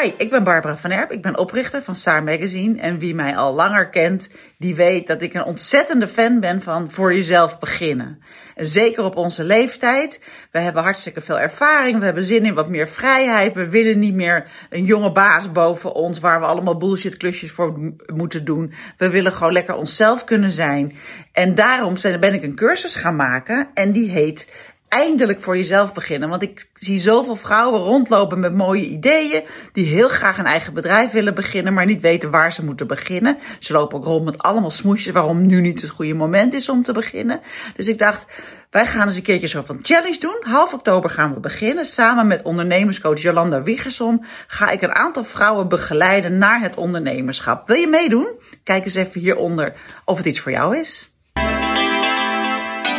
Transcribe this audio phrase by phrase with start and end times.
[0.00, 1.10] Hi, ik ben Barbara van Erp.
[1.10, 2.80] Ik ben oprichter van Star Magazine.
[2.80, 6.90] En wie mij al langer kent, die weet dat ik een ontzettende fan ben van
[6.90, 8.22] voor jezelf beginnen.
[8.54, 10.22] En zeker op onze leeftijd.
[10.50, 11.98] We hebben hartstikke veel ervaring.
[11.98, 13.54] We hebben zin in wat meer vrijheid.
[13.54, 17.94] We willen niet meer een jonge baas boven ons waar we allemaal bullshit klusjes voor
[18.06, 18.72] moeten doen.
[18.96, 20.92] We willen gewoon lekker onszelf kunnen zijn.
[21.32, 23.68] En daarom ben ik een cursus gaan maken.
[23.74, 24.52] En die heet
[24.90, 26.28] eindelijk voor jezelf beginnen.
[26.28, 29.44] Want ik zie zoveel vrouwen rondlopen met mooie ideeën.
[29.72, 31.72] Die heel graag een eigen bedrijf willen beginnen.
[31.72, 33.38] Maar niet weten waar ze moeten beginnen.
[33.58, 35.12] Ze lopen ook rond met allemaal smoesjes.
[35.12, 37.40] Waarom nu niet het goede moment is om te beginnen.
[37.76, 38.26] Dus ik dacht,
[38.70, 40.36] wij gaan eens een keertje zo van challenge doen.
[40.40, 41.86] Half oktober gaan we beginnen.
[41.86, 47.66] Samen met ondernemerscoach Jolanda Wiegerson ga ik een aantal vrouwen begeleiden naar het ondernemerschap.
[47.66, 48.28] Wil je meedoen?
[48.62, 51.10] Kijk eens even hieronder of het iets voor jou is.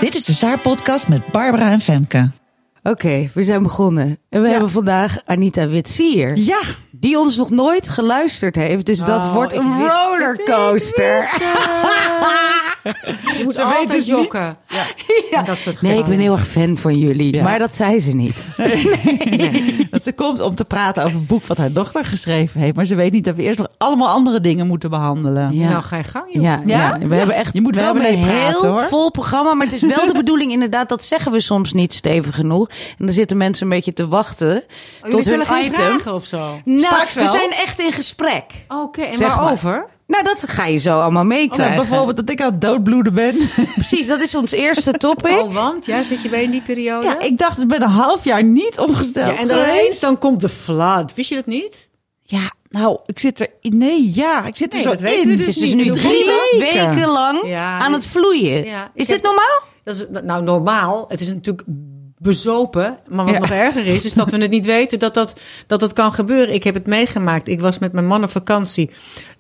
[0.01, 2.29] Dit is de Saar-podcast met Barbara en Femke.
[2.83, 4.17] Oké, we zijn begonnen.
[4.30, 6.38] En we hebben vandaag Anita Witsier.
[6.38, 6.61] Ja.
[6.91, 8.85] Die ons nog nooit geluisterd heeft.
[8.85, 11.30] Dus dat Oh, wordt een rollercoaster.
[13.37, 14.57] Je moet Ze weet altijd het jokken.
[14.67, 14.83] Ja.
[15.31, 15.43] Ja.
[15.43, 17.33] Dat soort Nee, ik ben heel erg fan van jullie.
[17.35, 17.43] Ja.
[17.43, 18.35] Maar dat zei ze niet.
[19.91, 22.75] Dat ze komt om te praten over het boek wat haar dochter geschreven heeft.
[22.75, 25.53] Maar ze weet niet dat we eerst nog allemaal andere dingen moeten behandelen.
[25.53, 25.69] Ja.
[25.69, 26.43] Nou, ga je gang, joh.
[26.43, 26.97] Ja, ja?
[26.99, 27.07] Ja?
[27.07, 28.81] we hebben echt Je moet we wel hebben een heel hoor.
[28.83, 29.53] vol programma.
[29.53, 32.67] Maar het is wel de bedoeling inderdaad, dat zeggen we soms niet stevig genoeg.
[32.69, 34.63] En dan zitten mensen een beetje te wachten
[35.03, 35.73] Oh, tot hun item.
[35.73, 36.59] vragen of zo?
[36.65, 38.43] Nou, Straks we zijn echt in gesprek.
[38.67, 39.87] Oké, en Zeg maar.
[40.12, 41.76] Nou, dat ga je zo allemaal Oh, meekrijgen.
[41.76, 43.38] nou, bijvoorbeeld dat ik aan het doodbloeden ben.
[43.76, 45.31] Precies, dat is ons eerste topic.
[45.42, 45.86] Oh, want?
[45.86, 47.06] Ja, zit je bij in die periode?
[47.06, 50.17] Ja, ik dacht, ik ben een half jaar niet ongesteld Ja, en dan ineens dan
[50.17, 51.14] komt de flood.
[51.16, 51.89] Wist je dat niet?
[52.23, 53.48] Ja, nou, ik zit er...
[53.62, 55.30] Nee, ja, ik zit er Nee, zo dat weten in.
[55.30, 55.86] we dus Het is dus niet.
[55.86, 56.26] nu drie
[56.59, 58.64] weken lang Ja, aan het vloeien.
[58.66, 59.59] Ja, is heb- dit normaal?
[59.84, 61.06] Dat is nou normaal.
[61.08, 61.64] Het is natuurlijk
[62.22, 62.97] bezopen.
[63.09, 63.39] Maar wat Ja.
[63.39, 65.36] nog erger is, is dat we het niet weten dat dat,
[65.67, 66.53] dat dat kan gebeuren.
[66.53, 67.47] Ik heb het meegemaakt.
[67.47, 68.89] Ik was met mijn man op vakantie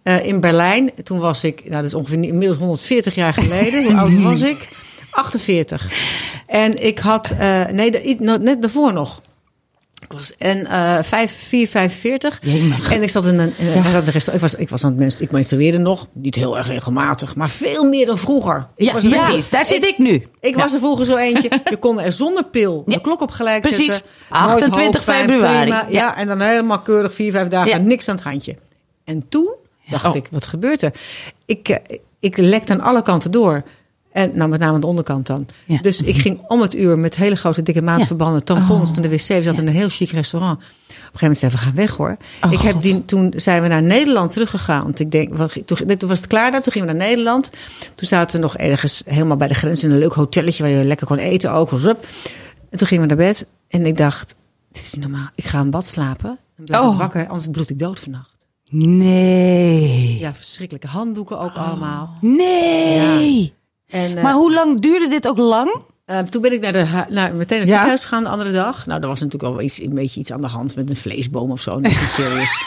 [0.03, 0.91] eh, in Berlijn.
[1.03, 3.83] Toen was ik, nou dat is ongeveer inmiddels 140 jaar geleden.
[3.83, 4.67] Hoe oud was ik?
[5.11, 5.91] 48.
[6.47, 9.21] En ik had, eh, nee, net daarvoor nog.
[10.01, 12.39] Ik was en eh 5, 4, 45.
[12.91, 15.31] En ik zat in een, een- ik zat was, ik was aan het mensen, ik
[15.31, 16.07] menstrueerde nog.
[16.13, 18.67] Niet heel erg regelmatig, maar veel meer dan vroeger.
[18.75, 19.49] Ja, was precies.
[19.49, 20.27] Daar zit ik nu.
[20.39, 21.49] ik was er vroeger zo eentje.
[21.69, 23.85] Je kon er zonder pil de klok op gelijk Precies.
[23.85, 24.03] zetten.
[24.29, 25.59] 28 Nooit hoofdpijn, februari.
[25.69, 25.85] prima.
[25.89, 26.17] Ja.
[26.17, 27.69] En dan helemaal keurig vier, vijf dagen.
[27.69, 27.77] Ja.
[27.77, 28.57] Niks aan het handje.
[29.05, 29.53] En toen
[29.89, 30.15] dacht Oh.
[30.15, 30.93] ik, wat gebeurt er?
[31.45, 33.63] Ik, eh, ik lekte aan alle kanten door.
[34.11, 35.45] En nou, met name aan de onderkant dan.
[35.65, 35.81] Ja.
[35.81, 39.27] Dus ik ging om het uur met hele grote dikke maandverbanden, tampons naar de wc.
[39.27, 40.57] We zaten in een heel chic restaurant.
[40.57, 42.17] Op een gegeven moment zeiden we, gaan weg hoor.
[42.45, 42.81] Oh, ik heb God.
[42.83, 44.83] die, toen zijn we naar Nederland teruggegaan.
[44.83, 46.61] Want ik denk, toen, toen was het klaar daar.
[46.61, 47.49] Toen gingen we naar Nederland.
[47.95, 50.85] Toen zaten we nog ergens helemaal bij de grens in een leuk hotelletje waar je
[50.85, 51.71] lekker kon eten ook.
[51.71, 52.07] Rup.
[52.69, 53.45] En toen gingen we naar bed.
[53.67, 54.35] En ik dacht,
[54.71, 55.29] dit is niet normaal.
[55.35, 56.39] Ik ga in bad slapen.
[56.57, 56.91] En blijf Oh.
[56.93, 58.45] ik wakker, anders bloed ik dood vannacht.
[58.69, 60.17] Nee.
[60.19, 62.13] Ja, verschrikkelijke handdoeken ook allemaal.
[62.21, 63.53] Nee.
[63.91, 65.81] En, eh, Maar hoe lang duurde dit ook lang?
[66.05, 67.63] eh, toen ben ik naar de, naar, meteen naar het Ja.
[67.63, 68.85] ziekenhuis gegaan de andere dag.
[68.85, 71.51] Nou, er was natuurlijk wel iets, een beetje iets aan de hand met een vleesboom
[71.51, 71.79] of zo.
[71.79, 72.63] Niet serieus.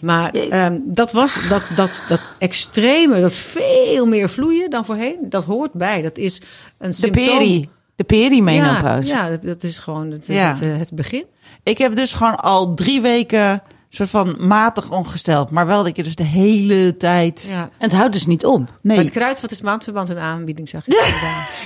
[0.00, 5.16] maar ehm, dat was dat, dat, dat extreme, dat veel meer vloeien dan voorheen.
[5.20, 6.02] Dat hoort bij.
[6.02, 6.40] Dat is
[6.78, 7.24] een De symptoom.
[7.24, 7.60] peri.
[7.60, 9.08] De Ja, perimenopauze.
[9.08, 10.48] ja, dat- dat is gewoon het, Ja.
[10.48, 11.24] het, eh, het begin.
[11.62, 13.62] Ik heb dus gewoon al drie weken
[13.96, 15.50] soort van matig ongesteld.
[15.50, 17.46] Maar wel dat je dus de hele tijd...
[17.50, 17.60] Ja.
[17.60, 18.58] En het houdt dus niet op.
[18.82, 21.14] Nee, Maar het kruidvat is maandverband in aanbieding, zeg ik.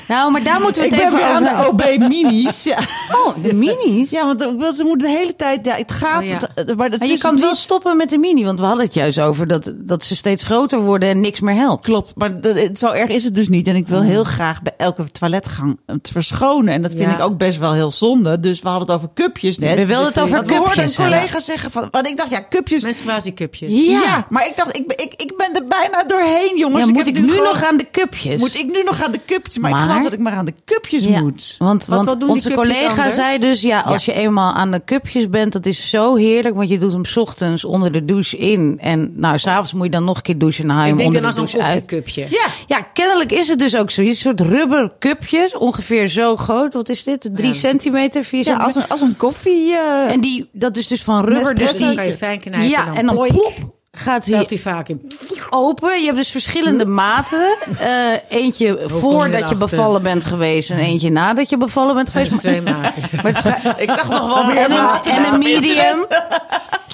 [0.09, 2.63] Nou, maar daar moeten we ik het ben even weer aan over de OB minis.
[2.63, 2.79] Ja,
[3.27, 4.11] Oh, de minis.
[4.11, 4.41] ja want
[4.77, 5.65] ze moeten de hele tijd...
[5.65, 6.23] Ja, het gaat...
[6.23, 6.39] Oh, ja.
[6.55, 9.47] het- maar je kan wel stoppen met de mini, want we hadden het juist over
[9.47, 11.85] dat, dat ze steeds groter worden en niks meer helpt.
[11.85, 13.67] Klopt, maar dat, het- zo erg is het dus niet.
[13.67, 16.75] En ik wil heel graag bij elke toiletgang het verschonen.
[16.75, 17.15] En dat vind Ja.
[17.15, 18.41] ik ook best wel heel zonde.
[18.41, 19.77] Dus we hadden het over cupjes net.
[19.77, 21.89] We wilden het over hoorden een cupjes collega zeggen van...
[21.91, 22.83] Want ik dacht, ja, cupjes...
[22.83, 23.87] Menstruatiecupjes.
[23.87, 24.27] Ja.
[24.31, 26.85] maar ik dacht, ik, ben- ik, ik ben er bijna doorheen, jongens.
[26.85, 28.41] Ja, moet heb ik nu gewoon- nog aan de cupjes?
[28.41, 29.59] Moet ik nu nog aan de cupjes?
[29.59, 31.55] Maar, ik geloof dat ik maar aan de cupjes Ja, moet.
[31.59, 33.15] Want, want onze collega anders?
[33.15, 36.69] zei dus, ja, als je eenmaal aan de cupjes bent, dat is zo heerlijk, want
[36.69, 38.79] je doet hem 's ochtends onder de douche in.
[38.81, 41.13] En nou, s'avonds moet je dan nog een keer douchen en haal je Ik hem
[41.13, 41.81] denk onder dan de als een douche uit.
[41.87, 42.27] koffiecupje.
[42.31, 42.47] Ja,
[42.77, 44.01] Ja, kennelijk is het dus ook zo.
[44.03, 46.73] Een soort rubber cupjes, ongeveer zo groot.
[46.75, 47.31] Wat is dit?
[47.35, 48.83] Drie Ja, centimeter, vier ja als, centimeter?
[48.85, 49.73] een, als een koffie...
[49.75, 51.55] eh, En die, dat is dus van rubber.
[51.55, 52.69] Dus die, kan je fijn knijpen.
[52.69, 55.13] ja, en dan plop gaat hij vaak in.
[55.51, 55.99] open.
[56.01, 57.57] Je hebt dus verschillende maten.
[57.79, 57.89] Eh,
[58.29, 62.39] eentje voordat je bevallen bent geweest en eentje nadat je bevallen bent geweest.
[62.39, 63.03] twee maten.
[63.23, 63.31] Maar
[63.83, 66.07] ik zag nog wel meer en een, maten en een medium.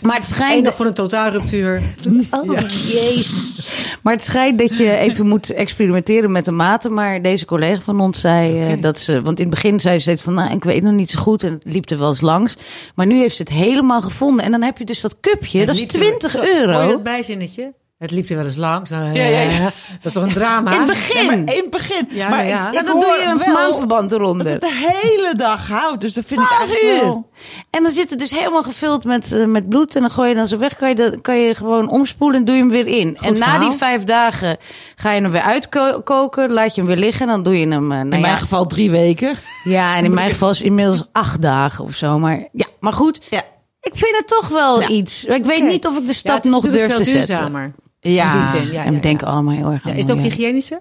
[0.02, 0.64] Maar het Eén schijnt...
[0.64, 1.82] nog voor een totaalruptuur.
[2.30, 2.58] Oh,
[2.88, 3.54] jezus.
[4.02, 6.92] Maar het schijnt dat je even moet experimenteren met de maten.
[6.94, 9.22] Maar deze collega van ons zei eh, dat ze...
[9.22, 10.34] Want in het begin zei ze steeds van...
[10.34, 11.42] Nou, ik weet nog niet zo goed.
[11.42, 12.56] En het liep er wel eens langs.
[12.94, 14.44] Maar nu heeft ze het helemaal gevonden.
[14.44, 15.58] En dan heb je dus dat cupje.
[15.58, 16.40] Het dat is liep er wel- 20 Zo,
[16.86, 17.02] Hoor je euro.
[17.04, 17.74] dat bijzinnetje?
[17.98, 18.90] Het liep er wel eens langs.
[18.90, 19.58] Nou, Ja, ja, ja.
[20.02, 20.70] Dat is toch een drama?
[20.72, 21.24] In het begin.
[21.24, 22.06] Ja, maar in het begin.
[22.10, 22.66] Ja, maar ja.
[22.68, 24.46] ik, Ja, ik dan doe je een wel maandverband dat eronder.
[24.48, 26.00] het de hele dag houdt.
[26.00, 27.00] Dus dat vind ik 12 eigenlijk uur.
[27.02, 27.30] wel...
[27.70, 29.94] En dan zit het dus helemaal gevuld met, eh, met bloed.
[29.96, 30.76] En dan gooi je dan zo weg.
[30.76, 33.16] Kan je, dat, kan je gewoon omspoelen en doe je hem weer in.
[33.20, 34.56] en na die vijf dagen
[34.96, 36.52] ga je hem weer uitkoken.
[36.52, 37.20] Laat je hem weer liggen.
[37.22, 37.92] En dan doe je hem.
[37.92, 39.34] eh, nou In mijn geval drie weken.
[39.64, 42.18] Ja, en in mijn geval is het inmiddels acht dagen of zo.
[42.18, 43.20] Maar ja, maar goed.
[43.30, 43.42] Ja.
[43.86, 44.88] Ik vind het toch wel Ja.
[44.88, 45.24] iets.
[45.24, 47.26] Ik weet niet of ik de stap is nog durf te veel zetten.
[47.26, 47.72] duurzamer.
[48.00, 48.34] Ja.
[48.34, 49.32] In die zin, ja, en we ja, denken ja.
[49.32, 50.34] allemaal heel erg aan Ja, is het ook milieu.
[50.36, 50.80] hygiënischer?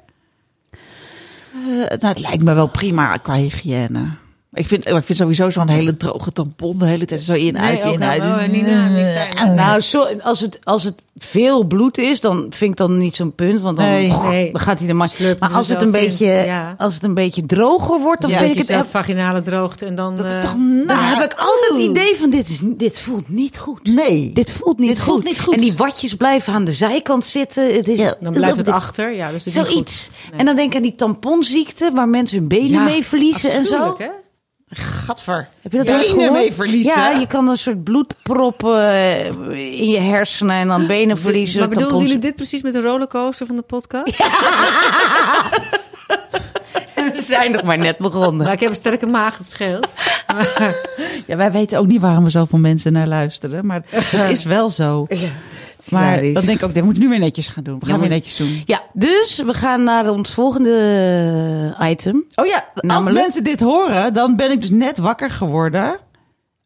[0.72, 0.80] Eh,
[1.78, 4.10] nou, het lijkt me wel prima qua hygiëne.
[4.56, 7.84] Ik vind, ik vind sowieso zo'n hele droge tampon de hele tijd zo in, uit,
[7.84, 8.07] in, wel.
[8.10, 8.52] uit.
[8.52, 9.56] Nina, niet fijn.
[9.56, 13.36] Nou, zo, als, het, als het veel bloed is, dan vind ik dan niet zo'n
[13.36, 13.62] punt.
[13.62, 14.12] Want dan, Nee.
[14.12, 14.52] Nee.
[14.52, 15.10] dan gaat hij er maar.
[15.10, 16.75] Slurp Maar als het, een beetje, Ja.
[16.78, 18.90] als het een beetje droger wordt, dan ja, vind ik je het echt.
[18.90, 20.18] vaginale droogte en dan...
[20.18, 20.52] Dat is eh, toch
[20.88, 23.94] Dan heb ik altijd het idee van dit, is, dit voelt niet goed.
[23.96, 24.31] Nee.
[24.34, 25.54] Dit voelt niet, Dit voelt niet goed.
[25.54, 27.75] En die watjes blijven aan de zijkant zitten.
[27.75, 29.13] Het is, Ja, Dan blijft het achter.
[29.16, 30.10] Ja, dus dat is niet Zoiets.
[30.13, 30.30] goed.
[30.31, 30.40] Nee.
[30.40, 33.66] En dan denk ik aan die tamponziekte, waar mensen hun benen Ja, mee verliezen en
[33.66, 33.96] zo.
[33.98, 34.08] Hè?
[34.69, 35.47] Gadver.
[35.62, 36.94] Heb je dat Benen mee verliezen?
[37.01, 39.25] Ja, je kan een soort bloedproppen eh,
[39.79, 41.59] in je hersenen en dan benen verliezen.
[41.59, 44.17] Maar bedoelden jullie dit precies met de rollercoaster van de podcast?
[46.95, 48.45] We zijn nog maar net begonnen.
[48.45, 49.88] Maar ik heb een sterke maag, het scheelt.
[51.25, 53.65] Ja, wij weten ook niet waarom we zoveel mensen naar luisteren.
[53.65, 55.07] Maar het is wel zo.
[55.92, 57.80] Maar dan denk ik ook, dit moet nu weer netjes gaan doen.
[57.80, 58.62] We gaan weer netjes doen.
[58.66, 62.24] Ja, dus we gaan naar ons volgende item.
[62.36, 63.16] Oh ja, als Namelijk?
[63.16, 65.98] mensen dit horen, dan ben ik dus net wakker geworden.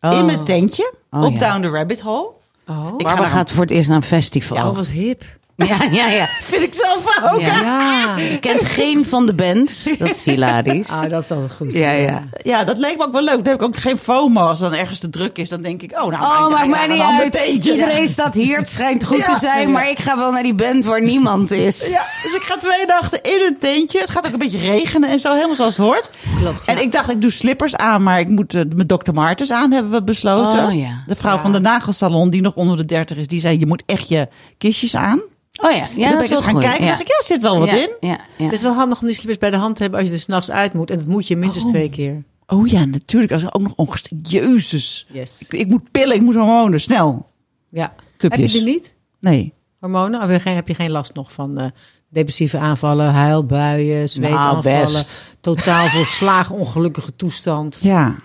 [0.02, 0.12] Oh.
[0.18, 0.94] In mijn tentje.
[1.12, 1.40] Oh, op ja.
[1.40, 2.30] Down the Rabbit Hole.
[2.68, 4.58] Oh, Ik ga gaat voor het eerst naar een festival.
[4.58, 5.24] ja, wat hip.
[5.72, 6.08] ja, ja.
[6.08, 6.26] ja.
[6.44, 7.40] Vind ik zelf ook.
[7.42, 7.48] Ja.
[7.70, 8.18] Ja.
[8.18, 9.88] Ze kent geen van de bands.
[10.00, 10.88] Dat is hilarisch.
[10.90, 11.74] Ah, dat is altijd goed.
[11.74, 12.24] Ja, ja.
[12.44, 13.36] Ja, dat leek me ook wel leuk.
[13.36, 14.42] Dan heb ik ook geen FOMO.
[14.42, 16.88] Als dan ergens te druk is, dan denk ik, oh, nou, Oh, maakt ik mij
[16.88, 17.32] niet uit.
[17.32, 17.72] tentje.
[17.72, 18.58] Iedereen staat hier.
[18.58, 19.34] Het schijnt goed Ja.
[19.34, 19.72] te zijn.
[19.72, 21.88] Maar ik ga wel naar die band waar niemand is.
[21.90, 24.00] Ja, dus ik ga twee dagen in een tentje.
[24.00, 26.10] Het gaat ook een beetje regenen en zo, helemaal zoals het hoort.
[26.38, 26.74] Klopt, ja.
[26.76, 29.14] En ik dacht, ik doe slippers aan, maar ik moet eh, mijn Dr.
[29.14, 30.66] Martens aan, hebben we besloten.
[30.66, 31.04] Oh, ja.
[31.08, 33.84] De vrouw van de nagelsalon, die nog onder de 30 is, die zei, je moet
[33.86, 34.28] echt je
[34.58, 35.20] kistjes aan.
[35.62, 36.64] Oh ja, ja toen ben ik eens gaan goed.
[36.64, 36.90] kijken, ja.
[36.90, 37.92] dacht ik, ja, zit wel wat ja, in.
[38.00, 38.44] Ja, ja.
[38.44, 40.22] Het is wel handig om die slippers bij de hand te hebben als je er
[40.22, 40.92] s'nachts uit moet.
[40.92, 42.24] En dat moet je minstens twee keer.
[42.48, 43.32] Oh ja, natuurlijk.
[43.32, 44.32] Als ik ook nog ongesteld.
[44.32, 45.08] Jezus.
[45.12, 45.42] Yes.
[45.42, 47.30] Ik, ik moet pillen, ik moet hormonen, snel.
[47.68, 47.94] Ja.
[48.18, 48.42] Cupjes.
[48.42, 48.96] Heb je die niet?
[49.20, 49.54] Nee.
[49.80, 50.22] Hormonen?
[50.22, 51.68] Of heb je geen, last nog van eh,
[52.10, 54.94] depressieve aanvallen, huilbuien, zweetaanvallen?
[54.94, 55.36] best.
[55.42, 57.80] Totaal volslagen ongelukkige toestand.
[57.82, 58.16] Ja.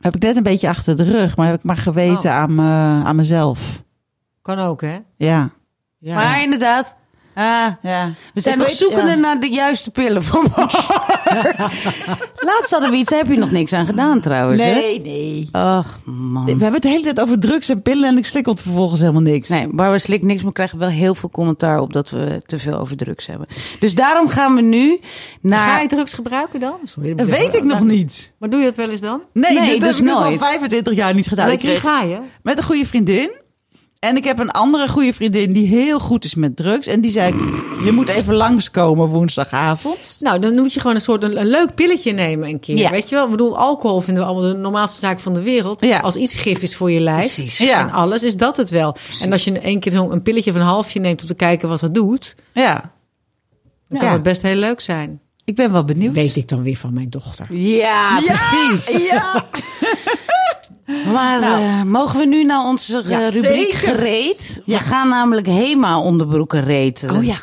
[0.00, 2.36] Heb ik net een beetje achter de rug, maar heb ik maar geweten Oh.
[2.36, 3.82] aan, me, aan mezelf.
[4.42, 4.96] Kan ook, hè?
[5.16, 5.50] Ja.
[5.98, 6.14] Ja.
[6.14, 6.94] Maar inderdaad.
[7.34, 8.12] Ah, ja.
[8.34, 9.16] we zijn Ik nog weet- zoekende ja.
[9.16, 10.44] naar de juiste pillen voor
[12.48, 14.62] Laatst hadden we iets, daar heb je nog niks aan gedaan trouwens.
[14.62, 14.74] hè?
[14.74, 15.48] Nee, nee.
[15.52, 16.44] Ach man.
[16.44, 19.00] We hebben het de hele tijd over drugs en pillen en ik slik op vervolgens
[19.00, 19.48] helemaal niks.
[19.48, 22.78] Nee, Barbara slikt niks, maar krijgen wel heel veel commentaar op dat we te veel
[22.78, 23.46] over drugs hebben.
[23.80, 25.00] Dus daarom gaan we nu
[25.40, 25.60] naar...
[25.70, 26.78] Ga je drugs gebruiken dan?
[26.84, 28.32] Sorry, Dat weet ik nog niet.
[28.38, 29.22] Maar doe je dat wel eens dan?
[29.32, 30.38] Nee, Nee, dus heb ik dus al nooit.
[30.40, 31.48] 25 jaar niet gedaan.
[31.48, 32.20] Met wie ga je?
[32.42, 33.30] met een goede vriendin.
[33.98, 36.86] En ik heb een andere goede vriendin die heel goed is met drugs.
[36.86, 37.34] En die zei,
[37.84, 40.16] je moet even langskomen woensdagavond.
[40.20, 42.76] Nou, dan moet je gewoon een soort een, een leuk pilletje nemen een keer.
[42.76, 42.90] Ja.
[42.90, 43.24] Weet je wel?
[43.24, 45.80] Ik bedoel, alcohol vinden we allemaal de normaalste zaak van de wereld.
[45.80, 45.98] Ja.
[45.98, 47.58] Als iets gif is voor je lijf Precies.
[47.58, 47.80] Ja.
[47.80, 48.96] en alles, is dat het wel.
[49.20, 51.68] En als je een keer zo'n een pilletje van een halfje neemt om te kijken
[51.68, 52.92] wat dat doet, Ja,
[53.88, 55.20] dan kan het best heel leuk zijn.
[55.44, 56.14] ik ben wel benieuwd.
[56.14, 57.54] Weet ik dan weer van mijn dochter.
[57.56, 59.06] Ja, precies.
[59.10, 59.44] Ja,
[60.86, 61.62] Maar Nou.
[61.62, 63.42] eh, mogen we nu naar onze eh, Ja, rubriek
[63.74, 63.78] zeker.
[63.78, 64.60] gereed?
[64.64, 64.78] Ja.
[64.78, 67.10] We gaan namelijk HEMA onderbroeken reten.
[67.10, 67.36] oh ja.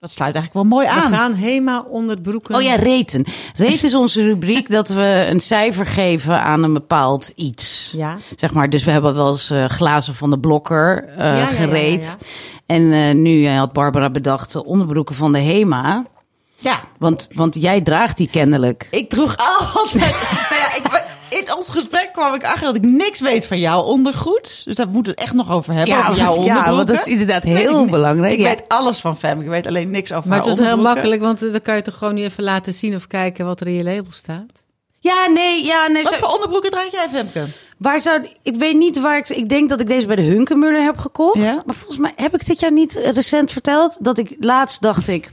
[0.00, 1.12] Dat sluit eigenlijk wel mooi We aan.
[1.12, 2.54] gaan Hema onder het broeken.
[2.54, 3.24] Oh ja, reten.
[3.56, 7.92] Reten is onze rubriek dat we een cijfer geven aan een bepaald iets.
[7.96, 8.16] Ja.
[8.36, 12.16] Zeg maar, dus we hebben wel eens eh, glazen van de blokker ja, gereed.
[12.66, 16.04] En nu had Barbara bedacht de onderbroeken van de HEMA.
[16.58, 18.88] Ja, Want, want jij draagt die kennelijk.
[18.90, 20.28] ik droeg altijd...
[20.50, 21.01] nou ja, ik,
[21.32, 24.62] in ons gesprek kwam ik achter dat ik niks weet van jouw ondergoed.
[24.64, 25.98] Dus daar moeten we het echt nog over hebben.
[25.98, 26.74] over jouw onderbroeken.
[26.74, 28.32] want dat is inderdaad ik heel belangrijk.
[28.32, 28.44] Ik ja.
[28.48, 29.40] weet alles van Fem.
[29.40, 31.76] Ik weet alleen niks over Maar haar het is heel makkelijk, want eh, dan kan
[31.76, 34.62] je toch gewoon niet even laten zien of kijken wat er in je label staat.
[34.98, 36.02] ja, nee, ja, nee.
[36.02, 37.46] Wat zo- voor onderbroeken draag jij, Femke?
[37.78, 39.28] Waar zou, ik weet niet waar ik.
[39.28, 41.36] Ik denk dat ik deze bij de Hunkemuller heb gekocht.
[41.42, 41.62] Ja.
[41.66, 43.96] Maar volgens mij heb ik dit jaar niet recent verteld.
[44.00, 45.30] Dat ik laatst dacht ik.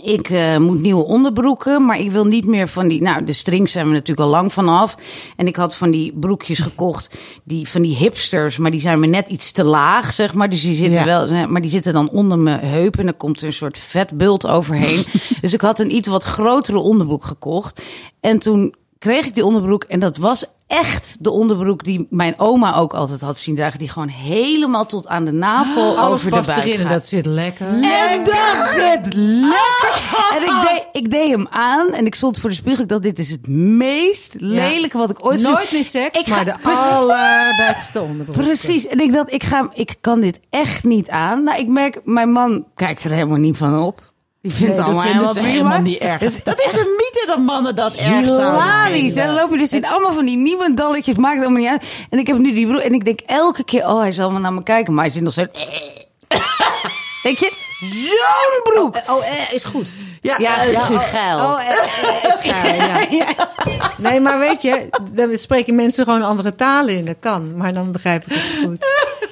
[0.00, 3.02] Ik eh, moet nieuwe onderbroeken, maar ik wil niet meer van die.
[3.02, 4.94] Nou, de strings zijn we natuurlijk al lang vanaf.
[5.36, 9.06] En ik had van die broekjes gekocht, die van die hipsters, maar die zijn me
[9.06, 10.50] net iets te laag, zeg maar.
[10.50, 11.28] Dus die zitten Ja.
[11.28, 14.46] wel, maar die zitten dan onder mijn heup en dan komt er een soort vetbult
[14.46, 15.04] overheen.
[15.40, 17.82] dus ik had een iets wat grotere onderbroek gekocht.
[18.20, 22.74] En toen kreeg ik die onderbroek en dat was echt de onderbroek die mijn oma
[22.76, 26.40] ook altijd had zien dragen, die gewoon helemaal tot aan de navel Alles over de
[26.46, 26.90] buik erin en gaat.
[26.90, 27.66] dat zit lekker.
[27.66, 30.00] En dat zit lekker.
[30.36, 32.82] En ik deed, ik deed hem aan en ik stond voor de spiegel.
[32.82, 35.40] Ik dacht, dit is het meest lelijke wat ik ooit.
[35.42, 36.80] Nooit meer seks, Ik ga- maar de Precies.
[36.90, 38.36] allerbeste onderbroek.
[38.44, 38.86] Precies.
[38.86, 41.42] En ik dacht, ik, ga, ik kan dit echt niet aan.
[41.44, 44.11] Nou, ik merk, mijn man kijkt er helemaal niet van op.
[44.42, 46.42] Die vindt Nee, allemaal vinden helemaal niet erg.
[46.42, 49.16] Dat is een mythe dat mannen dat erg zouden Hilarisch.
[49.16, 51.16] En lopen dus in allemaal van die nieuwe dalletjes.
[51.16, 51.84] Maakt allemaal niet uit.
[52.10, 52.80] En ik heb nu die broek.
[52.80, 54.94] En ik denk elke keer, oh, hij zal wel naar me kijken.
[54.94, 55.40] Maar hij zit nog zo...
[57.22, 57.52] Denk je?
[57.80, 58.96] Zo'n broek.
[59.06, 59.92] Oh, eh, is goed.
[60.20, 61.38] Ja, dat is goed geil.
[61.38, 63.48] Oh, eh, eh, is geil, ja.
[63.96, 67.04] Nee, maar weet je, dan spreken mensen gewoon andere talen in.
[67.04, 68.86] Dat kan, maar dan begrijp ik het goed.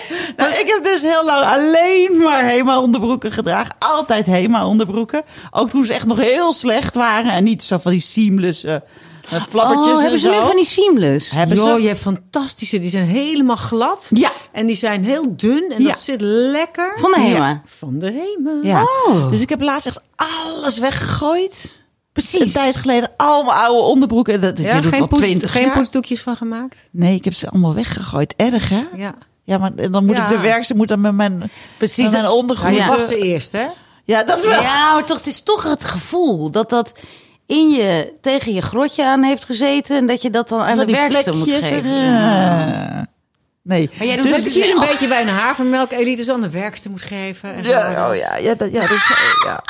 [0.36, 3.74] Nou, ik heb dus heel lang alleen maar Hema onderbroeken gedragen.
[3.78, 5.22] Altijd Hema onderbroeken.
[5.50, 7.32] Ook toen ze echt nog heel slecht waren.
[7.32, 8.76] En niet zo van die seamless eh,
[9.30, 10.40] met flappertjes Oh, en hebben ze zo.
[10.40, 11.30] nu van die seamless?
[11.30, 11.82] Hebben ze?
[11.82, 14.10] je hebt fantastische, die zijn helemaal glad.
[14.14, 14.30] Ja.
[14.52, 15.88] En die zijn heel dun en Ja.
[15.88, 16.92] dat zit lekker.
[17.00, 17.62] Van de Hema?
[17.66, 18.58] Van de Hema.
[18.62, 18.82] Ja.
[19.06, 19.30] Oh.
[19.30, 21.80] Dus ik heb laatst echt alles weggegooid.
[22.12, 22.40] Precies.
[22.40, 24.40] Een tijd geleden allemaal oude onderbroeken.
[24.40, 25.72] Dat, Ja, je doet geen, al poes, 20 geen jaar.
[25.74, 26.88] poetsdoekjes van gemaakt?
[26.90, 28.34] Nee, ik heb ze allemaal weggegooid.
[28.36, 28.82] Erg, hè?
[28.96, 29.14] Ja.
[29.44, 30.22] Ja, maar dan moet Ja.
[30.22, 32.02] ik de werkster moet dan met mijn, Precies.
[32.02, 32.64] met mijn dat- ondergoed.
[32.70, 32.86] Nou, Ja.
[32.88, 33.66] was ze eerst, hè?
[34.04, 34.62] Ja, dat wel.
[34.62, 36.92] Ja, maar toch, het is toch het gevoel dat dat
[37.46, 39.96] in je, tegen je grotje aan heeft gezeten.
[39.96, 41.88] En dat je dat dan aan de werkster moet geven.
[41.94, 42.96] Ja.
[42.96, 43.02] eh,
[43.64, 43.90] Nee.
[43.98, 46.40] Maar jij doet Dus dat dat dus je een beetje bij een havermelk-elite zo aan
[46.40, 47.54] de werkster moet geven.
[47.54, 49.10] En Ja, oh ja, ja, dat, ja, dat is,
[49.44, 49.62] ja.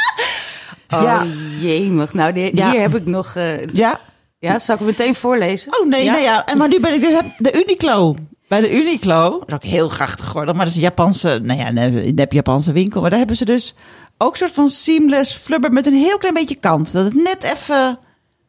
[0.90, 1.24] Oh, Ja.
[1.60, 2.12] jemig.
[2.12, 2.70] Nou, die- Ja.
[2.70, 3.34] hier heb ik nog...
[3.34, 4.00] eh, ja.
[4.38, 5.80] ja, zal ik meteen voorlezen?
[5.80, 6.12] Oh nee, Ja?
[6.12, 6.44] nee, ja.
[6.46, 8.14] En, maar nu ben ik dus heb de Uniqlo.
[8.52, 11.58] Bij de Uniqlo, dat is ook heel grachtig geworden, maar dat is een Japanse, nou
[11.58, 13.00] ja, een nep Japanse winkel.
[13.00, 13.74] Maar daar hebben ze dus
[14.18, 16.92] ook een soort van seamless flubber met een heel klein beetje kant.
[16.92, 17.98] Dat het net even,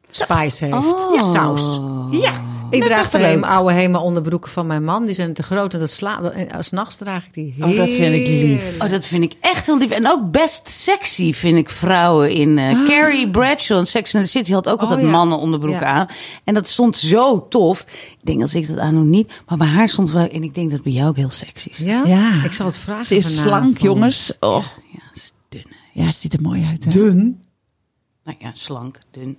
[0.10, 0.94] Spice heeft.
[0.94, 1.16] Oh.
[1.16, 1.80] Ja, saus.
[2.12, 2.42] ja.
[2.74, 3.22] Ik net draag leuk.
[3.22, 5.06] Hema- oude Hema onderbroeken van mijn man.
[5.06, 6.22] Die zijn te groot en dat sla.
[6.32, 7.54] en S'nachts draag ik die.
[7.60, 8.82] Oh, dat vind ik lief.
[8.82, 9.90] Oh, dat vind ik echt heel lief.
[9.90, 12.58] En ook best sexy vind ik vrouwen in...
[12.58, 15.06] eh Carrie Bradshaw in Sex and the City had ook altijd Ah.
[15.06, 15.12] ja.
[15.12, 15.94] mannen onderbroeken Ja.
[15.94, 16.08] aan.
[16.44, 17.80] En dat stond zo tof.
[18.20, 19.32] Ik denk als ik dat aan doe niet.
[19.48, 20.28] Maar bij haar stond wel...
[20.28, 21.78] En ik denk dat het bij jou ook heel sexy is.
[21.78, 22.04] Ja?
[22.06, 22.44] Ja.
[22.44, 23.48] Ik zal het vragen Ze is vanavond.
[23.48, 24.36] slank, jongens.
[24.40, 25.66] Oh, Ja, ze is dun.
[25.94, 26.84] ja, ze ziet er mooi uit.
[26.84, 26.90] Hè?
[26.90, 27.42] Dun.
[28.24, 29.38] Nou ja, slank, dun.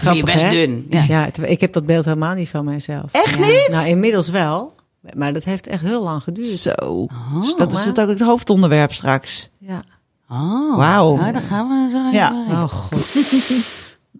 [0.00, 0.04] Ja.
[0.04, 0.50] Nou, je best hè?
[0.50, 0.86] dun.
[0.90, 1.28] Ja.
[1.42, 3.12] Ik heb dat beeld helemaal niet van mijzelf.
[3.12, 3.46] Echt Ja.
[3.46, 3.68] niet?
[3.70, 4.74] Nou, inmiddels wel.
[5.16, 6.48] Maar dat heeft echt heel lang geduurd.
[6.48, 6.70] Zo.
[6.78, 7.56] Oh.
[7.58, 9.50] Dat is het ook het hoofdonderwerp straks.
[9.58, 9.82] Ja.
[10.30, 11.16] Oh, Wauw.
[11.16, 12.44] Nou, daar gaan we zo Ja.
[12.50, 13.14] Oh god.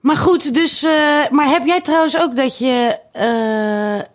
[0.01, 0.83] Maar goed, dus...
[0.83, 0.91] eh,
[1.31, 2.99] maar heb jij trouwens ook dat je...
[3.13, 4.07] eh,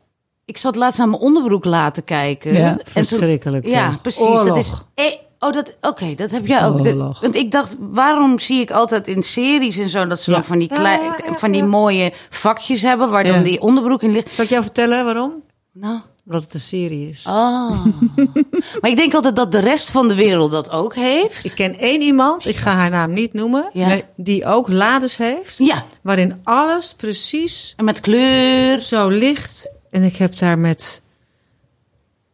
[0.46, 2.54] ik zat laatst naar mijn onderbroek laten kijken.
[2.54, 4.22] Ja, En toen- verschrikkelijk, Ja, precies.
[4.22, 4.46] Oorlog.
[4.48, 5.06] Dat is, eh,
[5.40, 6.84] oh, dat, oké, dat heb jij ook.
[6.84, 10.08] Dat- want ik dacht, waarom zie ik altijd in series en zo...
[10.08, 10.36] dat ze Ja.
[10.38, 13.10] dan van die, Ja, klei- ja, ja, van die mooie vakjes hebben...
[13.10, 14.36] waar dan die onderbroek in ligt.
[14.36, 15.44] Zal ik jou vertellen waarom?
[15.72, 16.00] Nou...
[16.26, 17.26] Omdat het een serie is.
[17.28, 17.86] Oh.
[18.82, 21.46] maar ik denk altijd dat de rest van de wereld dat ook heeft.
[21.46, 23.72] Ik ken één iemand, ik ga haar naam niet noemen,
[24.16, 25.58] die ook lades heeft.
[25.58, 28.82] Ja, Waarin alles precies en met kleur.
[28.82, 29.72] zo ligt.
[29.90, 31.02] En ik heb daar met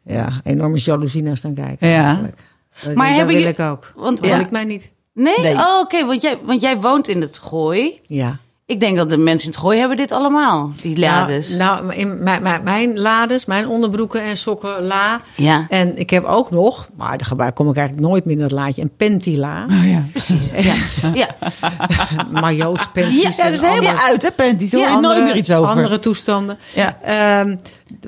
[0.06, 1.88] ja, enorme jaloezie naar staan kijken.
[1.88, 2.04] Ja.
[2.06, 2.38] eigenlijk.
[2.96, 3.92] Maar dat hebben wil je- ik ook.
[3.96, 4.36] Want, ja.
[4.36, 4.92] wil ik mij niet.
[5.14, 5.40] Nee?
[5.40, 5.54] Nee.
[5.54, 8.00] Oh, oké, want, jij, want jij woont in het Gooi.
[8.06, 8.40] Ja.
[8.68, 11.50] Ik denk dat de mensen in het Gooi hebben dit allemaal, die lades.
[11.50, 15.22] Nou, nou in mijn, mijn, mijn lades, mijn onderbroeken en sokken, la.
[15.36, 15.66] Ja.
[15.70, 18.52] En ik heb ook nog, maar daar gebruik- kom ik eigenlijk nooit meer in dat
[18.52, 19.66] laadje, een panty la.
[19.70, 20.04] Oh ja.
[20.12, 20.50] Precies.
[20.56, 20.76] Ja.
[21.22, 21.36] ja.
[22.32, 24.68] Majo's, panties Ja, dat is helemaal andere- uit, hè, Panty?
[24.68, 25.70] Zo Ja, je nooit meer iets over.
[25.70, 26.58] Andere toestanden.
[26.76, 26.98] Ja.
[27.02, 27.56] Ehm,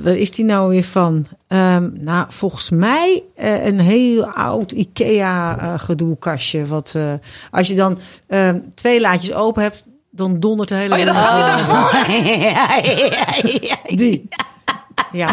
[0.01, 1.25] waar is die nou weer van?
[1.47, 6.65] Ehm, nou, volgens mij eh, een heel oud IKEA-gedoekastje.
[6.65, 7.13] wat eh,
[7.51, 7.97] als je dan
[8.27, 9.83] ehm, twee laadjes open hebt,
[10.17, 10.93] dan dondert de hele...
[10.93, 12.11] Oh ja, dan gaat hij naar
[12.51, 13.95] ja, ja, ja.
[13.95, 14.27] Die.
[15.11, 15.29] Ja.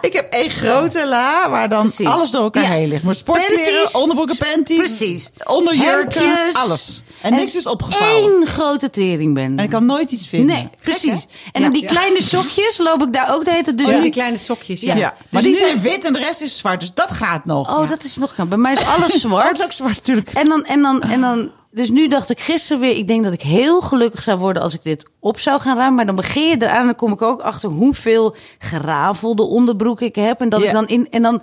[0.00, 2.06] Ik heb één grote la waar dan Precies.
[2.06, 2.68] alles door elkaar Ja.
[2.70, 3.02] heen ligt.
[3.02, 3.92] Maar sportkleren, Panties.
[4.00, 5.30] onderbroeken, panties, Precies.
[5.44, 6.54] onderjurken, Hemdjes.
[6.54, 7.02] alles.
[7.20, 8.32] En niks is opgevouwen.
[8.40, 9.56] Eén grote teringbende.
[9.58, 10.56] En ik kan nooit iets vinden.
[10.56, 11.26] Nee, precies.
[11.52, 13.78] En dan die kleine sokjes loop ik daar ook de hele tijd.
[13.78, 14.80] Dus Oh, nu- die kleine sokjes.
[14.80, 14.94] Ja.
[14.94, 15.14] Ja.
[15.28, 16.80] Maar Dus die zijn wit en de rest is zwart.
[16.80, 17.78] Dus dat gaat nog.
[17.78, 18.34] Oh, dat is nog...
[18.48, 19.46] Bij mij is alles Oh, zwart.
[19.46, 20.32] dat is ook zwart natuurlijk.
[20.32, 23.32] En dan, en dan, en dan, dus nu dacht ik gisteren weer, ik denk dat
[23.32, 25.94] ik heel gelukkig zou worden als ik dit op zou gaan ruimen.
[25.96, 30.14] Maar dan begin je eraan en dan kom ik ook achter hoeveel gerafelde onderbroeken ik
[30.14, 30.40] heb.
[30.40, 31.42] En dat ik dan in, en dan,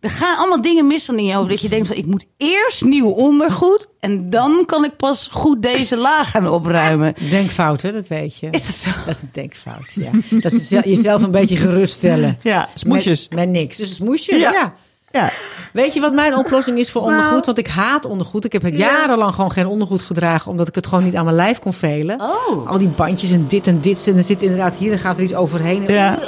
[0.00, 1.48] Er gaan allemaal dingen mis dan in je hoofd.
[1.48, 3.88] Dat je denkt van, ik moet eerst nieuw ondergoed.
[4.00, 7.14] En dan kan ik pas goed deze laag gaan opruimen.
[7.30, 7.92] Denkfout, hè?
[7.92, 8.48] Dat weet je.
[8.50, 8.90] Is dat zo?
[9.06, 10.10] Dat is een denkfout, ja.
[10.30, 12.38] Dat is zel- jezelf een beetje geruststellen.
[12.42, 13.28] Ja, smoesjes.
[13.28, 13.76] Met, met niks.
[13.76, 14.52] Dus een smoesje, Ja.
[14.52, 14.74] ja.
[15.14, 15.30] Ja.
[15.72, 17.14] Weet je wat mijn oplossing is voor Nou.
[17.14, 17.46] ondergoed?
[17.46, 18.44] Want ik haat ondergoed.
[18.44, 21.58] Ik heb jarenlang gewoon geen ondergoed gedragen, omdat ik het gewoon niet aan mijn lijf
[21.58, 22.20] kon velen.
[22.20, 22.70] Oh.
[22.70, 24.06] Al die bandjes en dit en dit.
[24.08, 25.84] En er zit inderdaad hier, dan gaat er iets overheen.
[25.88, 26.18] Ja.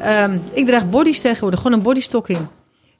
[0.00, 2.38] Ehm, ik draag bodies tegenwoordig, gewoon een bodystocking.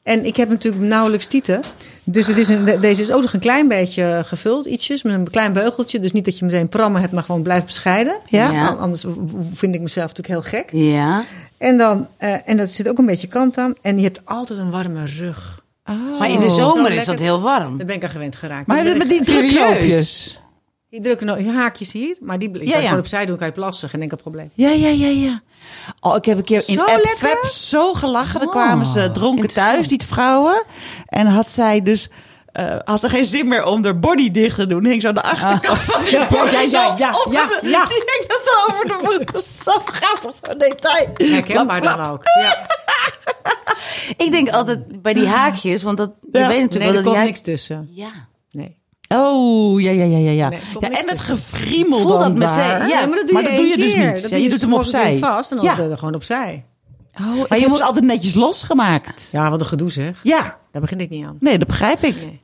[0.03, 1.61] En ik heb natuurlijk nauwelijks tieten.
[2.05, 5.31] Dus het is een, deze is ook nog een klein beetje gevuld, ietsjes, met een
[5.31, 5.99] klein beugeltje.
[5.99, 8.17] Dus niet dat je meteen prammen hebt, maar gewoon blijft bescheiden.
[8.27, 8.51] Ja?
[8.51, 8.67] Ja.
[8.69, 9.05] An- Anders
[9.53, 10.71] vind ik mezelf natuurlijk heel gek.
[10.73, 11.25] Ja.
[11.59, 13.75] En, dan, eh, en dat zit ook een beetje kant aan.
[13.83, 15.63] En je hebt altijd een warme rug.
[16.19, 16.55] Maar in de Oh.
[16.55, 17.77] Zo zomer is dat heel warm.
[17.77, 18.67] Daar ben ik aan gewend geraakt.
[18.67, 20.40] Maar met die drukkloopjes.
[20.91, 22.83] Die drukken no- haakjes hier, maar die je Ja, ja.
[22.83, 24.51] gewoon opzij doen, kan je plassen, geen enkel probleem.
[24.55, 25.41] Ja, ja, ja, ja.
[26.01, 28.39] Oh, ik heb een keer in Zo App zo gelachen.
[28.39, 30.63] Dan Oh, kwamen ze dronken thuis, die vrouwen.
[31.07, 32.09] En had zij dus...
[32.53, 34.85] eh, had ze geen zin meer om haar body dicht te doen.
[34.85, 37.85] Hing zo aan de achterkant van die Ja, body ja, ja, ja, ja, ja.
[37.87, 39.33] Die hing dan zo over de broek.
[39.33, 41.09] Dat Zo grappig, zo'n detail.
[41.15, 42.23] Herkenbaar dan ook.
[42.41, 42.67] Ja.
[44.17, 47.05] Ik denk altijd bij die haakjes, want dat, je weet natuurlijk Nee, wel er dat
[47.05, 47.25] komt jij...
[47.25, 47.89] niks tussen.
[47.95, 48.11] Ja.
[49.15, 50.31] Oh, ja, ja, ja, ja.
[50.31, 52.89] Ja, Nee, ja en het Voel dan dat meteen, daar.
[52.89, 52.99] ja.
[52.99, 54.13] Nee, maar dat doe Maar je, dat doe je één dus niet.
[54.13, 55.19] Dat Ja, doe je doet hem opzij.
[55.19, 55.79] vast en dan Ja.
[55.79, 56.65] er gewoon opzij.
[57.21, 59.29] Oh, ik je moet- het altijd netjes losgemaakt.
[59.33, 60.21] Ja, wat een gedoe zeg.
[60.23, 61.37] Ja, Daar begin ik niet aan.
[61.41, 62.17] nee, dat begrijp ik.
[62.17, 62.41] Nee.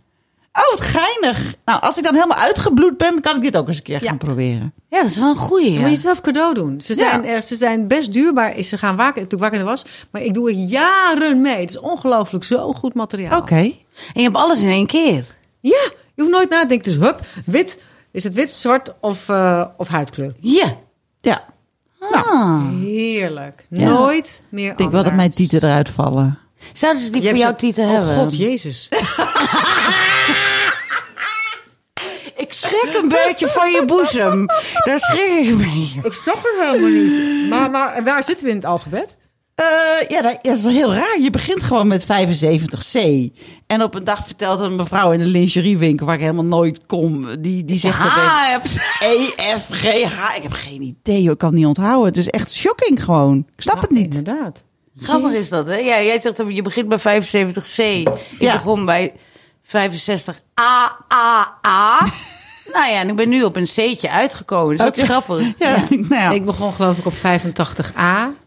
[0.53, 1.55] Oh, wat geinig.
[1.65, 4.09] Nou, als ik dan helemaal uitgebloed ben, kan ik dit ook eens een keer Ja.
[4.09, 4.73] gaan proberen.
[4.89, 5.67] Ja, dat is wel een goeie.
[5.67, 5.81] Je Ja.
[5.81, 6.81] moet jezelf cadeau doen.
[6.81, 8.63] Ze zijn, eh, ze zijn best duurbaar.
[8.63, 9.85] Ze gaan waken, toen ik wakker was.
[10.11, 11.61] Maar ik doe er jaren mee.
[11.61, 13.39] Het is ongelooflijk zo goed materiaal.
[13.41, 13.55] Oké.
[13.55, 13.73] En
[14.15, 15.37] je hebt alles in één keer.
[15.61, 16.93] Ja, je hoeft nooit na te denken.
[16.93, 17.81] Dus hup, wit.
[18.11, 20.35] Is het wit, zwart of, eh, of huidkleur?
[20.41, 20.77] Ja.
[21.21, 21.45] Ja.
[22.01, 22.61] Ah.
[22.81, 23.67] Heerlijk.
[23.69, 26.39] Nooit meer Ik denk wel dat mijn tieten eruit vallen.
[26.73, 28.15] Zouden ze die Je voor jouw tieten oh, hebben?
[28.15, 28.89] god, jezus.
[32.37, 34.47] Ik schrik een beetje van je boezem.
[34.85, 36.01] Daar schrik ik een beetje.
[36.03, 37.49] ik zag het helemaal niet.
[37.49, 39.17] Maar, maar waar zitten we in het alfabet?
[39.57, 41.21] Eh, ja, dat, is heel raar.
[41.21, 42.99] Je begint gewoon met 75C.
[43.67, 47.41] En op een dag vertelt een mevrouw in de lingeriewinkel, waar ik helemaal nooit kom,
[47.41, 50.37] die, die zegt opeens E, F, G, H.
[50.37, 51.33] Ik heb geen idee, hoor.
[51.33, 52.07] ik kan het niet onthouden.
[52.07, 53.39] Het is echt shocking gewoon.
[53.39, 54.15] Ik snap het niet.
[54.15, 54.63] Inderdaad.
[55.01, 55.75] Grappig is dat, hè?
[55.77, 57.77] Ja, jij zegt dat je begint bij 75C.
[57.79, 58.53] Ik Ja.
[58.53, 59.13] begon bij
[59.63, 61.99] 65 A, A, A.
[62.75, 64.77] nou ja, en ik ben nu op een C'tje uitgekomen.
[64.77, 65.53] Dus dat is grappig.
[65.59, 66.31] Ja, nou ja.
[66.31, 68.45] Ik begon geloof ik op 85A.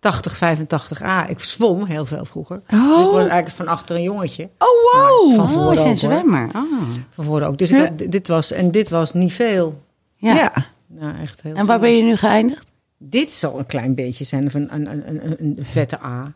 [0.00, 1.28] 80, 85A.
[1.28, 2.62] Ik zwom heel veel vroeger.
[2.68, 4.48] Dus ik was eigenlijk van achter een jongetje.
[4.58, 5.34] Oh, wow.
[5.34, 6.48] Van Oh, voren zijn ook, zwemmer.
[6.52, 6.62] Ah.
[7.10, 7.58] Van voren ook.
[7.58, 9.82] Dus ik, had- dit was, en dit was niet veel.
[10.14, 10.34] Ja.
[10.34, 10.52] ja.
[10.86, 12.66] Nou, echt heel En waar ben je nu geëindigd?
[12.98, 16.32] Dit zal een klein beetje zijn van een, een, een, een, een vette A.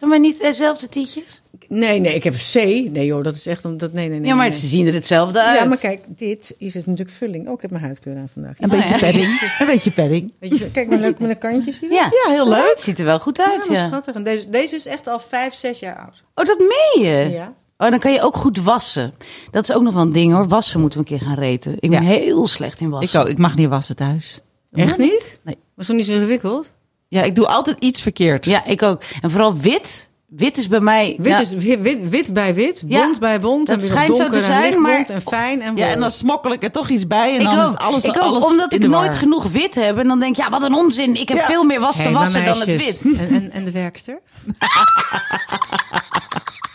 [0.00, 1.42] Maar niet dezelfde tietjes?
[1.68, 2.38] Nee, nee, ik heb een
[2.86, 2.90] C.
[2.90, 3.92] Nee joh, dat is echt omdat...
[3.92, 4.28] Nee, nee, nee.
[4.28, 4.58] Ja, maar nee.
[4.58, 5.58] ze zien er hetzelfde uit.
[5.58, 7.46] Ja, maar kijk, dit is het natuurlijk vulling.
[7.48, 8.54] Oh, ik heb mijn huidkleur aan vandaag.
[8.58, 8.98] Een Oh, beetje ja.
[9.12, 9.40] padding.
[9.60, 10.32] Een beetje padding.
[10.72, 11.94] Kijk maar leuk met een kantje zie je?
[11.94, 12.10] Ja.
[12.24, 12.70] Ja, heel leuk.
[12.74, 13.86] Het ziet er wel goed Ja, uit, maar ja.
[13.86, 14.14] schattig.
[14.14, 16.22] En deze, deze is echt al vijf, zes jaar oud.
[16.34, 17.30] Oh, dat meen je?
[17.30, 17.54] Ja.
[17.78, 19.14] Oh, dan kan je ook goed wassen.
[19.50, 20.48] Dat is ook nog wel een ding hoor.
[20.48, 21.72] Wassen moeten we een keer gaan reten.
[21.78, 22.08] Ik ben Ja.
[22.08, 23.20] heel slecht in Ik, wassen.
[23.20, 24.40] ook, ik mag niet wassen thuis.
[24.72, 25.38] Echt niet?
[25.42, 25.56] Nee.
[25.74, 26.74] Was toch niet zo ingewikkeld?
[27.08, 28.44] Ja, ik doe altijd iets verkeerd.
[28.44, 29.02] Ja, ik ook.
[29.20, 30.06] En vooral wit.
[30.26, 31.14] Wit is bij mij...
[31.18, 33.66] Wit ja, is wit, wit, wit bij wit, Ja, bont bij bont.
[33.66, 35.86] dat en weer schijnt zo donker te en zijn, lichtbont maar- en fijn en Ja,
[35.86, 37.76] en dan smokkel ik er toch iets bij en ik dan is ook.
[37.76, 39.18] alles, ik ook, alles omdat ik nooit war.
[39.18, 39.98] genoeg wit heb.
[39.98, 41.14] En dan denk ik, ja, wat een onzin.
[41.14, 41.46] Ik heb Ja.
[41.46, 43.00] veel meer was te Hey, wassen dan het wit.
[43.18, 44.20] En, en, en de werkster?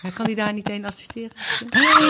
[0.03, 1.31] Ja, kan die daar niet een assisteren?
[1.69, 2.05] misschien?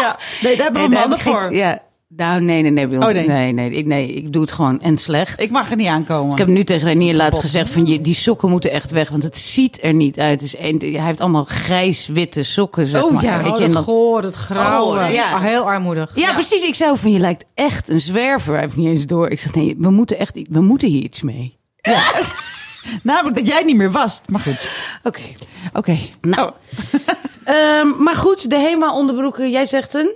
[0.00, 1.54] Ja, nee, daar hebben we mannen voor.
[1.54, 1.82] Ja.
[2.16, 2.86] Nou, nee, nee, nee.
[2.86, 3.26] Bij ons, Oh, nee.
[3.26, 3.52] nee.
[3.52, 5.40] Nee, ik, nee, ik doe het gewoon en slecht.
[5.40, 6.32] Ik mag er niet aankomen.
[6.32, 9.22] Ik heb nu tegen Renier laatst gezegd van je, die sokken moeten echt weg, want
[9.22, 10.40] het ziet er niet uit.
[10.40, 13.22] Het is een, hij heeft allemaal grijs-witte sokken, zeg Oh, maar.
[13.22, 14.98] ja, weet Oh, je, dat dan- goor, dat grauwe.
[15.04, 15.22] Oh, ja.
[15.32, 16.12] Ah, heel armoedig.
[16.14, 16.62] ja, precies.
[16.62, 18.52] Ik zei van je lijkt echt een zwerver.
[18.52, 19.28] Hij heeft niet eens door.
[19.28, 21.56] Ik zeg nee, we moeten echt, we moeten hier iets mee.
[23.02, 24.22] Namelijk dat jij niet meer wast.
[24.28, 24.68] Maar goed.
[25.02, 25.22] Oké.
[25.72, 25.96] Oké.
[26.20, 26.48] Nou.
[26.48, 26.54] Oh.
[27.54, 29.50] Ehm, maar goed, de Hema onderbroeken.
[29.50, 30.10] Jij zegt een.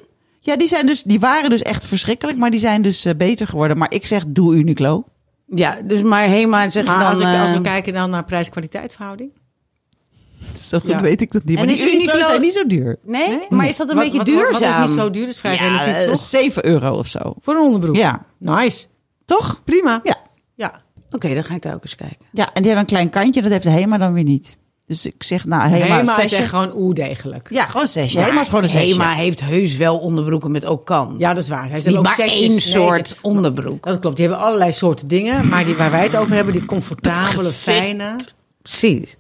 [0.44, 3.46] Ja, die, zijn dus, die waren dus echt verschrikkelijk, maar die zijn dus eh, beter
[3.46, 3.78] geworden.
[3.78, 5.04] Maar ik zeg, doe Uniqlo.
[5.46, 7.08] Ja, dus maar Hema zeg Maar dan.
[7.08, 9.30] als, ik, als we eh, kijken dan naar prijs-kwaliteit verhouding.
[10.60, 11.00] Zo goed Ja.
[11.00, 11.58] weet ik dat niet.
[11.58, 12.98] En Maar is die Uniqlo Uniqlo- zijn niet zo duur.
[13.02, 13.38] nee?
[13.48, 14.52] maar is dat een Wat- beetje wat, duurzaam?
[14.52, 16.20] Wat is niet zo duur, dat is vrij Ja, relatief eh, toch?
[16.20, 17.34] 7 euro of zo.
[17.40, 17.96] Voor een onderbroek.
[17.96, 18.24] Ja.
[18.38, 18.86] Nice.
[19.24, 19.60] Toch?
[19.64, 20.00] Prima.
[20.02, 20.16] Ja.
[20.54, 20.82] Ja.
[21.10, 22.26] Oké, dan ga ik daar ook eens kijken.
[22.32, 24.56] Ja, en die hebben een klein kantje, dat heeft de Hema dan weer niet.
[24.92, 26.42] Dus ik zeg, nou, Hema, Hema zesje.
[26.42, 27.46] gewoon oerdegelijk.
[27.50, 28.20] Ja, gewoon zesje.
[28.20, 28.92] Hema is gewoon een zesje.
[28.92, 31.14] Hema heeft heus wel onderbroeken met ook kan.
[31.18, 31.68] Ja, dat is waar.
[31.68, 33.84] Hij is niet maar één soort onderbroek.
[33.84, 34.16] Dat klopt.
[34.16, 35.48] Die hebben allerlei soorten dingen.
[35.48, 38.16] Maar die waar wij het over hebben, die comfortabele, fijne.
[38.62, 39.16] Precies.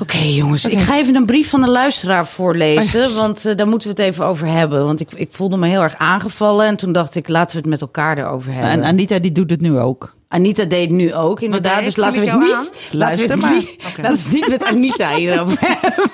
[0.00, 0.64] Oké, jongens.
[0.64, 3.14] Ik ga even een brief van de luisteraar voorlezen.
[3.14, 4.84] Want eh, daar moeten we het even over hebben.
[4.84, 6.66] Want ik, ik voelde me heel erg aangevallen.
[6.66, 8.70] En toen dacht ik, laten we het met elkaar erover hebben.
[8.70, 10.14] En Anita die doet het nu ook.
[10.32, 11.84] Anita deed nu ook, inderdaad.
[11.84, 14.48] Dus laten we het niet, jou laten we Luister het niet, laten we het niet
[14.48, 16.10] met Anita hierover hebben.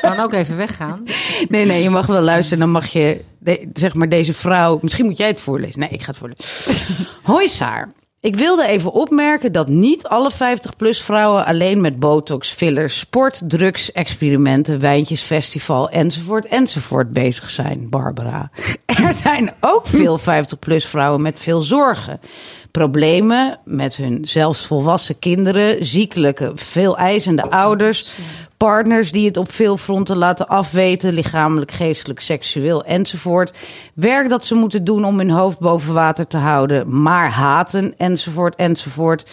[0.00, 1.04] Kan ook even weggaan.
[1.48, 2.58] Nee, nee, je mag wel luisteren.
[2.58, 3.20] Dan mag je,
[3.72, 4.78] zeg maar, deze vrouw...
[4.82, 5.80] Misschien moet jij het voorlezen.
[5.80, 6.44] Nee, ik ga het voorlezen.
[7.22, 7.92] Hoi Saar.
[8.20, 13.92] Ik wilde even opmerken dat niet alle 50-plus vrouwen alleen met botox, fillers, sport, drugs,
[13.92, 18.50] experimenten, wijntjes, festival enzovoort enzovoort bezig zijn, Barbara.
[19.04, 22.20] Er zijn ook veel 50-plus vrouwen met veel zorgen.
[22.78, 28.14] Problemen met hun zelfs volwassen kinderen, ziekelijke, veel eisende ouders,
[28.56, 33.52] partners die het op veel fronten laten afweten, lichamelijk, geestelijk, seksueel enzovoort.
[33.94, 38.54] Werk dat ze moeten doen om hun hoofd boven water te houden, maar haten enzovoort
[38.54, 39.24] enzovoort.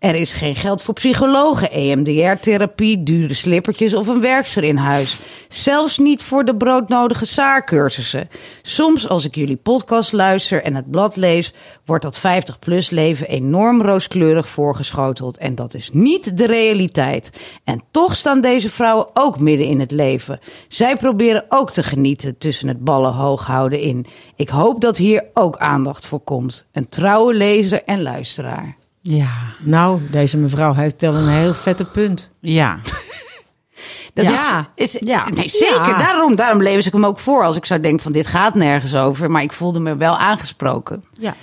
[0.00, 5.18] Er is geen geld voor psychologen, EMDR-therapie, dure slippertjes of een werkster in huis.
[5.48, 8.28] Zelfs niet voor de broodnodige SAAR-cursussen.
[8.62, 11.52] Soms als ik jullie podcast luister en het blad lees,
[11.84, 15.38] wordt dat 50-plus leven enorm rooskleurig voorgeschoteld.
[15.38, 17.30] En dat is niet de realiteit.
[17.64, 20.40] En toch staan deze vrouwen ook midden in het leven.
[20.68, 24.06] Zij proberen ook te genieten tussen het ballen hoog houden in.
[24.36, 26.66] Ik hoop dat hier ook aandacht voor komt.
[26.72, 28.79] Een trouwe lezer en luisteraar.
[29.02, 29.30] Ja.
[29.60, 32.30] Nou, deze mevrouw heeft wel een heel vette punt.
[32.40, 32.78] Ja.
[34.14, 34.68] Dat Ja.
[34.74, 35.28] is, is, Ja.
[35.28, 35.88] Nee, zeker.
[35.88, 35.98] Ja.
[35.98, 37.44] Daarom, daarom lees ik hem ook voor.
[37.44, 39.30] Als ik zou denken van dit gaat nergens over.
[39.30, 41.04] Maar ik voelde me wel aangesproken.
[41.12, 41.34] Ja.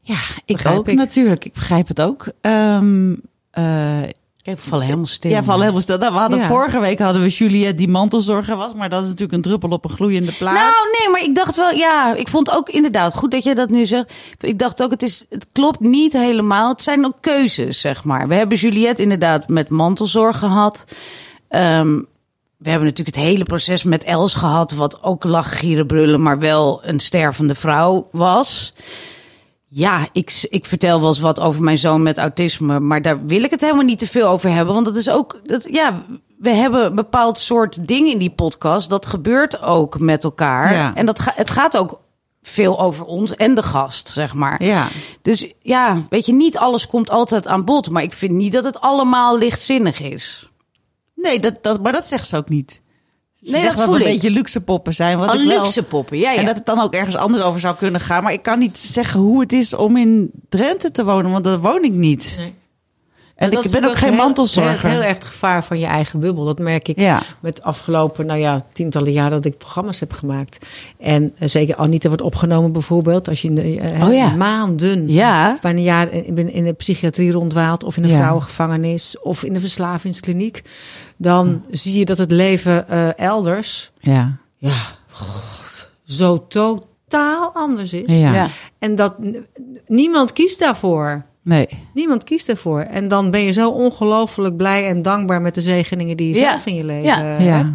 [0.00, 0.96] Ja, ik Begrijp ook ik.
[0.96, 1.44] natuurlijk.
[1.44, 2.26] Ik begrijp het ook.
[2.40, 3.14] Ehm
[3.50, 4.00] eh,
[4.42, 5.30] Kijk, we vallen helemaal stil.
[5.30, 5.98] ja, val helemaal stil.
[5.98, 6.46] Nou, we hadden Ja.
[6.46, 9.84] vorige week hadden we Juliette die mantelzorger was, maar dat is natuurlijk een druppel op
[9.84, 10.54] een gloeiende plaat.
[10.54, 13.70] Nou, nee, maar ik dacht wel, ja, ik vond ook inderdaad goed dat je dat
[13.70, 14.12] nu zegt.
[14.40, 16.68] Ik dacht ook, het, is, het klopt niet helemaal.
[16.68, 18.28] Het zijn ook keuzes, zeg maar.
[18.28, 20.84] We hebben Juliette inderdaad met mantelzorg gehad.
[21.48, 21.94] Ehm,
[22.56, 26.38] we hebben natuurlijk het hele proces met Els gehad, wat ook lachen, gieren, brullen, maar
[26.38, 28.72] wel een stervende vrouw was.
[29.74, 33.42] Ja, ik, ik vertel wel eens wat over mijn zoon met autisme, maar daar wil
[33.42, 34.74] ik het helemaal niet te veel over hebben.
[34.74, 36.04] Want dat is ook, dat, ja,
[36.38, 38.90] we hebben een bepaald soort ding in die podcast.
[38.90, 40.74] Dat gebeurt ook met elkaar.
[40.74, 40.94] Ja.
[40.94, 42.00] En dat ga, het gaat ook
[42.42, 44.64] veel over ons en de gast, zeg maar.
[44.64, 44.88] Ja.
[45.22, 47.90] Dus ja, weet je, niet alles komt altijd aan bod.
[47.90, 50.50] Maar ik vind niet dat het allemaal lichtzinnig is.
[51.14, 52.81] Nee, dat, dat, maar dat zegt ze ook niet.
[53.44, 55.18] Nee, zegt dat een beetje luxe poppen zijn.
[55.18, 56.38] Wat Oh, ik wel- luxe poppen, ja, ja.
[56.38, 58.22] En dat het dan ook ergens anders over zou kunnen gaan.
[58.22, 61.60] Maar ik kan niet zeggen hoe het is om in Drenthe te wonen, want daar
[61.60, 62.34] woon ik niet.
[62.38, 62.54] Nee.
[63.36, 64.80] En Dat ik ben ook geen heel- mantelzorger.
[64.80, 66.44] Heel, heel erg het gevaar van je eigen bubbel.
[66.44, 67.22] Dat merk ik Ja.
[67.40, 70.66] met afgelopen nou ja, tientallen jaren dat ik programma's heb gemaakt.
[70.98, 73.28] En eh, zeker Anita wordt opgenomen bijvoorbeeld.
[73.28, 74.28] Als je in de, eh, Oh ja.
[74.36, 75.58] maanden, Ja.
[75.62, 77.84] bijna een jaar in, in de psychiatrie rondwaalt.
[77.84, 79.20] Of in een vrouwengevangenis.
[79.20, 80.62] Of in de verslavingskliniek.
[81.22, 84.36] Dan zie je dat het leven eh, elders Ja.
[84.56, 84.74] ja,
[85.10, 88.18] god, zo totaal anders is.
[88.18, 88.34] Ja.
[88.34, 88.46] Ja.
[88.78, 89.14] En dat
[89.86, 91.24] niemand kiest daarvoor.
[91.44, 91.68] Nee.
[91.94, 92.80] Niemand kiest ervoor.
[92.80, 96.50] En dan ben je zo ongelooflijk blij en dankbaar met de zegeningen die je Ja.
[96.50, 97.18] zelf in je leven Ja.
[97.22, 97.42] hebt.
[97.42, 97.70] Ja.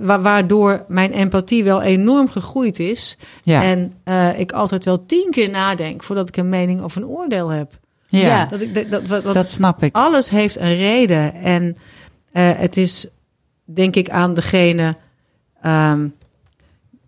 [0.00, 3.16] Wa- Waardoor mijn empathie wel enorm gegroeid is.
[3.42, 3.62] Ja.
[3.62, 7.48] En eh, ik altijd wel tien keer nadenk voordat ik een mening of een oordeel
[7.48, 7.78] heb.
[8.08, 8.20] Ja.
[8.20, 8.46] Ja.
[8.46, 9.96] Dat, ik, dat, dat, wat- wat- Dat snap ik.
[9.96, 11.34] alles heeft een reden.
[11.34, 11.80] En eh,
[12.42, 13.06] het is,
[13.64, 14.96] denk ik, aan degene
[15.62, 16.08] ehm,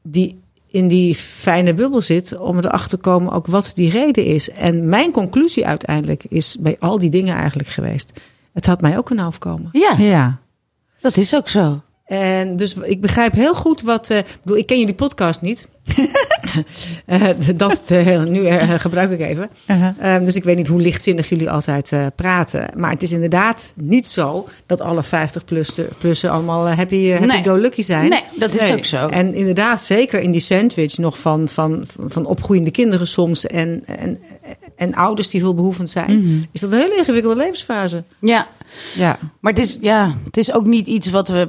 [0.03, 4.51] die in die fijne bubbel zit, om erachter te komen ook wat die reden is.
[4.51, 8.13] En mijn conclusie uiteindelijk is bij al die dingen eigenlijk geweest.
[8.53, 9.69] Het had mij ook kunnen overkomen.
[9.73, 10.39] ja, Ja.
[11.01, 11.81] dat is ook zo.
[12.07, 14.11] En dus ik begrijp heel goed wat.
[14.11, 15.69] eh, ik bedoel, ik ken jullie podcast niet.
[17.07, 17.23] Eh,
[17.57, 19.51] dat eh, heel- nu gebruik ik even.
[19.71, 19.89] Uh-huh.
[19.99, 22.71] Ehm, dus ik weet niet hoe lichtzinnig jullie altijd eh, praten.
[22.77, 27.45] Maar het is inderdaad niet zo dat alle 50-plussen allemaal happy, happy Nee.
[27.45, 28.09] go lucky zijn.
[28.09, 29.07] Nee, dat is ook zo.
[29.07, 34.19] En inderdaad, zeker in die sandwich nog van, van, van opgroeiende kinderen soms en, en,
[34.77, 36.39] en ouders die hulpbehoevend zijn, Mhm.
[36.53, 38.03] is dat een hele ingewikkelde levensfase.
[38.21, 38.47] Ja,
[38.95, 39.19] Ja.
[39.41, 41.49] maar het is, ja, het is ook niet iets wat we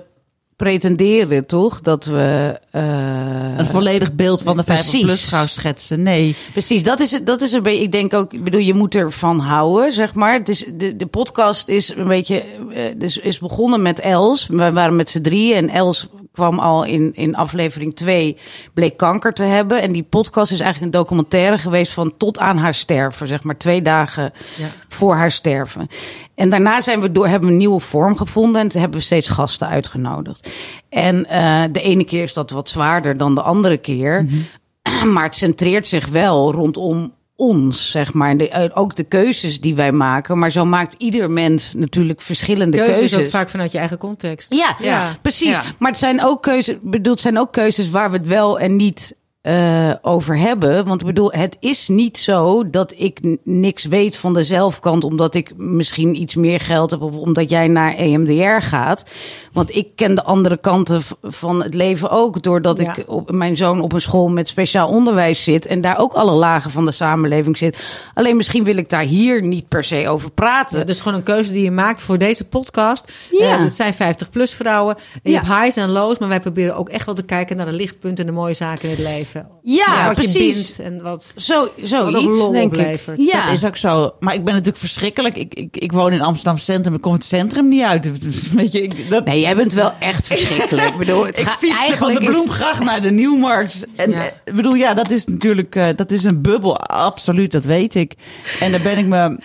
[0.58, 1.82] pretenderen, toch?
[1.82, 2.60] Dat we...
[2.72, 4.84] eh, Een volledig beeld van de Precies.
[4.90, 6.04] 50 plus vrouw schetsen.
[6.04, 6.36] Nee.
[6.52, 7.84] Precies, dat is, het- dat is een beetje.
[7.84, 10.34] Ik denk ook, ik bedoel, je moet ervan houden, zeg maar.
[10.34, 12.44] Het is, de, de podcast is een beetje.
[12.74, 14.48] eh, dus is begonnen met Els.
[14.48, 18.38] We waren met z'n drieën en Els kwam al in, in aflevering 2,
[18.74, 19.82] bleek kanker te hebben.
[19.82, 23.58] En die podcast is eigenlijk een documentaire geweest van tot aan haar sterven, zeg maar
[23.58, 24.68] twee dagen Ja.
[24.88, 25.88] voor haar sterven.
[26.36, 29.30] En daarna zijn we door, hebben we een nieuwe vorm gevonden en hebben we steeds
[29.30, 30.50] gasten uitgenodigd.
[30.90, 34.26] En eh, de ene keer is dat wat zwaarder dan de andere keer.
[35.14, 38.38] Maar het centreert zich wel rondom ons, zeg maar.
[38.38, 40.38] De, eh, ook de keuzes die wij maken.
[40.38, 43.12] Maar zo maakt ieder mens natuurlijk verschillende Keuze keuzes.
[43.12, 44.54] is ook vaak vanuit je eigen context.
[44.54, 45.16] Ja, Ja.
[45.22, 45.50] precies.
[45.56, 45.64] Ja.
[45.80, 48.76] Maar het zijn ook keuzes, bedoel, het zijn ook keuzes waar we het wel en
[48.76, 49.16] niet
[49.48, 50.86] eh, over hebben.
[50.86, 55.36] Want ik bedoel, het is niet zo dat ik niks weet van de zelfkant, omdat
[55.36, 59.06] ik misschien iets meer geld heb of omdat jij naar EMDR gaat.
[59.52, 62.96] Want ik ken de andere kanten van het leven ook, doordat Ja.
[62.96, 66.32] ik op, mijn zoon op een school met speciaal onderwijs zit en daar ook alle
[66.32, 67.78] lagen van de samenleving zit.
[68.14, 70.80] Alleen misschien wil ik daar hier niet per se over praten.
[70.80, 73.12] Ja, dus gewoon een keuze die je maakt voor deze podcast.
[73.32, 73.54] Ja.
[73.56, 74.96] Eh, dat zijn 50-plus vrouwen.
[74.98, 75.36] En je Ja.
[75.44, 78.26] hebt highs en lows, maar wij proberen ook echt wel te kijken naar de lichtpunten
[78.26, 79.37] en de mooie zaken in het leven.
[79.62, 80.34] Ja, wat precies.
[80.34, 81.34] je bindt en wat...
[81.36, 82.80] Zo, Wat ook lol denk ik.
[82.80, 83.24] oplevert.
[83.24, 83.46] Ja.
[83.46, 84.12] Dat is ook zo.
[84.20, 85.36] Maar ik ben natuurlijk verschrikkelijk.
[85.36, 86.94] Ik, ik, ik woon in Amsterdam Centrum.
[86.94, 88.12] Ik kom het centrum niet uit.
[88.56, 90.88] Weet je, ik, dat, Nee, jij bent wel echt verschrikkelijk.
[90.94, 93.86] Ik bedoel, het ik fiets van eigenlijk de is- Bloemgracht naar de Nieuwmarkt.
[93.96, 94.18] En Ja.
[94.22, 96.78] eh, ik bedoel, ja, dat is natuurlijk eh, dat is een bubbel.
[96.80, 98.14] Absoluut, dat weet ik.
[98.60, 99.38] En daar ben ik me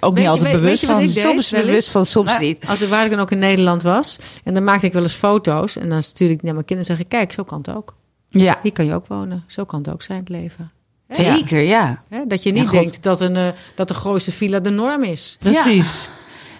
[0.00, 1.00] ook niet je- altijd weet- bewust van.
[1.00, 1.66] ik soms wel eens.
[1.68, 2.64] bewust van, soms niet.
[2.68, 4.18] Als ik, waar ik dan ook in Nederland was.
[4.44, 5.76] En dan maakte ik wel eens foto's.
[5.76, 7.10] En dan stuurde ik naar mijn kinderen en zeg ik...
[7.18, 7.96] Kijk, zo kan het ook.
[8.30, 9.44] Ja, Hier kan je ook wonen.
[9.46, 10.70] Zo kan het ook zijn, het leven.
[11.08, 12.02] Zeker, ja.
[12.08, 12.26] Hè?
[12.26, 15.36] Dat je niet denkt dat, een, eh, dat de grootste villa de norm is.
[15.38, 16.10] precies.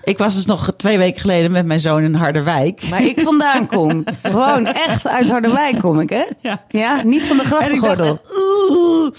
[0.05, 2.81] Ik was dus nog twee weken geleden met mijn zoon in Harderwijk.
[2.91, 4.05] Waar ik vandaan kom.
[4.23, 6.25] Gewoon echt uit Harderwijk kom ik, hè?
[6.41, 6.65] Ja.
[6.69, 8.21] Ja, niet van de En ik dacht, grachtengordel.
[8.71, 9.11] oeh,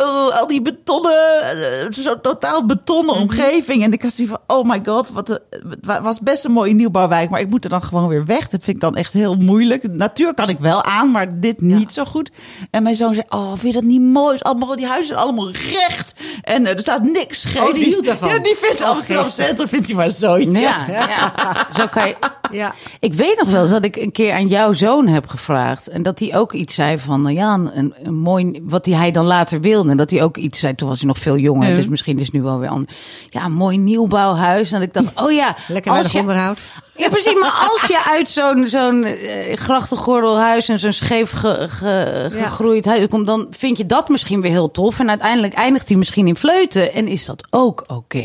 [0.00, 3.82] oeh, al die betonnen, eh, zo totaal betonnen omgeving.
[3.82, 5.40] En ik had zoiets van, oh my god, wat
[5.82, 7.30] wa- was best een mooie nieuwbouwwijk.
[7.30, 8.40] Maar ik moet er dan gewoon weer weg.
[8.48, 9.88] Dat vind ik dan echt heel moeilijk.
[9.92, 12.30] Natuur kan ik wel aan, maar dit niet zo goed.
[12.70, 14.36] En mijn zoon zei, oh, vind je dat niet mooi?
[14.38, 16.14] Allemaal, die huizen zijn allemaal recht.
[16.42, 17.62] En eh, er staat niks scheef.
[17.68, 18.28] Oh, die hield daarvan.
[18.28, 19.24] Ja, die vindt Oh, Amsterdam.
[19.24, 21.32] Centrum, vindt hij maar Ja, ja.
[21.76, 22.16] Zo kan je...
[22.50, 22.74] Ja.
[23.00, 25.88] Ik weet nog wel eens dat ik een keer aan jouw zoon heb gevraagd.
[25.88, 29.24] En dat hij ook iets zei van, nou ja, een, een mooi, wat hij dan
[29.24, 29.90] later wilde.
[29.90, 31.68] En dat hij ook iets zei, toen was hij nog veel jonger.
[31.68, 31.74] Ja.
[31.76, 32.96] Dus misschien is het nu wel weer anders.
[33.30, 34.72] Ja, een mooi nieuwbouwhuis.
[34.72, 35.56] En ik dacht, oh ja.
[35.68, 36.64] Lekker als je- onderhoud.
[36.96, 37.40] Ja, precies.
[37.40, 42.46] Maar als je uit zo'n zo'n eh, grachtengordelhuis en zo'n scheef ge- ge- Ja.
[42.48, 44.98] gegroeid huis komt, dan vind je dat misschien weer heel tof.
[44.98, 46.92] En uiteindelijk eindigt hij misschien in fleuten.
[46.92, 48.24] En is dat ook oké?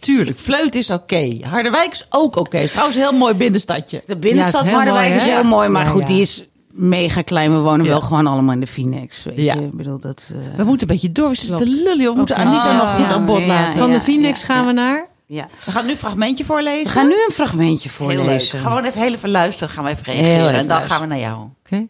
[0.00, 1.36] Tuurlijk, Vleut is oké.
[1.42, 2.58] Harderwijk is ook oké.
[2.58, 4.02] Is trouwens een heel mooi binnenstadje.
[4.06, 5.68] De binnenstad van heel Harderwijk mooi, is heel mooi.
[5.68, 6.06] Maar Ja, goed, ja.
[6.06, 7.52] die is mega klein.
[7.52, 7.90] We wonen Ja.
[7.90, 9.22] wel gewoon allemaal in de Phoenix.
[9.24, 9.54] Weet Ja.
[9.54, 9.60] je?
[9.60, 10.30] Ik bedoel, dat...
[10.32, 11.28] eh, We moeten een beetje door.
[11.28, 12.10] We zitten te lullen.
[12.12, 12.44] We moeten Oké.
[12.44, 13.78] Anita nog goed aan bod ja, laten.
[13.78, 15.06] Van ja, de Phoenix ja, gaan we naar...
[15.26, 15.48] ja.
[15.64, 16.84] We gaan nu een fragmentje voorlezen.
[16.84, 18.16] We gaan nu een fragmentje Heel leuk.
[18.18, 18.58] voorlezen.
[18.58, 19.74] Gewoon even heel even luisteren.
[19.74, 20.46] Gaan we even Heel reageren.
[20.46, 20.90] en dan luisteren.
[20.96, 21.48] gaan we naar jou.
[21.66, 21.86] Oké.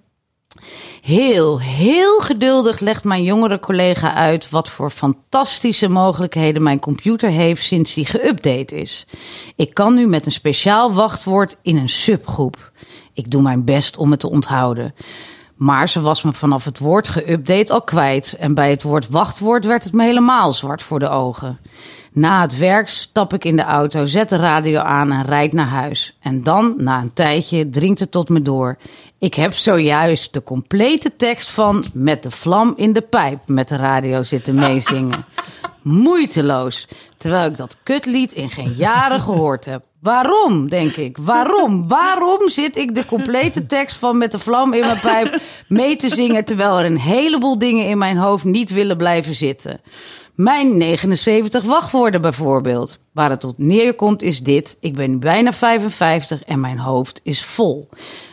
[1.02, 7.62] Heel, heel geduldig legt mijn jongere collega uit wat voor fantastische mogelijkheden mijn computer heeft
[7.62, 9.06] sinds die geüpdate is.
[9.56, 12.72] Ik kan nu met een speciaal wachtwoord in een subgroep.
[13.12, 14.94] Ik doe mijn best om het te onthouden.
[15.56, 18.36] Maar ze was me vanaf het woord geüpdate al kwijt.
[18.38, 21.58] En bij het woord wachtwoord werd het me helemaal zwart voor de ogen.
[22.12, 25.66] Na het werk stap ik in de auto, zet de radio aan en rijd naar
[25.66, 26.16] huis.
[26.20, 28.78] En dan, na een tijdje, dringt het tot me door.
[29.18, 33.76] Ik heb zojuist de complete tekst van Met de vlam in de pijp met de
[33.76, 35.24] radio zitten meezingen.
[35.82, 36.88] Moeiteloos.
[37.18, 39.82] Terwijl ik dat kutlied in geen jaren gehoord heb.
[40.00, 41.18] Waarom, denk ik?
[41.18, 41.88] Waarom?
[41.88, 46.08] Waarom zit ik de complete tekst van Met de vlam in mijn pijp mee te
[46.08, 46.44] zingen...
[46.44, 49.80] terwijl er een heleboel dingen in mijn hoofd niet willen blijven zitten?
[50.42, 52.98] Mijn 79 wachtwoorden bijvoorbeeld.
[53.12, 54.76] Waar het tot neerkomt is dit.
[54.80, 57.88] Ik ben bijna 55 en mijn hoofd is vol.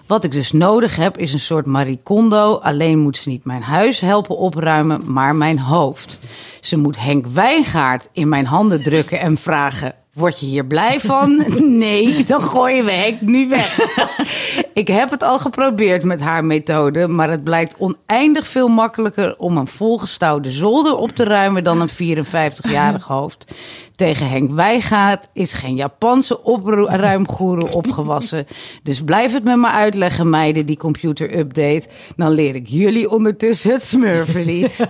[0.05, 2.53] Wat ik dus nodig heb is een soort Marie Kondo.
[2.53, 6.19] Alleen moet ze niet mijn huis helpen opruimen, maar mijn hoofd.
[6.61, 9.95] Ze moet Henk Wijngaard in mijn handen drukken en vragen...
[10.17, 11.45] Word je hier blij van?
[11.77, 13.79] Nee, dan gooien we Henk nu weg.
[14.73, 19.57] Ik heb het al geprobeerd met haar methode, maar het blijkt oneindig veel makkelijker om
[19.57, 23.53] een volgestouwde zolder op te ruimen dan een 54-jarig hoofd.
[23.97, 28.47] Tegen Henk Wijgaard is geen Japanse opruimgoeroe opgewassen.
[28.83, 31.83] Dus blijf het met me uitleggen, meiden, die computer update.
[32.15, 34.79] Dan leer ik jullie ondertussen het smurfenlied.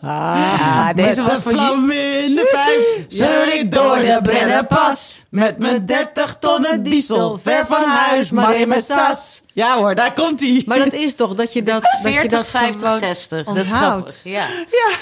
[0.00, 3.04] Ah, deze was voor vlam in de pijp.
[3.08, 5.22] Zeur ik door de Brennerpas.
[5.28, 7.38] Met mijn 30 tonnen diesel.
[7.38, 9.42] Ver van huis, maar in mijn sas.
[9.52, 10.62] Ja hoor, daar komt hij.
[10.66, 13.44] Maar dat is toch dat je dat, dat, je 40, dat 50, gewoon 60.
[13.44, 14.20] Dat is onthoudt.
[14.20, 14.20] grappig.
[14.22, 14.48] Ja.
[14.70, 14.96] Ja,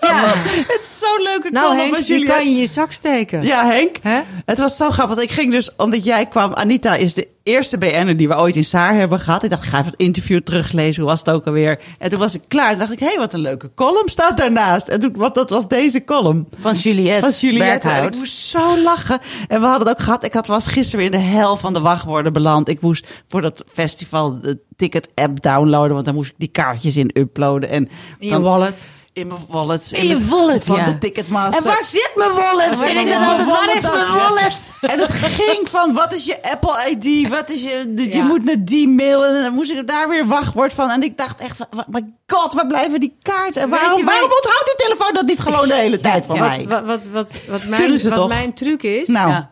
[0.00, 0.24] Ja.
[0.74, 2.26] het is zo'n leuke Nou column Henk, jullie...
[2.26, 3.42] kan je in je zak steken.
[3.42, 3.96] Ja, Henk.
[4.44, 5.16] Het was zo grappig.
[5.16, 6.54] Want ik ging dus, omdat jij kwam...
[6.54, 9.42] Anita is de eerste BN'er die we ooit in Saar hebben gehad.
[9.42, 11.02] Ik dacht, ik ga even het interview teruglezen.
[11.02, 11.80] Hoe was het ook alweer?
[11.98, 12.70] En toen was ik klaar.
[12.70, 14.88] Toen dacht ik, hé, hey, wat een leuke column staat daarnaast.
[14.88, 16.48] En toen, wat, dat was deze column.
[16.58, 17.30] Van Juliette.
[17.30, 17.88] Van Juliette.
[17.88, 19.18] En ik moest zo lachen.
[19.48, 20.24] En we hadden het ook gehad.
[20.24, 22.68] Ik had, was gisteren weer in de hel van de wachtwoorden beland.
[22.68, 25.92] Ik moest voor dat festival de ticket-app downloaden.
[25.92, 27.68] Want dan moest ik die kaartjes in uploaden.
[27.68, 28.90] En In je wallet.
[29.18, 29.92] In mijn wallet.
[29.92, 30.84] In je wallet, van ja.
[30.84, 31.58] de Ticketmaster.
[31.58, 32.78] En waar zit mijn wallet?
[32.78, 34.70] Waar is mijn waar is wallet mijn wallet?
[34.80, 37.28] En het ging van, wat is je Apple ID?
[37.28, 38.24] Wat is je, je Ja.
[38.24, 39.24] moet naar die mail.
[39.24, 40.90] En dan moest ik daar weer wachtwoord van.
[40.90, 43.62] En ik dacht echt, my god, waar blijven die kaarten?
[43.62, 46.66] En waarom, waarom onthoudt die telefoon dat niet gewoon de hele tijd van mij?
[46.68, 49.08] Wat, wat, wat, wat, mijn, wat mijn truc is.
[49.08, 49.28] Nou.
[49.28, 49.50] Ja.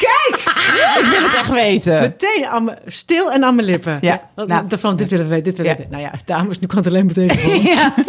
[0.00, 0.36] I-
[1.00, 2.00] Ik wil het echt weten.
[2.00, 3.98] Meteen aan stil en aan mijn lippen.
[4.00, 4.22] Ja.
[4.46, 4.64] Nou.
[4.68, 5.88] Van, dit willen we weten, dit willen we Ja.
[5.88, 6.00] weten.
[6.02, 7.62] Nou ja, dames, nu kan het alleen betekenen.
[7.62, 7.94] Ja.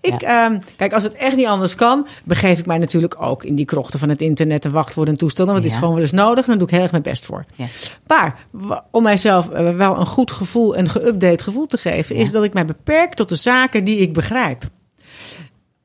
[0.00, 3.54] Ik, ehm, kijk, als het echt niet anders kan, begeef ik mij natuurlijk ook in
[3.54, 5.54] die krochten van het internet en wachtwoorden en toestanden.
[5.54, 6.46] Want het is gewoon wel eens nodig.
[6.46, 7.44] Dan doe ik heel erg mijn best voor.
[7.54, 7.66] Ja.
[8.06, 8.34] Maar
[8.90, 12.52] om mijzelf eh, wel een goed gevoel, een geüpdate gevoel te geven, is dat ik
[12.52, 14.62] mij beperk tot de zaken die ik begrijp.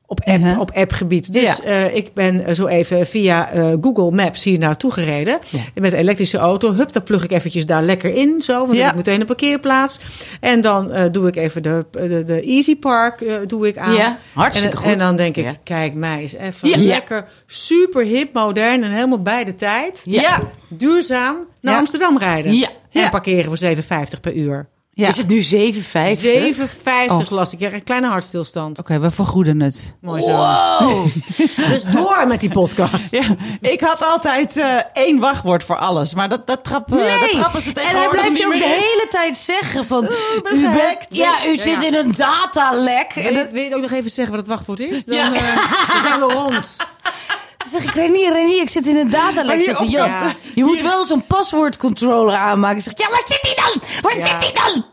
[0.06, 0.60] Op, app, Uh-huh.
[0.60, 1.32] op appgebied.
[1.32, 1.58] Dus Ja.
[1.62, 5.38] eh, ik ben eh, zo even via eh, Google Maps hier naartoe gereden.
[5.50, 5.60] Ja.
[5.74, 6.72] Met een elektrische auto.
[6.74, 8.42] Hup, dan plug ik eventjes daar lekker in.
[8.42, 8.82] Zo, want dan Ja.
[8.82, 10.00] heb ik meteen een parkeerplaats.
[10.40, 13.94] En dan eh, doe ik even de, de, de Easy Park eh, doe ik aan.
[13.94, 14.92] Ja, hartstikke en, goed.
[14.92, 16.76] En dan denk ik, kijk mij eens even Ja.
[16.78, 20.02] lekker super hip, modern en helemaal bij de tijd.
[20.04, 20.40] Ja.
[20.68, 21.76] Duurzaam naar.
[21.78, 22.52] Amsterdam rijden.
[22.54, 22.68] Ja.
[22.92, 24.68] En parkeren voor 7,50 per uur.
[24.96, 25.08] Ja.
[25.08, 25.80] Is het nu 7,50?
[26.22, 27.30] 7,50 Oh.
[27.30, 27.58] las ik.
[27.58, 28.78] Ja, een kleine hartstilstand.
[28.78, 29.94] Oké, we vergoeden het.
[30.00, 30.28] Mooi zo.
[30.28, 31.06] Wow.
[31.68, 33.10] Dus door met die podcast.
[33.10, 33.24] Ja,
[33.60, 36.14] ik had altijd eh, één wachtwoord voor alles.
[36.14, 38.64] Maar dat, dat, trappen, dat Nee, trappen ze en hij tegenwoordig blijft je ook de
[38.68, 40.00] hele tijd zeggen van...
[40.42, 43.12] ben u bent, ja, u zit in een datalek.
[43.14, 45.04] Wil En je, dat, wil je ook nog even zeggen wat het wachtwoord is?
[45.04, 45.34] Dan, Ja.
[45.34, 45.56] eh,
[45.88, 46.76] dan zijn we rond.
[47.80, 51.26] zeg ik, Renier, Renier, ik zit in een hij, op- ja, je moet wel zo'n
[51.26, 52.76] paswoordcontroller aanmaken.
[52.78, 53.82] Ik zeg, ja, waar zit hij dan?
[54.00, 54.26] Waar Ja.
[54.26, 54.84] zit hij dan?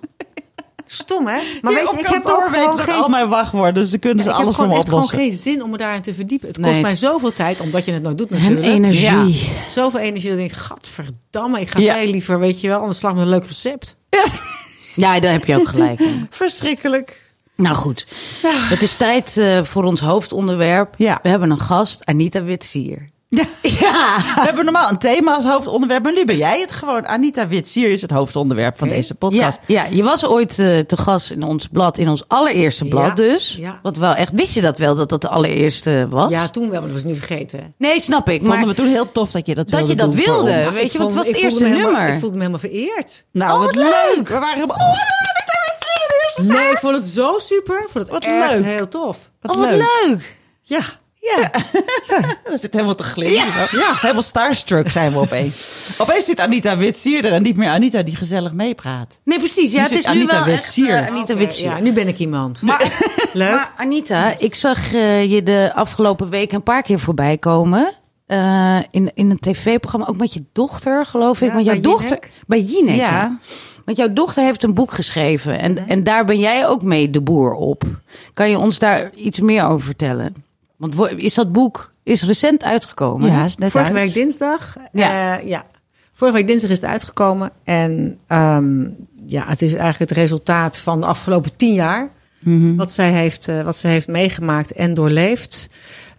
[0.86, 1.40] Stom, hè?
[1.62, 3.02] Maar weet je, ik heb ook gewoon ze geen...
[3.02, 3.74] al mijn wachtwoorden.
[3.74, 5.70] Dus dan kunnen ze ik heb alles voor gewoon me echt gewoon geen zin om
[5.70, 6.48] me daarin te verdiepen.
[6.48, 6.70] Het Nee.
[6.70, 8.66] kost mij zoveel tijd, omdat je het nou doet En natuurlijk.
[8.66, 9.02] energie.
[9.02, 9.70] Ja.
[9.70, 11.94] Zoveel energie dat ik denk, gadverdamme, ik ga Ja.
[11.96, 13.96] veel liever, weet je wel, anders slag met een leuk recept.
[14.96, 16.28] Ja, daar heb je ook gelijk in.
[16.30, 17.21] Verschrikkelijk.
[17.62, 18.06] Nou goed,
[18.70, 20.94] het is tijd eh, voor ons hoofdonderwerp.
[20.98, 21.20] Ja.
[21.24, 23.10] We hebben een gast, Anita Witsier.
[23.30, 23.46] Ja.
[23.62, 24.16] Ja.
[24.36, 27.08] We hebben normaal een thema als hoofdonderwerp, maar nu ben jij het gewoon.
[27.08, 29.60] Anita Witsier is het hoofdonderwerp van deze podcast.
[29.68, 33.14] ja, je was ooit eh, te gast in ons blad, in ons allereerste blad Ja,
[33.16, 33.56] dus.
[33.60, 33.80] ja.
[33.82, 36.32] Wat wel echt, wist je dat wel, dat dat de allereerste was?
[36.32, 37.74] Ja, toen wel, maar dat was nu vergeten.
[37.78, 38.40] Nee, snap ik.
[38.42, 40.34] Vonden Maar we toen heel tof dat je dat dat wilde je dat doen voor
[40.34, 42.14] wilde, weet je, want het was het eerste me helemaal- nummer.
[42.14, 43.24] Ik voelde me helemaal vereerd.
[43.32, 44.16] Nou, Oh, wat wat leuk.
[44.16, 44.28] leuk.
[44.28, 44.78] We waren helemaal...
[44.78, 44.94] Oh,
[46.36, 47.78] Nee, ik vond het zo super.
[47.80, 48.64] Ik vond het Wat echt leuk.
[48.64, 49.30] heel tof.
[49.42, 50.38] oh, wat leuk.
[50.62, 50.80] Ja.
[51.36, 51.50] Ja.
[52.52, 53.38] Dat zit helemaal te glimmen.
[53.72, 53.94] Ja.
[54.00, 55.68] Helemaal starstruck zijn we opeens.
[55.98, 59.20] Opeens zit Anita Witsier er en niet meer Anita die gezellig meepraat.
[59.24, 59.72] Nee, precies.
[59.72, 60.96] Ja, Nu het is nu Anita wel Witsier.
[60.96, 61.70] echt Anita Oké, Witsier.
[61.70, 62.62] Ja, nu ben ik iemand.
[62.62, 62.94] Maar,
[63.34, 63.50] Leuk.
[63.56, 67.92] maar Anita, ik zag eh, je de afgelopen week een paar keer voorbij komen.
[68.32, 71.48] Eh, in, in een tv-programma, ook met je dochter, geloof ik.
[71.48, 72.08] Ja, Want jouw bij dochter.
[72.10, 72.32] Jinek.
[72.48, 72.96] Bij Jinek.
[72.96, 73.12] Ja.
[73.12, 73.40] Ja.
[73.86, 75.60] Want jouw dochter heeft een boek geschreven.
[75.60, 77.84] En, en daar ben jij ook mee de boer op.
[78.34, 80.36] Kan je ons daar iets meer over vertellen?
[80.78, 83.32] Want is dat boek is recent uitgekomen?
[83.32, 84.04] Ja, is net Vorige uit.
[84.04, 84.76] week dinsdag.
[84.92, 85.12] Ja.
[85.12, 85.38] Ja.
[85.38, 85.64] ja.
[86.14, 87.52] Vorige week dinsdag is het uitgekomen.
[87.64, 88.90] En ehm,
[89.26, 92.10] ja, het is eigenlijk het resultaat van de afgelopen tien jaar.
[92.40, 92.76] Mhm.
[92.76, 95.70] Wat, zij heeft, eh, wat ze heeft meegemaakt en doorleefd.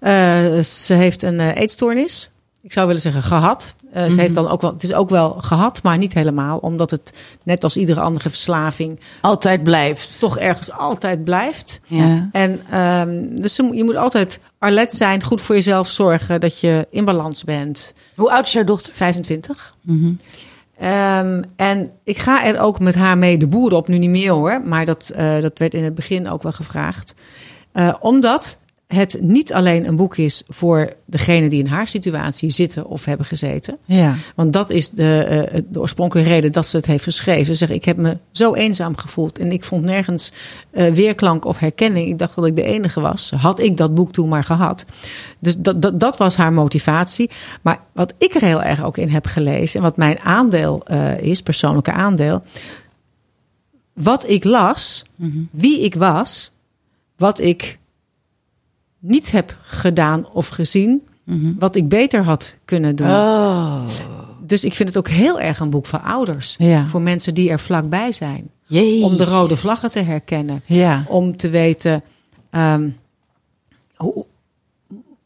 [0.03, 2.31] Eh, ze heeft een eh, eetstoornis.
[2.63, 3.75] Ik zou willen zeggen gehad.
[3.93, 6.59] Eh, Ze heeft dan ook wel, het is ook wel gehad, maar niet helemaal.
[6.59, 7.13] Omdat het
[7.43, 10.17] net als iedere andere verslaving Altijd blijft.
[10.21, 11.81] toch ergens altijd blijft.
[11.87, 12.29] Ja.
[12.33, 17.05] En ehm, dus je moet altijd alert zijn, goed voor jezelf zorgen dat je in
[17.05, 17.95] balans bent.
[18.15, 18.95] Hoe oud is jouw dochter?
[18.95, 19.75] 25.
[19.81, 20.13] Mhm.
[20.79, 24.33] Ehm, en ik ga er ook met haar mee de boer op, nu niet meer
[24.33, 24.61] hoor.
[24.65, 27.15] Maar dat, eh, dat werd in het begin ook wel gevraagd.
[27.73, 28.59] Eh, omdat
[28.95, 33.27] het niet alleen een boek is voor degene die in haar situatie zitten of hebben
[33.27, 33.79] gezeten.
[33.87, 34.15] Ja.
[34.35, 37.45] Want dat is de, eh, de oorspronkelijke reden dat ze het heeft geschreven.
[37.45, 39.39] Ze zegt, ik heb me zo eenzaam gevoeld.
[39.39, 40.33] En ik vond nergens
[40.71, 42.09] eh, weerklank of herkenning.
[42.09, 43.31] Ik dacht dat ik de enige was.
[43.37, 44.85] Had ik dat boek toen maar gehad.
[45.39, 47.31] Dus dat, dat, dat was haar motivatie.
[47.63, 49.77] Maar wat ik er heel erg ook in heb gelezen...
[49.77, 52.43] en wat mijn aandeel eh, is, persoonlijke aandeel...
[53.93, 55.05] wat ik las,
[55.51, 56.53] wie ik was...
[57.17, 57.81] wat ik
[59.03, 61.03] niet heb gedaan of gezien...
[61.59, 63.07] wat ik beter had kunnen doen.
[63.07, 63.83] Oh.
[64.41, 66.55] Dus ik vind het ook heel erg een boek voor ouders.
[66.59, 66.87] Ja.
[66.87, 68.51] Voor mensen die er vlakbij zijn.
[69.03, 70.63] Om de rode vlaggen te herkennen.
[70.67, 71.05] Ja.
[71.09, 72.03] Om te weten.
[72.51, 72.91] ehm,
[73.97, 74.27] hoe,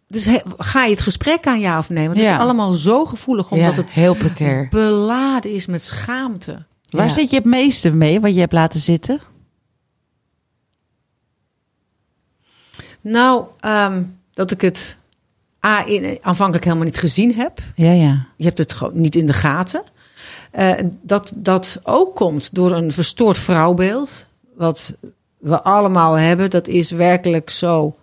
[0.09, 2.07] dus he- ga je het gesprek aan ja of nee?
[2.07, 2.35] Want het Ja.
[2.35, 3.51] is allemaal zo gevoelig.
[3.53, 4.67] Omdat het heel precair.
[4.71, 6.65] beladen is met schaamte.
[6.91, 9.21] Waar zit je het meeste mee, wat je hebt laten zitten?
[13.11, 14.03] Nou, ehm,
[14.35, 14.97] dat ik het
[15.67, 17.59] A, in, aanvankelijk helemaal niet gezien heb.
[17.75, 18.27] Ja, ja.
[18.37, 19.83] Je hebt het gewoon niet in de gaten.
[20.51, 24.27] Eh, dat dat ook komt door een verstoord vrouwbeeld.
[24.55, 24.95] Wat
[25.39, 27.97] we allemaal hebben, dat is werkelijk zo.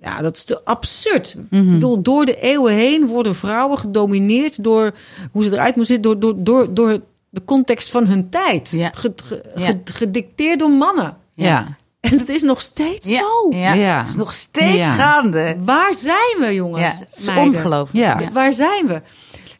[0.00, 1.34] Ja, dat is te absurd.
[1.50, 1.64] Mhm.
[1.64, 4.94] Ik bedoel, door de eeuwen heen worden vrouwen gedomineerd door
[5.32, 7.00] hoe ze eruit moeten zitten, door, door, door, door
[7.30, 8.70] de context van hun tijd.
[8.70, 8.90] Ja.
[8.94, 9.66] Ge- ge- Ja.
[9.66, 11.16] ge- gedicteerd door mannen.
[11.34, 11.76] Ja.
[12.10, 13.56] En dat is nog steeds Ja, zo.
[13.56, 13.72] ja.
[13.74, 13.98] Ja.
[13.98, 14.94] Het is nog steeds Ja.
[14.94, 15.56] gaande.
[15.58, 16.98] Waar zijn we, Ja, jongens?
[16.98, 17.44] het is meiden?
[17.54, 17.98] ongelooflijk.
[18.20, 18.30] Ja.
[18.32, 19.02] Waar zijn we?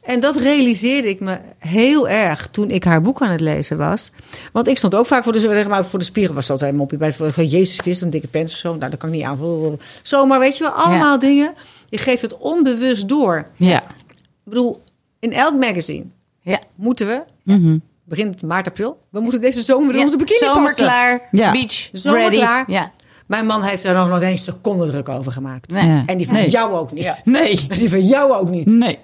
[0.03, 4.13] En dat realiseerde ik me heel erg toen ik haar boek aan het lezen was.
[4.53, 6.35] Want ik stond ook vaak voor de, regelmatig voor de spiegel.
[6.35, 8.75] Was altijd een mopje bij van van Jezus Christus, een dikke pens of zo.
[8.75, 9.79] Nou, dat kan ik niet aan.
[10.03, 11.55] Zomaar, weet je wel, allemaal dingen.
[11.89, 13.47] Je geeft het onbewust door.
[13.57, 13.83] Ja.
[13.83, 14.83] Ik bedoel,
[15.21, 16.05] in elk magazine
[16.41, 16.61] Ja.
[16.75, 17.63] moeten we, Mhm.
[17.63, 20.85] begint het maart, april, we moeten deze zomer Ja, onze bikini Zomer passen.
[20.85, 21.51] klaar, Ja.
[21.53, 22.37] beach, Zomer ready.
[22.37, 22.71] klaar.
[22.71, 22.93] Ja.
[23.27, 25.71] Mijn man heeft er nog nog eens seconde druk over gemaakt.
[25.73, 25.87] Nee.
[25.87, 26.03] Ja.
[26.07, 26.51] En die van Nee.
[26.51, 27.23] jou ook niet.
[27.25, 27.67] Nee.
[27.69, 28.67] En die van jou ook niet.
[28.67, 28.99] Nee.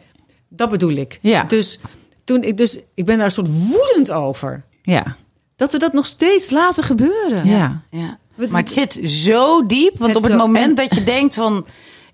[0.48, 1.18] Dat bedoel ik.
[1.22, 1.42] Ja.
[1.44, 1.80] Dus,
[2.24, 4.64] toen ik, dus ik ben daar een soort woedend over.
[4.82, 5.16] Ja.
[5.56, 7.46] Dat we dat nog steeds laten gebeuren.
[7.46, 7.82] Ja.
[7.90, 8.18] Ja.
[8.50, 11.34] Maar het zit zo diep, want Het op het zo- moment en- dat je denkt
[11.34, 11.66] van...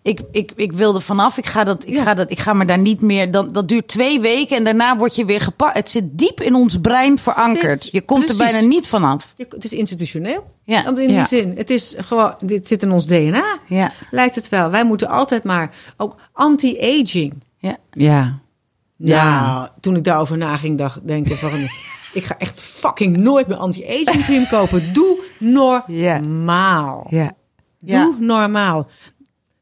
[0.07, 2.03] Ik, ik, ik wil er vanaf, ik ga, dat, ik, Ja.
[2.03, 3.31] ga dat, ik ga me daar niet meer...
[3.31, 5.75] Dan, dat duurt twee weken en daarna word je weer gepakt.
[5.77, 7.81] Het zit diep in ons brein verankerd.
[7.83, 8.41] Zit- je komt precies.
[8.45, 9.35] er bijna niet vanaf.
[9.37, 10.51] Je- Het is institutioneel.
[10.65, 10.87] Ja.
[10.89, 11.25] In die Ja.
[11.25, 11.53] zin.
[11.57, 13.59] Het is gewoon, dit zit in ons DNA.
[13.67, 13.93] Ja.
[14.11, 14.71] Lijkt het wel.
[14.71, 17.33] Wij moeten altijd maar, ook anti-aging.
[17.59, 17.77] Ja.
[17.91, 18.39] Ja.
[18.97, 19.41] Ja.
[19.41, 21.51] Nou, toen ik daarover na ging dacht, denken van...
[22.21, 24.93] ik ga echt fucking nooit meer anti-aging cream kopen.
[24.93, 27.07] Doe normaal.
[27.11, 27.33] Ja.
[27.81, 28.03] Ja.
[28.05, 28.87] Doe normaal.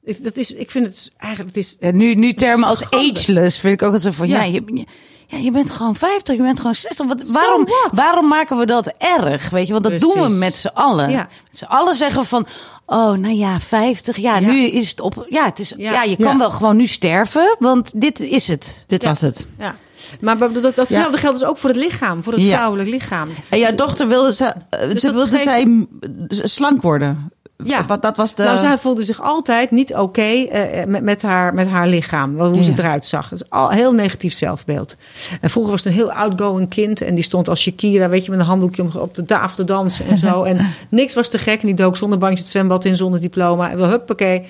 [0.05, 1.55] Ik- Dat is, ik vind het eigenlijk...
[1.57, 3.11] Het is, En nu, nu termen als Schande.
[3.13, 4.29] ageless vind ik ook altijd zo van...
[4.29, 4.53] Ja, Ja.
[4.53, 4.87] je, je-
[5.27, 7.07] ja, je bent gewoon 50, je bent gewoon 60.
[7.07, 9.51] Wat, waarom, waarom maken we dat erg?
[9.51, 11.11] Weet je, want dat doen we met z'n allen.
[11.11, 11.29] Ja.
[11.51, 12.47] Met z'n allen zeggen we van...
[12.87, 14.17] Oh, nou ja, 50.
[14.17, 14.47] Ja, Ja.
[14.53, 15.27] nu is het op...
[15.31, 15.93] Ja, het is, ja.
[15.93, 16.03] Ja.
[16.03, 16.39] je kan Ja.
[16.39, 18.85] wel gewoon nu sterven, want dit is het.
[18.87, 19.09] Dit Ja.
[19.09, 19.47] was het.
[19.59, 19.77] ja.
[20.21, 22.23] Maar dat, dat, datzelfde geldt dus ook voor het lichaam.
[22.23, 22.55] Voor het Ja.
[22.57, 23.29] vrouwelijk lichaam.
[23.49, 25.87] En jouw dochter wilde, ze, ze Dus dat wilde geeft- zij
[26.29, 27.33] slank worden.
[27.65, 27.87] Ja.
[27.87, 28.43] Wat, dat was de...
[28.43, 32.41] Nou, zij voelde zich altijd niet oké eh, met, met, haar, met haar lichaam.
[32.41, 33.33] Hoe ze eruit zag.
[33.33, 34.97] Is al heel negatief zelfbeeld.
[35.41, 37.01] En vroeger was het een heel outgoing kind.
[37.01, 39.65] En die stond als Shakira, weet je, met een handdoekje om op de tafel te
[39.65, 40.43] dansen en zo.
[40.43, 40.59] En
[40.89, 41.61] niks was te gek.
[41.61, 43.71] En die dook zonder bandje het zwembad in, zonder diploma.
[43.71, 44.47] En wel huppakee.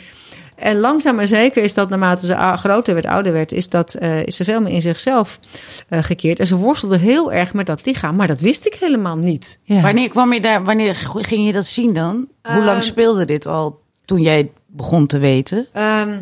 [0.55, 4.23] En langzaam maar zeker is dat naarmate ze groter werd, ouder werd, is, dat, eh,
[4.23, 5.39] is ze veel meer in zichzelf
[5.89, 6.41] eh, gekeerd.
[6.41, 8.17] En ze worstelde heel erg met dat lichaam.
[8.17, 9.59] Maar dat wist ik helemaal niet.
[9.63, 9.81] ja.
[9.81, 10.65] Wanneer kwam je daar?
[10.65, 12.29] Wanneer ging je dat zien dan?
[12.43, 15.67] Hoe lang Ehm, speelde dit al toen jij het begon te weten?
[15.73, 16.21] Ehm,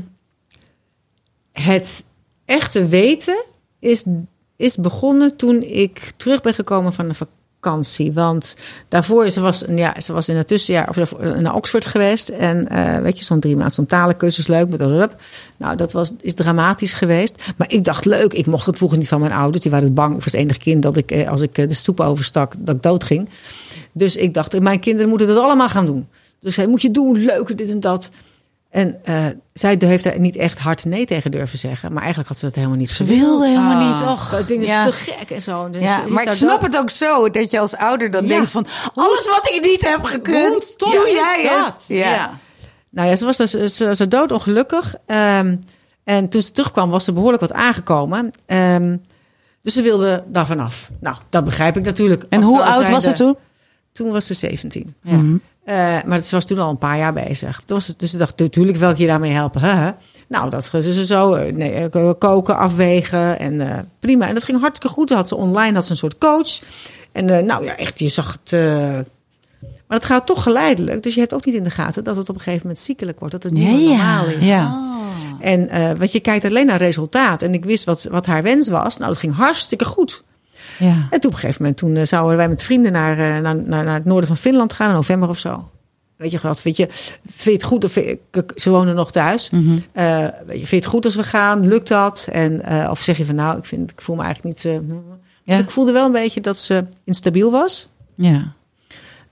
[1.52, 2.04] het
[2.44, 3.44] echte weten
[3.78, 4.04] is,
[4.56, 7.40] is begonnen toen ik terug ben gekomen van een vakantie.
[8.12, 8.56] Want
[8.88, 12.28] daarvoor, ze was, ja, ze was in het tussenjaar of daarvoor naar Oxford geweest.
[12.28, 14.68] En eh, weet je, zo'n drie maanden, zo'n talencursus, leuk.
[14.68, 15.10] Met.
[15.56, 17.42] Nou, dat was, is dramatisch geweest.
[17.56, 19.62] Maar ik dacht, leuk, ik mocht het vroeger niet van mijn ouders.
[19.62, 20.16] Die waren bang.
[20.16, 22.82] Ik het enige kind dat ik, eh, als ik eh, de stoep overstak, dat ik
[22.82, 23.28] dood ging.
[23.92, 26.08] Dus ik dacht, mijn kinderen moeten dat allemaal gaan doen.
[26.40, 28.10] Dus zij moet je doen, leuk, dit en dat.
[28.72, 31.88] En eh, zij heeft daar niet echt hard nee tegen durven zeggen.
[31.92, 34.00] Maar eigenlijk had ze dat helemaal niet Ze wilde helemaal Ah.
[34.00, 34.08] niet.
[34.08, 34.86] Och, Ik denk, dat ja.
[34.86, 35.70] is te gek en zo.
[35.70, 38.28] Dus Ja, maar ik snap dood- het ook zo dat je als ouder dan Ja.
[38.28, 41.66] denkt van alles wat ik niet heb gekund, doe is jij dat?
[41.66, 41.84] het.
[41.86, 42.38] Ja.
[42.90, 44.94] Nou ja, ze was dus ze, ze doodongelukkig.
[45.06, 45.56] Ehm,
[46.04, 48.30] en toen ze terugkwam was ze behoorlijk wat aangekomen.
[48.46, 48.96] Ehm,
[49.62, 50.90] dus ze wilde daar vanaf.
[51.00, 52.24] Nou, dat begrijp ik natuurlijk.
[52.28, 53.36] En hoe oud was ze toen?
[53.92, 54.94] Toen was ze 17.
[55.02, 55.16] Ja.
[55.16, 55.36] Mhm.
[55.64, 57.62] Eh, maar ze was toen al een paar jaar bezig.
[57.64, 59.60] Toen was het, dus ze dacht, natuurlijk wil ik je daarmee helpen.
[59.60, 59.90] Hè?
[60.28, 64.28] Nou, dat ze ze zo eh, nee, eh, koken, afwegen en prima.
[64.28, 65.10] En dat ging hartstikke goed.
[65.10, 66.60] Had ze online had ze een soort coach.
[67.12, 68.52] En nou ja, echt, je zag het...
[69.86, 71.02] maar het gaat toch geleidelijk.
[71.02, 73.18] Dus je hebt ook niet in de gaten dat het op een gegeven moment ziekelijk
[73.18, 73.34] wordt.
[73.34, 74.48] Dat het niet Ja, normaal is.
[74.48, 74.90] Ja.
[75.40, 77.42] En want je kijkt alleen naar resultaat.
[77.42, 78.96] En ik wist wat, wat haar wens was.
[78.96, 80.22] Nou, dat ging hartstikke goed.
[80.78, 81.06] Ja.
[81.10, 83.56] En toen op een gegeven moment toen, eh, zouden wij met vrienden naar, eh, naar,
[83.56, 85.70] naar, naar het noorden van Finland gaan in november of zo.
[86.16, 86.86] Weet je wat, weet je,
[87.26, 87.84] vind je het goed?
[87.84, 89.50] Of, vind je- ze wonen nog thuis.
[89.50, 89.78] Mhm.
[89.92, 91.66] Eh, weet je, vind je het goed als we gaan?
[91.68, 92.28] Lukt dat?
[92.32, 94.80] En, of zeg je van nou, ik, vind, ik voel me eigenlijk niet...
[95.44, 95.56] Ja.
[95.58, 97.88] Ik voelde wel een beetje dat ze instabiel was.
[98.14, 98.52] Ja.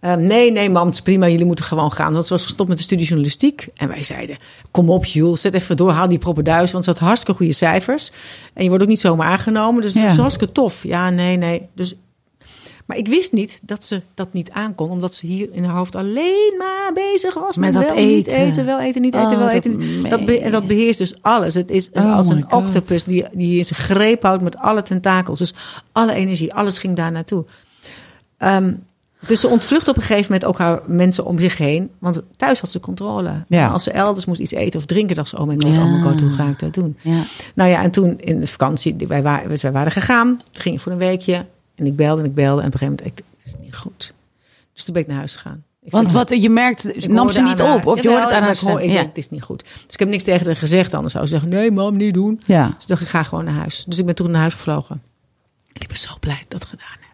[0.01, 1.29] Eh, nee, nee, mam, het is prima.
[1.29, 2.13] Jullie moeten gewoon gaan.
[2.13, 3.67] Want ze was gestopt met de studie journalistiek.
[3.77, 4.37] En wij zeiden,
[4.71, 5.91] kom op, Jules, zet even door.
[5.91, 8.13] Haal die proppenduis, want ze had hartstikke goede cijfers.
[8.55, 9.83] En je wordt ook niet zomaar aangenomen.
[9.83, 9.99] Dus Ja.
[10.01, 10.83] dat was hartstikke tof.
[10.83, 11.69] Ja, nee, nee.
[11.75, 11.95] Dus,
[12.87, 14.91] maar ik wist niet dat ze dat niet aankon.
[14.91, 17.57] Omdat ze hier in haar hoofd alleen maar bezig was.
[17.57, 18.41] Met met dat wel niet eten.
[18.47, 19.81] eten, wel eten, niet eten, Oh, wel eten.
[20.09, 21.55] Dat, be- dat beheerst dus alles.
[21.55, 22.63] Het is Oh als een God.
[22.63, 25.39] octopus die, die in zijn greep houdt met alle tentakels.
[25.39, 25.55] Dus
[25.93, 27.45] alle energie, alles ging daar naartoe.
[28.39, 28.73] Ehm,
[29.27, 31.91] dus ze ontvlucht op een gegeven moment ook haar mensen om zich heen.
[31.99, 33.45] Want thuis had ze controle.
[33.49, 33.61] Ja.
[33.65, 35.83] Maar als ze elders moest iets eten of drinken, dacht ze: Oh mijn god, Ja.
[35.83, 36.97] oh mijn god, hoe ga ik dat doen?
[37.01, 37.23] Ja.
[37.55, 40.37] Nou ja, en toen in de vakantie, wij waren, wij waren gegaan.
[40.53, 41.47] Toen ging ik voor een weekje.
[41.75, 42.61] En ik belde en ik belde.
[42.63, 44.13] En op een gegeven moment, ik, het is niet goed.
[44.75, 45.65] Dus toen ben ik naar huis gegaan.
[45.83, 47.87] Ik Want wat je merkt, nam ze niet op.
[47.87, 48.79] Of je hoort het aan haar stem.
[48.79, 48.93] Ik Ja.
[48.93, 49.63] denk, het is niet goed.
[49.65, 50.95] Dus ik heb niks tegen haar gezegd.
[50.95, 52.41] Anders zou ze zeggen, nee mam, niet doen.
[52.47, 52.73] Ja.
[52.77, 53.85] Dus dacht, ik ga gewoon naar huis.
[53.89, 55.03] Dus ik ben toen naar huis gevlogen.
[55.73, 57.10] Ik ben zo blij dat ik dat gedaan heb.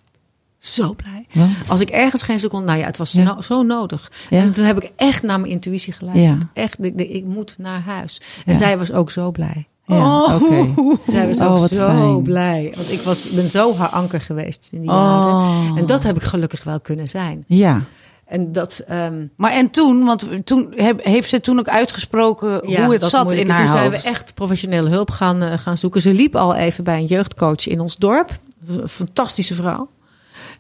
[0.67, 1.27] Zo blij.
[1.33, 1.51] Want?
[1.69, 2.67] Als ik ergens geen seconde...
[2.67, 3.23] Nou ja, het was Ja.
[3.23, 4.13] no- zo nodig.
[4.31, 4.39] Ja.
[4.41, 6.43] En toen heb ik echt naar mijn intuïtie geluisterd.
[6.43, 6.63] Ja.
[6.63, 8.21] Echt, ik, ik, moet naar huis.
[8.47, 9.67] En zij was ook zo blij.
[9.87, 10.35] Ja, Oh.
[10.43, 10.75] oké.
[11.13, 12.23] Zij was Oh, ook wat zo fijn.
[12.23, 12.73] blij.
[12.77, 14.97] Want ik was, ben zo haar anker geweest in die Oh.
[14.97, 15.77] jaren.
[15.77, 17.45] En dat heb ik gelukkig wel kunnen zijn.
[17.47, 17.83] Ja.
[18.25, 18.83] En dat...
[18.87, 23.05] ehm, Maar en toen, want toen heb, heeft ze toen ook uitgesproken Ja, hoe het
[23.05, 23.49] zat moeilijk.
[23.49, 24.03] in haar Toen zijn hoofd.
[24.03, 26.01] we echt professionele hulp gaan, eh, gaan zoeken.
[26.03, 28.39] Ze liep al even bij een jeugdcoach in ons dorp.
[28.69, 29.89] Een fantastische vrouw.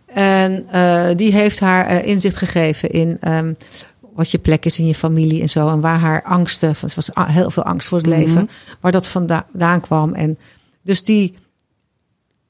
[0.06, 3.52] En eh, die heeft haar eh, inzicht gegeven in ehm,
[4.14, 5.68] wat je plek is in je familie en zo.
[5.68, 8.48] En waar haar angsten, van, ze was heel veel angst voor het leven,
[8.80, 10.14] waar dat vanda- vandaan kwam.
[10.14, 10.38] En
[10.82, 11.34] dus die,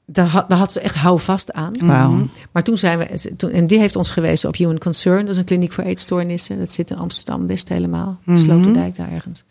[0.05, 1.73] daar had, daar had ze echt houvast aan.
[1.81, 2.27] Wauw.
[2.51, 5.21] Maar toen zijn we, toen, en die heeft ons gewezen op Human Concern.
[5.21, 6.59] Dat is een kliniek voor eetstoornissen.
[6.59, 8.19] Dat zit in Amsterdam West helemaal.
[8.23, 8.37] Mhm.
[8.37, 9.43] Sloterdijk daar ergens.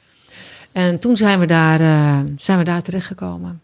[0.72, 3.60] En toen zijn we daar, eh, zijn we daar terechtgekomen.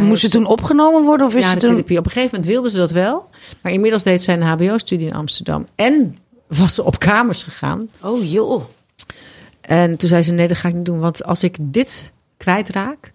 [0.00, 1.26] Moest ze toen opgenomen worden?
[1.26, 1.70] Of is ja, ze de toen...
[1.70, 1.98] therapie.
[1.98, 3.28] Op een gegeven moment wilde ze dat wel.
[3.60, 5.66] Maar inmiddels deed zij een HBO-studie in Amsterdam.
[5.74, 6.16] En
[6.46, 7.88] was ze op kamers gegaan.
[8.02, 8.62] Oh joh.
[9.60, 10.98] En toen zei ze: Nee, dat ga ik niet doen.
[10.98, 13.12] Want als ik dit kwijtraak.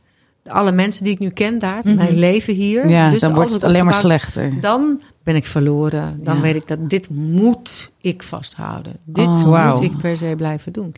[0.47, 2.80] Alle mensen die ik nu ken daar, mijn leven hier.
[2.84, 2.89] Mhm.
[2.89, 4.59] Ja, dus dan wordt het alleen maar slechter.
[4.59, 6.20] dan ben ik verloren.
[6.24, 6.41] Dan Ja.
[6.41, 8.93] weet ik dat dit moet ik vasthouden.
[9.05, 10.95] Dit Oh, moet ik per se blijven doen.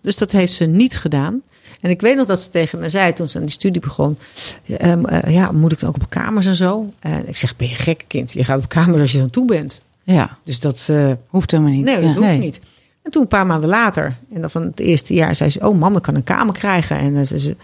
[0.00, 1.42] Dus dat heeft ze niet gedaan.
[1.80, 4.18] En ik weet nog dat ze tegen me zei toen ze aan die studie begon.
[4.66, 6.92] ehm, eh, ja, moet ik dan ook op kamers en zo?
[6.98, 8.32] En ik zeg, ben je gek kind?
[8.32, 9.82] Je gaat op kamers als je dan toe bent.
[10.04, 10.38] Ja.
[10.44, 11.84] Dus dat, eh, Hoeft helemaal niet.
[11.84, 12.10] nee, dat Ja.
[12.10, 12.38] hoeft Nee.
[12.38, 12.60] niet.
[13.02, 15.78] En toen een paar maanden later, en dan van het eerste jaar, zei ze: Oh,
[15.78, 16.96] mama ik kan een kamer krijgen.
[16.96, 17.56] En dan zei ze: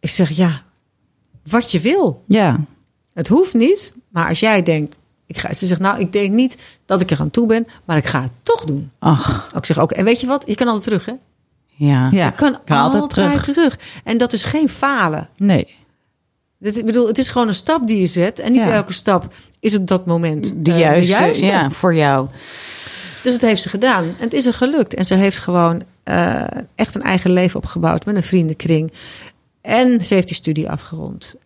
[0.00, 0.62] Ik zeg ja,
[1.44, 2.24] wat je wil.
[2.28, 2.60] Ja.
[3.12, 6.78] Het hoeft niet, maar als jij denkt, ik ga, ze zegt nou, ik denk niet
[6.86, 8.90] dat ik er aan toe ben, maar ik ga het toch doen.
[8.98, 11.12] Ach, Ik zeg ook, en weet je wat, je kan altijd terug, hè?
[11.78, 12.08] Ja.
[12.10, 12.24] Ja.
[12.24, 13.78] Je kan, Kan altijd, altijd terug.
[14.04, 15.28] En dat is geen falen.
[15.36, 15.76] Nee.
[16.58, 18.72] Dit, ik bedoel, het is gewoon een stap die je zet en niet Ja.
[18.72, 22.28] elke stap is op dat moment De eh, juiste, ja, voor jou.
[23.22, 24.04] Dus het heeft ze gedaan.
[24.04, 24.94] En het is er gelukt.
[24.94, 28.92] En ze heeft gewoon eh, echt een eigen leven opgebouwd met een vriendenkring.
[29.60, 31.36] En ze heeft die studie afgerond.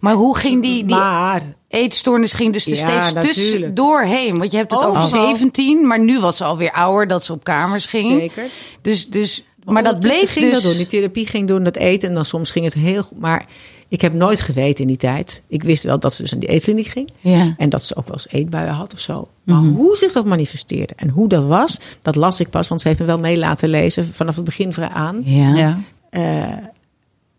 [0.00, 3.34] Maar hoe ging die, die maar eetstoornis ging dus er Ja, steeds natuurlijk.
[3.34, 4.38] tussendoor heen?
[4.38, 5.26] Want je hebt het over Overal.
[5.36, 8.20] 17, maar nu was ze alweer ouder dat ze op kamers ging.
[8.20, 8.46] Zeker.
[8.82, 10.54] Dus, dus, maar dat bleef ging dus...
[10.54, 10.76] dat doen.
[10.76, 12.08] Die therapie ging doen, dat eten.
[12.08, 13.18] En dan soms ging het heel goed.
[13.20, 13.46] Maar
[13.88, 15.42] ik heb nooit geweten in die tijd.
[15.48, 17.10] Ik wist wel dat ze dus aan die eetkliniek ging.
[17.20, 17.54] Ja.
[17.58, 19.28] En dat ze ook wel eens eetbuien had of zo.
[19.42, 19.74] Maar Mhm.
[19.74, 22.68] hoe zich dat manifesteerde en hoe dat was, dat las ik pas.
[22.68, 25.20] Want ze heeft me wel mee laten lezen vanaf het begin vrij aan.
[25.24, 25.54] Ja.
[25.54, 25.78] Ja.
[26.10, 26.56] Eh,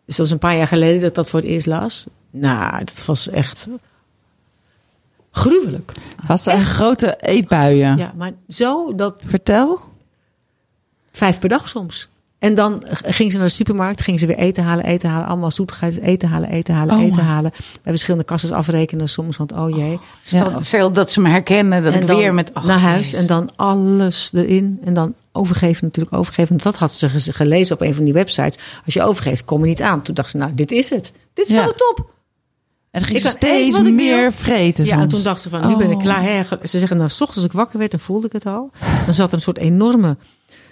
[0.06, 2.06] dus dat is een paar jaar geleden dat ik dat voor het eerst las.
[2.32, 3.68] Nou, dat was echt
[5.32, 5.92] gruwelijk.
[6.26, 7.98] Had ze een grote eetbuien?
[7.98, 9.80] Ja, maar zo dat Vertel.
[11.12, 12.10] vijf per dag soms.
[12.40, 15.52] En dan ging ze naar de supermarkt, ging ze weer eten halen, eten halen, allemaal
[15.52, 17.52] zoetigheid, eten halen, eten halen, Oh, eten halen.
[17.52, 20.00] Bij verschillende kassen afrekenen soms, want oh jee.
[20.24, 22.54] Stel, stel dat ze me herkennen, dat en ik dan weer met...
[22.54, 23.20] ach, naar huis Jezus.
[23.20, 24.80] en dan alles erin.
[24.84, 26.50] En dan overgeven natuurlijk, overgeven.
[26.50, 28.82] Want dat had ze ge- gelezen op een van die websites.
[28.86, 30.02] Als je overgeeft, kom je niet aan.
[30.02, 31.12] Toen dacht ze, nou, dit is het.
[31.34, 31.64] Dit is Ja.
[31.64, 32.12] wel top.
[33.00, 34.32] En ging Ik ze steeds meer wil.
[34.32, 35.14] vreten Ja, en soms.
[35.14, 36.02] toen dacht ze van, nu ben ik Oh.
[36.04, 36.22] klaar.
[36.24, 36.43] Hè.
[36.64, 38.72] Ze zeggen, nou, s ochtends als ik wakker werd, dan voelde ik het al.
[39.06, 40.18] Dan zat er een soort enorme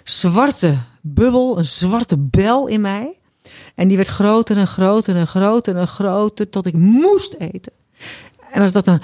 [0.04, 3.12] zwarte bubbel, een zwarte bel in mij.
[3.74, 7.72] En die werd groter en groter en groter en groter, tot ik moest eten.
[8.52, 9.00] En als dat dan,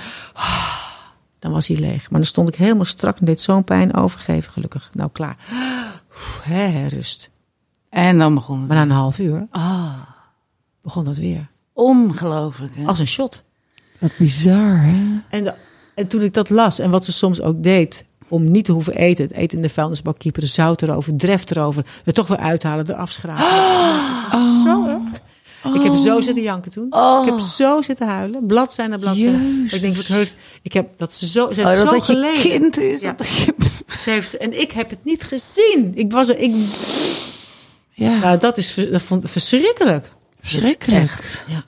[1.39, 2.11] dan was hij leeg.
[2.11, 4.91] Maar dan stond ik helemaal strak en deed zo'n pijn overgeven, gelukkig.
[4.93, 5.37] Nou, klaar.
[6.43, 7.31] Hè, rust.
[7.91, 8.69] En dan begon het.
[8.69, 9.93] Maar na een half uur Ah,
[10.83, 11.51] begon dat weer.
[11.75, 12.77] Ongelooflijk.
[12.77, 12.85] Hè?
[12.85, 13.43] Als een shot.
[13.99, 15.19] Wat bizar, hè?
[15.31, 15.55] En, de-
[15.95, 18.95] en toen ik dat las en wat ze soms ook deed, om niet te hoeven
[18.95, 22.91] eten, het eten in de vuilnisbak de zout erover, dreft erover, het toch weer uithalen,
[22.91, 23.45] eraf schrapen.
[24.31, 25.23] Dat was zo erg.
[25.75, 26.87] Ik heb zo zitten janken toen.
[26.87, 29.37] Ik heb zo zitten huilen, bladzijde na bladzijde.
[29.39, 29.73] Jezus.
[29.73, 30.35] Ik denk, wat heurt.
[30.63, 32.41] Ik heb dat ze zo, ze heeft Oh, dat zo dat je geleden.
[32.71, 33.01] kind is.
[33.01, 33.13] Ja.
[33.13, 33.55] dat je-
[34.03, 35.93] Ze heeft, en ik heb het niet gezien.
[35.95, 36.55] Ik was er, ik,
[37.91, 40.15] Ja, nou, dat is, dat vond ik verschrikkelijk.
[40.45, 41.45] Verschrikkelijk.
[41.49, 41.65] Ja.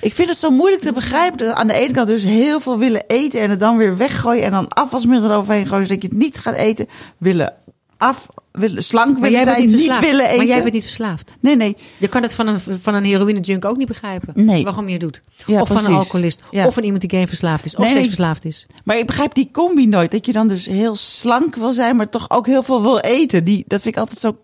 [0.00, 1.38] Ik vind het zo moeilijk te begrijpen.
[1.38, 4.44] Dat aan de ene kant dus heel veel willen eten en het dan weer weggooien
[4.44, 6.88] en dan afwasmiddel eroverheen gooien zodat je het niet gaat eten.
[7.18, 7.54] Willen
[7.96, 10.06] af, willen slank willen jij bent zijn, niet niet verslaafd.
[10.06, 10.36] willen eten.
[10.36, 11.34] Maar jij bent niet verslaafd.
[11.40, 11.76] Nee, nee.
[11.98, 14.44] Je kan het van een, van een heroïne junk ook niet begrijpen.
[14.44, 14.64] Nee.
[14.64, 15.22] Waarom je het doet.
[15.46, 16.40] Ja, of van een alcoholist.
[16.50, 16.66] Ja.
[16.66, 17.74] Of van iemand die gameverslaafd is.
[17.74, 18.66] Of Nee, seksverslaafd is.
[18.84, 20.10] Maar ik begrijp die combi nooit.
[20.10, 23.44] Dat je dan dus heel slank wil zijn, maar toch ook heel veel wil eten.
[23.44, 24.36] Die, dat vind ik altijd zo...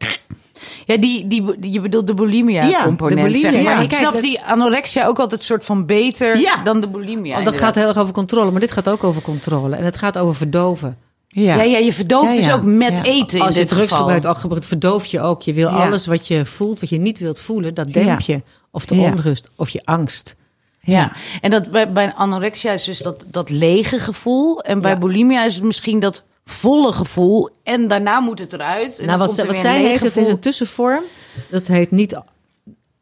[0.86, 3.16] Ja, die, die, die- je bedoelt de bulimia Ja, component.
[3.16, 3.72] de bulimia, zeg maar.
[3.76, 3.80] ja.
[3.80, 6.62] Ik snap dat- die anorexia ook altijd soort van beter Ja.
[6.62, 7.32] dan de bulimia.
[7.34, 8.50] Want dat gaat heel erg over controle.
[8.50, 9.76] Maar dit gaat ook over controle.
[9.76, 10.96] En het gaat over verdoven.
[11.28, 12.54] Ja, ja, je verdooft Ja, dus ja.
[12.54, 13.02] ook met Ja.
[13.02, 14.08] eten in Als je dit drugs geval.
[14.08, 15.42] gebruikt, verdoof je ook.
[15.42, 15.74] Je wil Ja.
[15.86, 18.34] alles wat je voelt, wat je niet wilt voelen, dat demp Ja.
[18.34, 18.42] je.
[18.70, 19.02] Of de Ja.
[19.10, 20.36] onrust, of je angst.
[20.80, 24.60] Ja, en dat bij, bij anorexia is dus dat, dat lege gevoel.
[24.62, 24.98] En bij Ja.
[24.98, 27.50] bulimia is het misschien dat volle gevoel.
[27.62, 28.98] En daarna moet het eruit.
[28.98, 31.02] En nou, dan wat, er wat zij heeft, het is een tussenvorm.
[31.50, 32.20] Dat heet niet...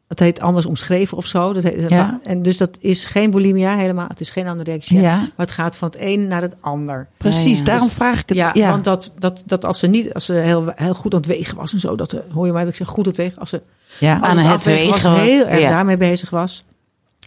[0.07, 1.53] Het heet anders omschreven of zo.
[1.53, 2.19] Dat heet, Ja.
[2.23, 4.07] En dus dat is geen bulimia helemaal.
[4.07, 5.01] Het is geen anorexia.
[5.01, 5.15] Ja.
[5.15, 7.07] Maar het gaat van het een naar het ander.
[7.17, 7.63] Precies, ja.
[7.65, 8.37] daarom Dus- vraag ik het.
[8.37, 11.19] Ja, Ja, want dat, dat, dat als ze niet, als ze heel, heel goed aan
[11.19, 13.11] het wegen was en zo, dat, eh, hoor je mij dat ik zeg goed aan
[13.11, 13.61] het wegen, als ze
[13.99, 14.13] ja.
[14.17, 15.69] als Aan het het afwegen was, wegen, heel erg ja.
[15.69, 16.63] daarmee bezig was,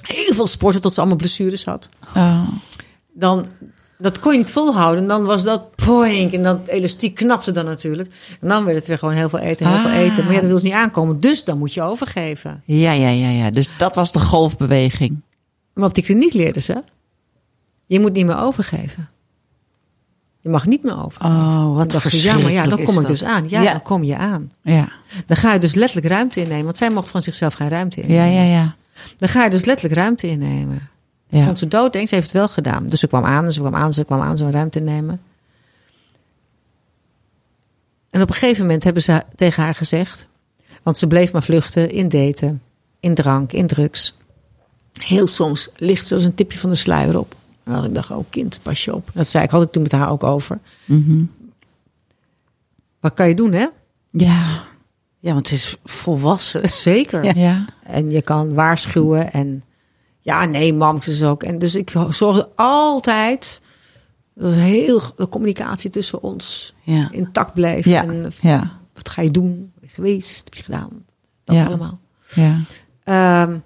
[0.02, 2.40] heel veel sporten tot ze allemaal blessures had, Oh.
[3.12, 3.46] dan
[3.98, 5.02] dat kon je niet volhouden.
[5.02, 8.10] En dan was dat poink en dat elastiek knapte dan natuurlijk.
[8.40, 9.82] En dan werd het weer gewoon heel veel eten, heel Ah.
[9.82, 10.24] veel eten.
[10.24, 11.20] Maar ja, dat wil ze niet aankomen.
[11.20, 12.62] Dus dan moet je overgeven.
[12.64, 13.50] ja, ja, ja, ja.
[13.50, 15.20] Dus dat was de golfbeweging.
[15.74, 16.82] Maar op die kliniek leerden ze,
[17.86, 19.08] je moet niet meer overgeven.
[20.40, 21.36] Je mag niet meer overgeven.
[21.36, 23.28] Oh, wat dacht ze, ja, maar ja, dan kom ik dus dat.
[23.28, 23.48] aan.
[23.48, 23.70] Ja, Ja.
[23.72, 24.50] dan kom je aan.
[24.62, 24.88] Ja,
[25.26, 26.64] Dan ga je dus letterlijk ruimte innemen.
[26.64, 28.24] Want zij mocht van zichzelf geen ruimte innemen.
[28.32, 28.74] ja, ja, ja.
[29.16, 30.88] Dan ga je dus letterlijk ruimte innemen.
[31.38, 31.44] Ja.
[31.44, 32.08] vond ze doodeng.
[32.08, 32.86] Ze heeft het wel gedaan.
[32.86, 35.20] Dus ze kwam aan, ze kwam aan, ze kwam aan, zo'n ruimte nemen.
[38.10, 40.26] En op een gegeven moment hebben ze tegen haar gezegd...
[40.82, 42.62] want ze bleef maar vluchten in daten,
[43.00, 44.18] in drank, in drugs.
[44.92, 47.34] Heel soms ligt ze als een tipje van de sluier op.
[47.84, 49.10] Ik dacht, oh kind, pas je op.
[49.14, 50.58] Dat zei ik, had ik toen met haar ook over.
[50.84, 51.24] Mhm.
[53.00, 53.66] Wat kan je doen, hè?
[54.10, 54.64] Ja,
[55.18, 56.68] Ja, want het is volwassen.
[56.68, 57.36] Zeker.
[57.38, 57.66] ja.
[57.82, 59.64] En je kan waarschuwen en
[60.24, 61.42] ja, nee, mam, ze is ook.
[61.42, 63.60] En dus ik zorgde altijd
[64.34, 67.10] dat heel de communicatie tussen ons Ja.
[67.10, 67.84] intact bleef.
[67.84, 69.72] Ja, En ja, wat ga je doen?
[69.80, 70.44] Ben je geweest?
[70.44, 71.04] Heb je gedaan?
[71.44, 71.98] Dat allemaal.
[72.34, 72.58] ja.
[73.04, 73.58] Ehm,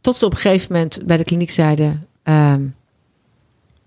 [0.00, 2.66] tot ze op een gegeven moment bij de kliniek zeiden: ehm,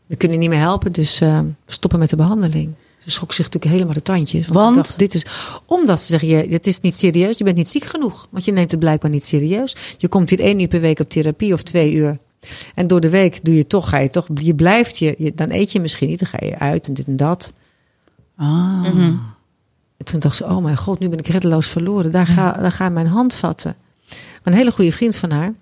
[0.05, 2.73] We kunnen niet meer helpen, dus ehm, we stoppen met de behandeling.
[3.03, 4.47] Ze schrok zich natuurlijk helemaal de tandjes.
[4.47, 4.75] Want, Want?
[4.75, 5.25] Ze dacht, dit is,
[5.65, 8.27] omdat ze zeggen: je, Het is niet serieus, je bent niet ziek genoeg.
[8.31, 9.75] Want je neemt het blijkbaar niet serieus.
[9.97, 12.17] Je komt hier één uur per week op therapie of twee uur.
[12.75, 15.51] En door de week doe je toch, ga je toch, je blijft je, je- dan
[15.51, 17.53] eet je misschien niet, dan ga je uit en dit en dat.
[18.37, 18.85] Ah.
[19.97, 22.11] En toen dacht ze, oh mijn god, nu ben ik reddeloos verloren.
[22.11, 23.75] Daar, ga, daar ga mijn hand vatten.
[24.43, 25.53] Maar een hele goede vriend van haar,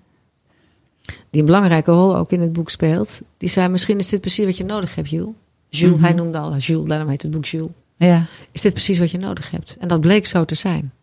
[1.29, 4.45] die een belangrijke rol ook in het boek speelt, die zei, misschien is dit precies
[4.45, 5.31] wat je nodig hebt, Jules.
[5.79, 7.71] Jules, hij noemde al Jules, daarom heet het boek Jules.
[7.97, 8.25] ja.
[8.51, 9.75] Is dit precies wat je nodig hebt?
[9.79, 10.93] En dat bleek zo te zijn.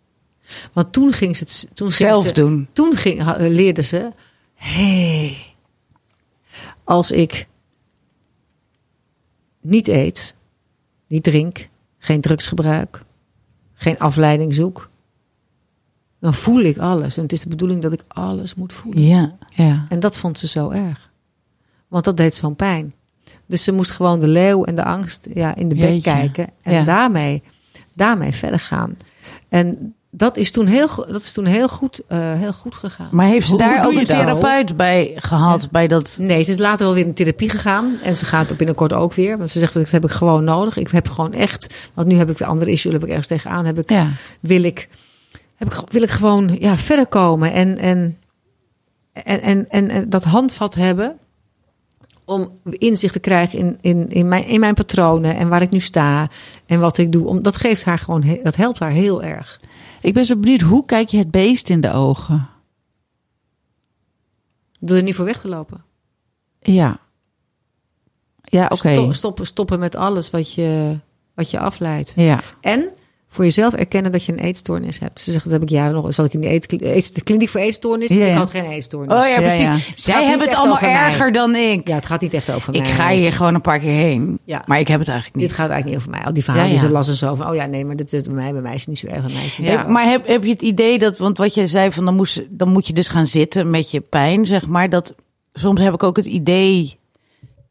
[0.73, 2.69] Want toen ging ze het toen Zelf ze, doen.
[2.73, 4.13] Toen ging, ha- leerde ze,
[4.55, 5.55] hé, hey,
[6.85, 7.49] als ik
[9.61, 10.35] niet eet,
[11.07, 13.03] niet drink, geen drugs gebruik,
[13.75, 14.91] geen afleiding zoek,
[16.21, 17.17] dan voel ik alles.
[17.17, 19.03] En het is de bedoeling dat ik alles moet voelen.
[19.03, 19.39] Ja.
[19.55, 19.87] ja.
[19.89, 21.11] En dat vond ze zo erg.
[21.89, 22.95] Want dat deed zo'n pijn.
[23.49, 26.01] Dus ze moest gewoon de leeuw en de angst ja, in de bek Jeetje.
[26.13, 26.49] kijken.
[26.63, 26.83] En Ja.
[26.85, 27.43] daarmee,
[27.95, 28.97] daarmee verder gaan.
[29.49, 33.09] En dat is toen heel, dat is toen heel, goed, eh, heel goed gegaan.
[33.13, 35.71] Maar heeft ze Hoe- daar ook een therapeut bij gehad?
[35.71, 36.17] Bij dat...
[36.21, 37.99] Nee, ze is later wel weer in therapie gegaan.
[38.03, 39.39] En ze gaat op binnenkort ook weer.
[39.39, 40.77] Want ze zegt, dat heb ik gewoon nodig.
[40.77, 41.91] Ik heb gewoon echt...
[41.95, 42.93] Want nu heb ik weer andere issues.
[42.93, 43.65] Heb ik ergens tegenaan.
[43.65, 44.07] Heb ik, ja.
[44.41, 44.89] wil, ik,
[45.57, 47.53] heb ik, wil ik gewoon ja, verder komen.
[47.53, 48.19] En, en,
[49.13, 51.17] en, en, en, en dat handvat hebben...
[52.29, 55.37] Om inzicht te krijgen in, in, in, mijn, in mijn patronen.
[55.37, 56.31] En waar ik nu sta.
[56.67, 57.27] En wat ik doe.
[57.27, 58.39] Om, dat geeft haar gewoon...
[58.43, 59.61] Dat helpt haar heel erg.
[60.01, 62.49] Ik ben zo benieuwd, hoe kijk je het beest in de ogen?
[64.81, 65.85] Door er niet voor weg te lopen.
[66.61, 67.01] Ja.
[68.43, 68.95] Ja, oké.
[68.95, 70.99] Sto- stoppen, stoppen met alles wat je,
[71.35, 72.13] wat je afleidt.
[72.17, 72.41] Ja.
[72.61, 72.93] En
[73.39, 75.21] voor jezelf erkennen dat je een eetstoornis hebt.
[75.21, 76.15] Ze zegt, dat heb ik jaren nog.
[76.15, 78.13] Zal ik in de eet, eet- de kliniek voor eetstoornis?
[78.13, 78.27] Ja, ja.
[78.33, 79.15] Ik had geen eetstoornis.
[79.15, 79.61] Oh ja, precies.
[79.61, 79.77] ja.
[79.97, 80.91] Zij hebben het allemaal mij.
[80.91, 81.89] erger dan ik.
[81.89, 82.91] Ja, het gaat niet echt over ik mij.
[82.91, 84.39] ga hier gewoon een paar keer heen.
[84.45, 84.63] Ja.
[84.67, 85.49] Maar ik heb het eigenlijk niet.
[85.49, 86.27] Dit gaat eigenlijk niet over mij.
[86.29, 88.23] Al die verhalen die ze las en zo van, oh ja, nee, maar dit is
[88.23, 89.23] bij mij, bij mij is het niet zo erg.
[89.25, 89.83] Bij mij is het niet Ja.
[89.83, 89.89] zo.
[89.89, 92.69] Maar heb, heb je het idee dat, want wat je zei van dan, moest, dan
[92.69, 94.89] moet je dus gaan zitten met je pijn, zeg maar.
[94.91, 95.15] Dat
[95.53, 96.99] soms heb ik ook het idee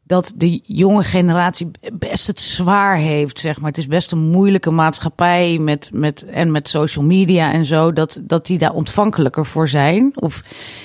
[0.08, 3.68] dat de jonge generatie best het zwaar heeft, zeg maar.
[3.68, 8.20] Het is best een moeilijke maatschappij met, met, en met social media en zo, dat,
[8.22, 10.12] dat die daar ontvankelijker voor zijn.
[10.14, 10.42] Of,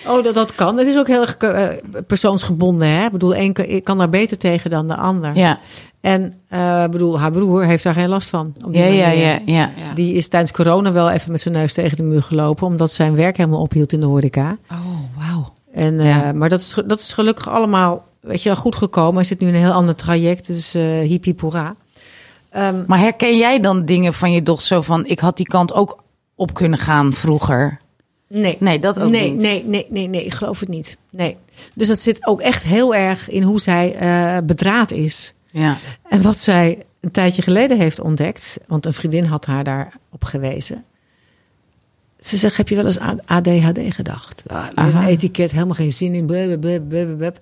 [0.08, 0.78] Oh, dat, dat kan.
[0.78, 1.68] Het is ook heel erg eh,
[2.08, 2.88] persoonsgebonden.
[2.88, 3.06] Hè?
[3.06, 5.36] Ik bedoel, één kan- ik kan daar beter tegen dan de ander.
[5.38, 5.60] ja,
[6.02, 8.54] En eh, ik bedoel, haar broer heeft daar geen last van.
[8.66, 9.24] Op die ja, ja, manier.
[9.26, 9.72] ja, ja.
[9.78, 9.94] Ja.
[9.94, 12.68] Die is tijdens corona wel even met zijn neus tegen de muur gelopen.
[12.68, 14.58] Omdat zijn werk helemaal ophield in de horeca.
[14.72, 14.78] Oh,
[15.18, 15.54] wauw.
[15.74, 16.34] En, eh, Ja.
[16.34, 19.16] Maar dat is, dat is gelukkig allemaal weet je, wel, goed gekomen.
[19.16, 20.48] Hij zit nu in een heel ander traject.
[20.48, 21.76] Dus eh hiep hiep hoera.
[22.50, 25.74] Ehm, Maar herken jij dan dingen van je dochter zo van, ik had die kant
[25.74, 26.04] ook
[26.36, 27.80] op kunnen gaan vroeger?
[28.30, 28.58] Nee.
[28.60, 29.42] Nee, dat ook nee, niet.
[29.42, 30.98] Nee, nee, nee, nee, ik geloof het niet.
[31.12, 31.38] Nee.
[31.76, 35.34] Dus dat zit ook echt heel erg in hoe zij eh, bedraad is.
[35.52, 35.78] Ja.
[36.10, 40.84] En wat zij een tijdje geleden heeft ontdekt, want een vriendin had haar daarop gewezen.
[42.20, 44.44] Ze zegt, heb je wel eens aan ADHD gedacht?
[44.48, 46.26] Ah, een etiket, helemaal geen zin in.
[46.26, 47.40] blub, blub, blub, blub.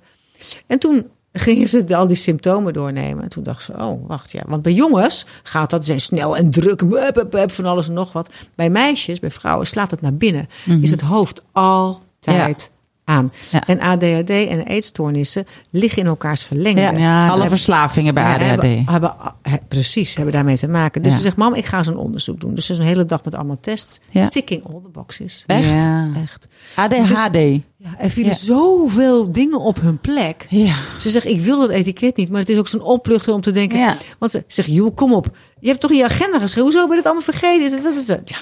[0.67, 3.23] En toen gingen ze al die symptomen doornemen.
[3.23, 4.43] En toen dacht ze, oh, wacht, ja.
[4.47, 8.29] Want bij jongens gaat dat, zijn snel en druk, blub, van alles en nog wat.
[8.55, 10.47] Bij meisjes, bij vrouwen, slaat het naar binnen.
[10.81, 12.69] Is het hoofd altijd
[13.11, 13.31] aan.
[13.51, 13.63] Ja.
[13.67, 16.81] En ADHD en eetstoornissen liggen in elkaars verlengde.
[16.81, 18.45] Ja, Ja, alle dat- verslavingen bij ADHD.
[18.49, 21.01] Hebben, hebben, he- precies, hebben daarmee te maken.
[21.01, 22.55] Dus ze zegt, mam, ik ga zo'n onderzoek doen.
[22.55, 23.99] Dus ze is een hele dag met allemaal tests.
[24.09, 24.27] Ja.
[24.27, 25.43] Ticking all the boxes.
[25.47, 25.63] Echt?
[25.63, 26.09] Ja.
[26.23, 26.47] Echt.
[26.75, 27.35] ADHD.
[27.77, 30.45] Ja, er vielen zoveel dingen op hun plek.
[30.49, 30.75] Ja.
[30.97, 32.29] Ze zegt, ik wil dat etiket niet.
[32.29, 33.79] Maar het is ook zo'n opluchter om te denken.
[33.79, 33.97] Ja.
[34.19, 35.37] Want ze zegt, joh, kom op.
[35.59, 36.61] Je hebt toch in je agenda geschreven.
[36.61, 37.65] Hoezo ben je het allemaal vergeten?
[37.65, 38.29] Is het- dat is het.
[38.29, 38.37] Ja.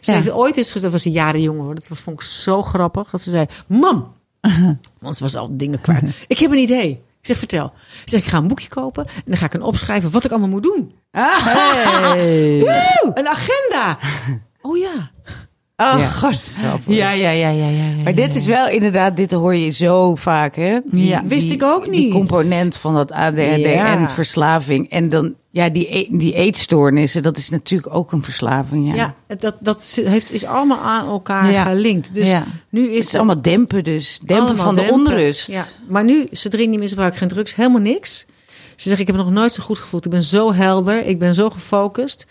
[0.00, 0.16] Ze Ja.
[0.16, 1.74] heeft ooit eens gezegd, dat was een jaren jonger hoor.
[1.74, 3.10] Dat was- vond ik zo grappig.
[3.10, 4.12] Dat ze zei, mam.
[5.00, 6.02] Want ze was al dingen kwijt.
[6.26, 6.90] Ik heb een idee.
[6.90, 7.72] Ik zeg, vertel.
[7.90, 9.06] Ze zegt, ik ga een boekje kopen.
[9.06, 10.94] En dan ga ik een opschrijven wat ik allemaal moet doen.
[11.20, 12.58] Hey.
[12.60, 13.98] Woe, een agenda.
[14.60, 15.10] Oh ja.
[15.80, 16.06] Oh, Ja.
[16.06, 16.50] god.
[16.86, 18.02] Ja, ja, ja, ja, ja.
[18.04, 20.78] Maar dit is wel inderdaad, dit hoor je zo vaak, hè?
[20.92, 21.22] Ja.
[21.24, 22.12] Wist ik ook Die niet.
[22.12, 23.96] component van dat ADHD Ja.
[23.96, 24.90] en verslaving.
[24.90, 29.14] En dan, ja, die, e- die eetstoornissen, dat is natuurlijk ook een verslaving, ja.
[29.28, 31.64] Ja, dat, dat heeft, is allemaal aan elkaar Ja.
[31.64, 32.14] gelinkt.
[32.14, 32.28] Dus
[32.68, 34.20] nu is Het is allemaal dempen dus.
[34.24, 34.96] Dempen van de dempen.
[34.98, 35.46] onrust.
[35.46, 35.64] Ja.
[35.88, 38.26] Maar nu, ze drinkt niet meer, ze gebruikt geen drugs, helemaal niks.
[38.76, 40.04] Ze zegt, ik heb me nog nooit zo goed gevoeld.
[40.04, 42.26] Ik ben zo helder, ik ben zo gefocust.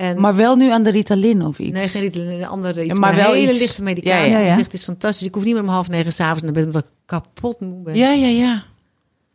[0.00, 1.72] En Maar wel nu aan de Ritalin of iets.
[1.72, 2.94] Nee, geen Ritalin, een andere iets.
[2.94, 4.30] Ja, maar maar wel hele iets- lichte medicatie.
[4.30, 4.48] Ja, ja, ja.
[4.48, 5.26] Ze zegt, het is fantastisch.
[5.26, 7.94] Ik hoef niet meer om half negen s'avonds naar bed, omdat ik kapot moe ben.
[7.96, 8.62] Ja, ja, ja.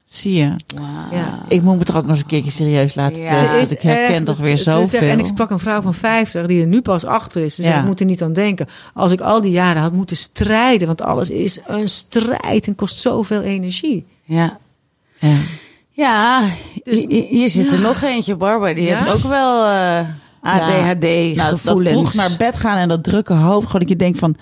[0.06, 0.56] Zie je.
[0.76, 0.86] Wauw.
[1.20, 1.46] Ja.
[1.48, 3.38] Ik moet me toch ook nog eens een keertje serieus laten Ja.
[3.38, 4.88] Ze want ik herken echt- toch weer zoveel.
[4.88, 7.56] zegt- En ik sprak een vrouw van 50 die er nu pas achter is.
[7.56, 8.68] Ze zegt, ik moet er niet aan denken.
[8.94, 13.00] Als ik al die jaren had moeten strijden, want alles is een strijd en kost
[13.00, 14.06] zoveel energie.
[14.24, 14.58] Ja.
[15.20, 15.36] Ja.
[15.90, 16.50] Ja,
[16.84, 18.74] Dus- hi- hi- hier zit er nog eentje, Barbara.
[18.74, 18.98] Die Ja?
[18.98, 19.66] heeft ook wel
[20.46, 23.66] eh Nou, vroeg naar bed gaan en dat drukke hoofd.
[23.66, 24.36] Gewoon dat je denkt van...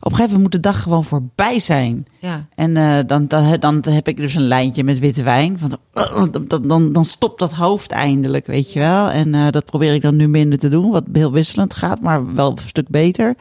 [0.00, 2.06] Op een gegeven moment moet de dag gewoon voorbij zijn.
[2.18, 2.46] Ja.
[2.54, 5.58] En eh, dan, dan, dan heb ik dus een lijntje met witte wijn.
[5.60, 9.10] Want dan, dan, dan, dan stopt dat hoofd eindelijk, weet je wel.
[9.10, 10.90] En eh, dat probeer ik dan nu minder te doen.
[10.90, 13.34] Wat heel wisselend gaat, maar wel een stuk beter.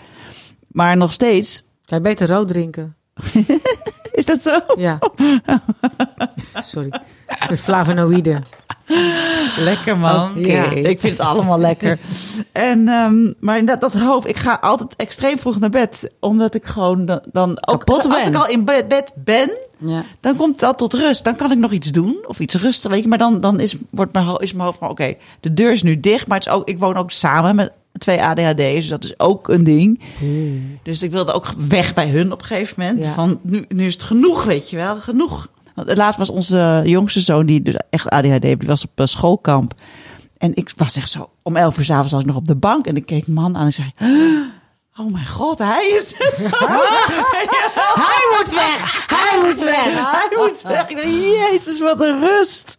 [0.68, 1.64] Maar nog steeds...
[1.86, 2.96] Kan je beter rood drinken?
[4.20, 4.60] Is dat zo?
[4.78, 5.00] Ja.
[6.54, 6.94] Sorry.
[7.50, 8.44] Met flavonoïden.
[9.58, 10.30] Lekker man.
[10.38, 10.52] Oké.
[10.52, 10.70] Ja.
[10.72, 12.00] Ik vind het allemaal lekker.
[12.52, 16.12] En, ehm, maar inderdaad, dat hoofd, ik ga altijd extreem vroeg naar bed.
[16.20, 18.28] Omdat ik gewoon dan, dan ook, als ben.
[18.28, 20.04] ik al in bed, ben, Ja.
[20.20, 21.24] dan komt dat tot rust.
[21.24, 23.08] Dan kan ik nog iets doen of iets rusten, weet je.
[23.08, 26.00] Maar dan, dan is, wordt mijn, is mijn hoofd van, oké, de deur is nu
[26.00, 26.28] dicht.
[26.28, 29.48] Maar het is ook, ik woon ook samen met twee ADHD'ers, dus dat is ook
[29.48, 30.02] een ding.
[30.84, 33.06] Dus ik wilde ook weg bij hun op een gegeven moment.
[33.06, 33.12] Ja.
[33.12, 35.50] Van, nu, nu is het genoeg, weet je wel, genoeg.
[35.76, 39.06] Want laatst was onze jongste zoon, die dus echt ADHD heeft, die was op eh,
[39.06, 39.74] schoolkamp.
[40.38, 42.88] En ik was echt zo, om elf uur s'avonds was ik nog op de bank.
[42.88, 43.92] En ik keek man aan en ik zei,
[44.98, 46.38] oh mijn god, hij is het.
[47.96, 49.06] Hij moet weg!
[49.08, 50.12] Hij moet weg!
[50.12, 50.90] Hij moet weg.
[50.90, 52.78] Ik dacht, Jezus, wat een rust.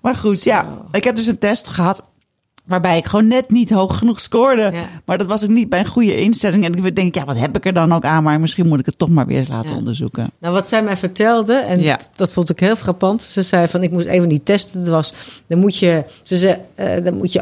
[0.00, 0.78] Maar goed, ja.
[0.92, 2.02] Ik heb dus een test gehad.
[2.64, 4.70] Waarbij ik gewoon net niet hoog genoeg scoorde.
[4.72, 4.88] Ja.
[5.04, 6.64] Maar dat was ook niet bij een goede instelling.
[6.64, 8.22] En ik denk, ja, wat heb ik er dan ook aan?
[8.22, 9.76] Maar misschien moet ik het toch maar weer eens laten Ja.
[9.76, 10.30] onderzoeken.
[10.40, 11.98] Nou, wat zij mij vertelde, en Ja.
[12.16, 13.22] dat vond ik heel frappant.
[13.22, 14.84] Ze zei van, ik moest even die testen.
[14.84, 15.14] Dat was,
[15.46, 17.38] dan moet je, ze zei, eh, dan moet je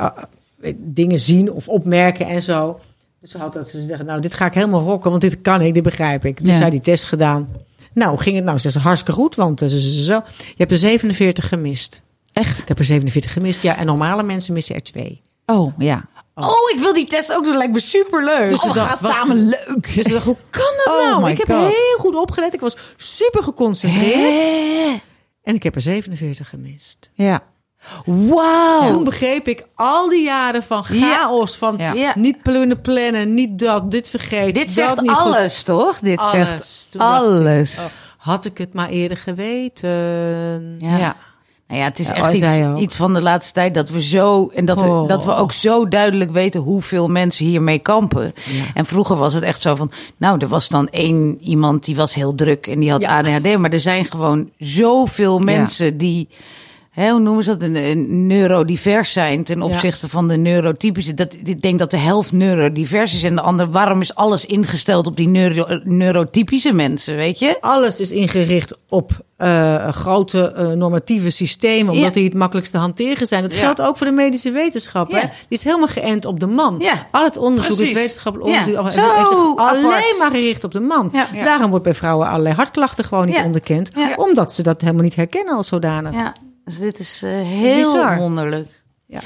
[0.61, 2.81] eh, dingen zien of opmerken en zo.
[3.21, 5.61] Dus ze had dat ze zeggen, nou, dit ga ik helemaal rocken, want dit kan
[5.61, 6.45] ik, dit begrijp ik.
[6.45, 7.49] Dus zij die test gedaan.
[7.95, 8.59] Nou, ging het nou?
[8.59, 10.15] Ze zei, hartstikke goed, want ze, ze, ze, zo.
[10.37, 12.01] Je hebt er 47 gemist.
[12.39, 12.59] Echt?
[12.59, 13.77] Ik heb er 47 gemist, ja.
[13.77, 15.21] En normale mensen missen er twee.
[15.47, 16.05] Oh, ja.
[16.35, 17.57] Oh, ik wil die test ook doen.
[17.57, 18.51] Lijkt me superleuk.
[18.51, 19.95] Dus Oh, we gaan wat- samen leuk.
[19.95, 21.31] Dus ik dacht, hoe kan dat Oh nou?
[21.31, 21.59] Ik heb God.
[21.69, 22.55] heel goed opgelet.
[22.55, 24.15] Ik was super geconcentreerd.
[24.15, 25.01] Hè?
[25.43, 27.11] En ik heb er 47 gemist.
[27.15, 27.43] Ja.
[28.05, 28.87] Wauw.
[28.93, 32.13] Toen begreep ik al die jaren van chaos, van Ja.
[32.15, 34.55] Niet plannen, plannen, niet dat, dit vergeten.
[34.55, 35.19] Dit zegt niet goed.
[35.35, 35.99] alles, toch?
[35.99, 36.31] Dit Alles.
[36.33, 37.79] zegt Toen dacht ik, alles.
[37.79, 37.85] oh,
[38.19, 40.77] had ik het maar eerder geweten.
[40.81, 41.17] Ja.
[41.69, 41.75] Ja.
[41.75, 44.51] Nou ja, het is echt wij iets, iets van de laatste tijd dat we zo.
[44.55, 45.09] En dat, we, Oh.
[45.09, 48.33] dat we ook zo duidelijk weten hoeveel mensen hiermee kampen.
[48.75, 49.91] En vroeger was het echt zo van.
[50.17, 53.19] Nou, er was dan één iemand die was heel druk en die had Ja.
[53.19, 53.59] ADHD.
[53.59, 56.29] Maar er zijn gewoon zoveel mensen die.
[56.99, 61.15] Hè, hoe noemen ze dat, een, neurodivers zijn ten opzichte van de neurotypische.
[61.15, 65.07] Dat, ik denk dat de helft neurodivers is en de andere, waarom is alles ingesteld
[65.07, 67.57] op die neuro, neurotypische mensen, weet je?
[67.61, 72.11] Alles is ingericht op eh, grote eh, normatieve systemen, omdat Ja.
[72.13, 73.43] die het makkelijkst te hanteren zijn.
[73.43, 73.59] Dat Ja.
[73.59, 75.11] geldt ook voor de medische wetenschap.
[75.11, 75.17] Ja.
[75.19, 75.27] Hè?
[75.27, 76.83] Die is helemaal geënt op de man.
[77.11, 77.89] Al het onderzoek, Precies.
[77.89, 78.95] het wetenschappelijk onderzoek, Zo heeft
[79.29, 80.17] zich alleen apart.
[80.19, 81.13] maar gericht op de man.
[81.45, 85.57] Daarom wordt bij vrouwen allerlei hartklachten gewoon niet onderkend, omdat ze dat helemaal niet herkennen
[85.57, 86.15] als zodanig.
[86.15, 86.33] Ja,
[86.69, 88.17] dus dit is eh, heel Bizar.
[88.19, 88.69] wonderlijk.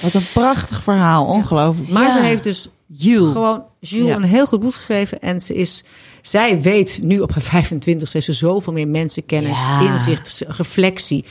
[0.02, 1.88] Wat een prachtig verhaal, ongelooflijk.
[1.88, 2.12] Maar Ja.
[2.12, 3.32] ze heeft dus Jules.
[3.32, 4.16] gewoon Jules Ja.
[4.16, 5.20] een heel goed boek geschreven.
[5.20, 5.84] En ze is,
[6.22, 9.80] zij weet nu op haar 25 heeft ze zoveel meer mensenkennis, Ja.
[9.80, 11.24] inzicht, reflectie.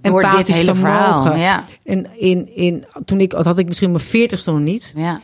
[0.00, 1.40] Door dit hele verhaal, vermogen.
[1.40, 1.64] ja.
[1.84, 4.92] En in, in, toen ik, dat had ik misschien mijn 40ste nog niet.
[4.96, 5.20] Ja,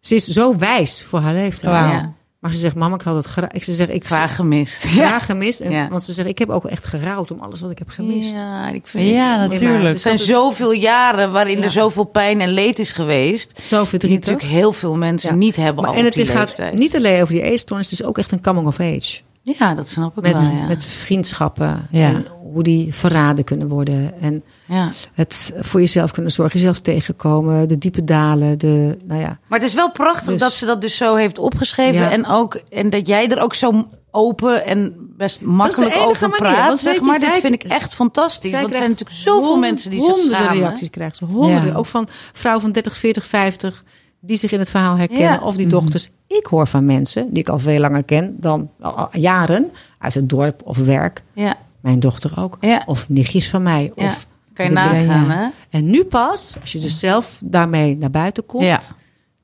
[0.00, 1.92] Ze is zo wijs voor haar leeftijd.
[1.92, 2.14] Wauw.
[2.40, 3.50] Maar ze zegt, mama, ik had het graag.
[3.50, 4.82] Ik ze zegt, ik graag gemist.
[4.82, 5.60] graag gemist.
[5.60, 5.88] En, Ja.
[5.88, 8.36] Want ze zegt, ik heb ook echt gerouwd om alles wat ik heb gemist.
[8.36, 9.94] Ja, ik vind Ja, het- natuurlijk.
[9.94, 13.62] Er zijn zoveel jaren waarin er zoveel pijn en leed is geweest.
[13.64, 14.18] Zo Die verdrietig.
[14.32, 15.36] natuurlijk heel veel mensen Ja.
[15.36, 18.06] niet hebben Maar, al en het die gaat niet alleen over die eetstoornis, het is
[18.06, 19.20] ook echt een coming of age.
[19.58, 20.66] Ja, dat snap ik Met, wel, ja.
[20.66, 21.86] met vriendschappen.
[21.90, 22.08] Ja.
[22.08, 24.20] En hoe die verraden kunnen worden.
[24.20, 24.90] En ja.
[25.14, 27.68] het voor jezelf kunnen zorgen, jezelf tegenkomen.
[27.68, 28.58] De diepe dalen.
[28.58, 29.38] De, nou ja.
[29.46, 32.10] Maar het is wel prachtig Dus- dat ze dat dus zo heeft opgeschreven.
[32.10, 36.68] En, ook, en dat jij er ook zo open en best makkelijk over manier, praat.
[36.68, 37.18] want zeg je, maar.
[37.18, 38.50] Dit vind ik echt fantastisch.
[38.50, 40.62] Want er zijn natuurlijk zoveel mensen die zich honderden schamen.
[40.62, 41.24] reacties krijgt ze.
[41.24, 41.74] Honderden.
[41.74, 43.84] Ook van vrouwen van 30, 40, 50
[44.20, 45.26] die zich in het verhaal herkennen.
[45.32, 45.40] Ja.
[45.40, 46.10] Of die dochters.
[46.26, 49.70] Ik hoor van mensen die ik al veel langer ken dan al, jaren.
[49.98, 51.22] Uit het dorp of werk.
[51.32, 52.56] Ja, Mijn dochter ook.
[52.60, 52.82] Ja.
[52.86, 53.92] Of nichtjes van mij.
[53.94, 54.04] Ja.
[54.04, 55.48] Of kan je nagaan, hè?
[55.70, 58.80] En nu pas, als je dus zelf daarmee naar buiten komt, Ja.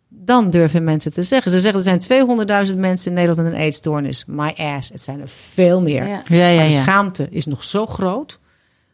[0.09, 1.51] dan durven mensen te zeggen.
[1.51, 4.25] Ze zeggen er zijn 200.000 mensen in Nederland met een eetstoornis.
[4.27, 6.07] My ass, het zijn er veel meer.
[6.09, 6.23] Ja.
[6.27, 8.39] Ja, ja, Maar de schaamte is nog zo groot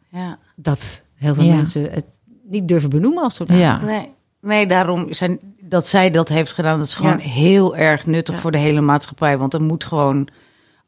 [0.09, 0.37] Ja.
[0.55, 1.55] dat heel veel Ja.
[1.55, 2.05] mensen het
[2.43, 3.61] niet durven benoemen als zodanig.
[3.61, 3.81] Ja.
[3.81, 4.09] Nee,
[4.41, 5.39] nee, daarom zijn
[5.71, 7.29] dat zij dat heeft gedaan, dat is gewoon Ja.
[7.29, 8.41] heel erg nuttig Ja.
[8.41, 9.37] voor de hele maatschappij.
[9.37, 10.27] Want er moet gewoon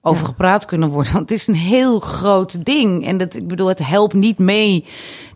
[0.01, 0.27] over Ja.
[0.27, 1.13] gepraat kunnen worden.
[1.13, 3.05] Want het is een heel groot ding.
[3.07, 4.85] En dat, ik bedoel, het helpt niet mee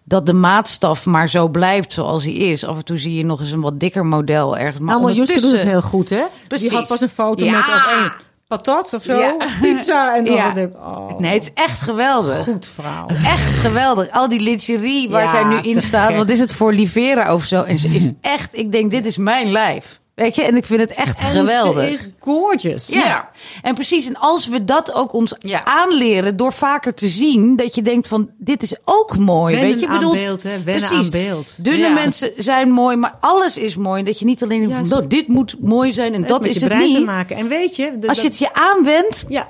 [0.03, 2.65] dat de maatstaf maar zo blijft zoals hij is.
[2.65, 4.83] Af en toe zie je nog eens een wat dikker model ergens.
[4.83, 6.23] Maar Allemaal Juske doet het heel goed, hè?
[6.47, 6.69] Precies.
[6.69, 8.11] Die had pas een foto met of één
[8.47, 9.35] patat of zo, Ja.
[9.61, 10.15] pizza.
[10.15, 10.51] En dan Ja.
[10.51, 12.43] denk ik, oh, Nee, het is echt geweldig.
[12.43, 13.05] goed vrouw.
[13.25, 14.11] Echt geweldig.
[14.11, 16.15] Al die lingerie waar Ja, zij nu in staat.
[16.15, 17.63] Wat is het voor Livera of zo?
[17.63, 19.99] En ze is echt, ik denk, dit is mijn lijf.
[20.17, 21.85] Weet je, en ik vind het echt En geweldig.
[21.85, 22.87] ze is gorgeous.
[22.87, 23.29] Ja.
[23.61, 24.07] en precies.
[24.07, 25.65] En als we dat ook ons Ja.
[25.65, 29.53] aanleren door vaker te zien, dat je denkt van dit is ook mooi.
[29.55, 30.49] Wennen weet je, Ik aan bedoel, beeld, hè?
[30.63, 31.05] Wennen precies.
[31.05, 31.63] aan beeld.
[31.63, 31.93] Dunne Ja.
[31.93, 33.99] mensen zijn mooi, maar alles is mooi.
[33.99, 34.91] En dat je niet alleen van Juist.
[34.91, 37.05] nou, dit moet mooi zijn en Het dat met is je het brein te niet.
[37.05, 37.35] maken.
[37.35, 39.49] En weet je, de- Als je dat- het je aanwendt, Ja.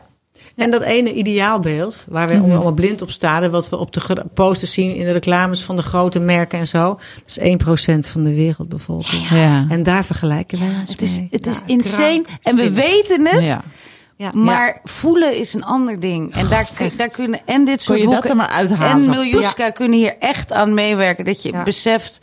[0.57, 2.51] En dat ene ideaalbeeld, waar we Mhm.
[2.51, 5.81] allemaal blind op staan, wat we op de posters zien in de reclames van de
[5.81, 9.29] grote merken en zo, dat is 1% van de wereldbevolking.
[9.29, 9.65] Ja.
[9.69, 12.23] En daar vergelijken wij ons het is, het is Ja, insane.
[12.41, 13.43] En we weten het.
[13.43, 13.61] Ja.
[14.15, 14.31] Ja.
[14.33, 16.33] Maar voelen is een ander ding.
[16.35, 19.03] En daar, kun- daar kunnen en dit soort Kon je dat boeken er maar uithalen?
[19.03, 21.25] en Miljuska kunnen hier echt aan meewerken.
[21.25, 21.63] Dat je Ja.
[21.63, 22.19] beseft,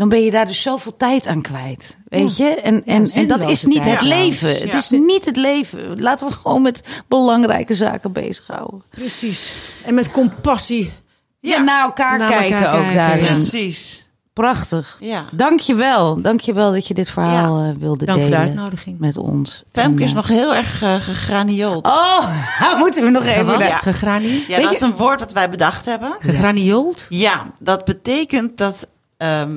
[0.00, 1.96] dan ben je daar dus zoveel tijd aan kwijt.
[2.08, 2.44] Weet je?
[2.48, 4.48] En, en, en dat is niet het leven.
[4.48, 6.00] Het is niet het leven.
[6.00, 8.82] Laten we gewoon met belangrijke zaken bezighouden.
[8.90, 9.52] Precies.
[9.84, 10.92] En met compassie.
[11.40, 13.24] Ja, naar elkaar Naar kijken elkaar ook kijken, daarin.
[13.24, 13.30] ja.
[13.30, 14.06] Precies.
[14.32, 14.96] Prachtig.
[15.00, 15.24] Ja.
[15.32, 16.20] Dank je wel.
[16.20, 18.98] Dank je wel dat je dit verhaal eh, wilde Dank voor de delen uitnodiging.
[18.98, 19.62] met ons.
[19.72, 21.86] Femke En, is eh, nog heel erg gegraniold.
[21.86, 23.46] Oh, moeten we nog even...
[23.46, 23.58] Wat?
[23.58, 23.78] naar- Ja.
[23.78, 24.44] Gegranie?
[24.48, 26.16] ja, weet dat is een woord dat wij bedacht hebben.
[26.20, 27.06] Gegraniold?
[27.08, 29.56] Ja, dat betekent dat ehm,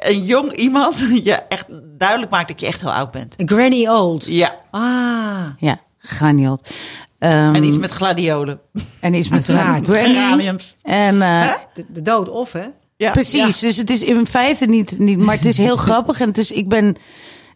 [0.00, 1.66] een jong iemand je echt
[1.98, 3.34] duidelijk maakt dat je echt heel oud bent.
[3.36, 4.26] Granny old.
[4.26, 5.46] Ja, Ah.
[5.58, 6.68] Ja, graniot.
[7.18, 8.60] Ehm, en iets met gladiolen.
[9.00, 9.84] en iets met granny.
[9.84, 10.76] Geraniums.
[10.82, 12.66] En eh, De, de dood of, hè?
[12.96, 13.10] Ja.
[13.10, 16.20] precies, dus het is in feite niet, niet, maar het is heel grappig.
[16.20, 16.96] En het is, ik ben,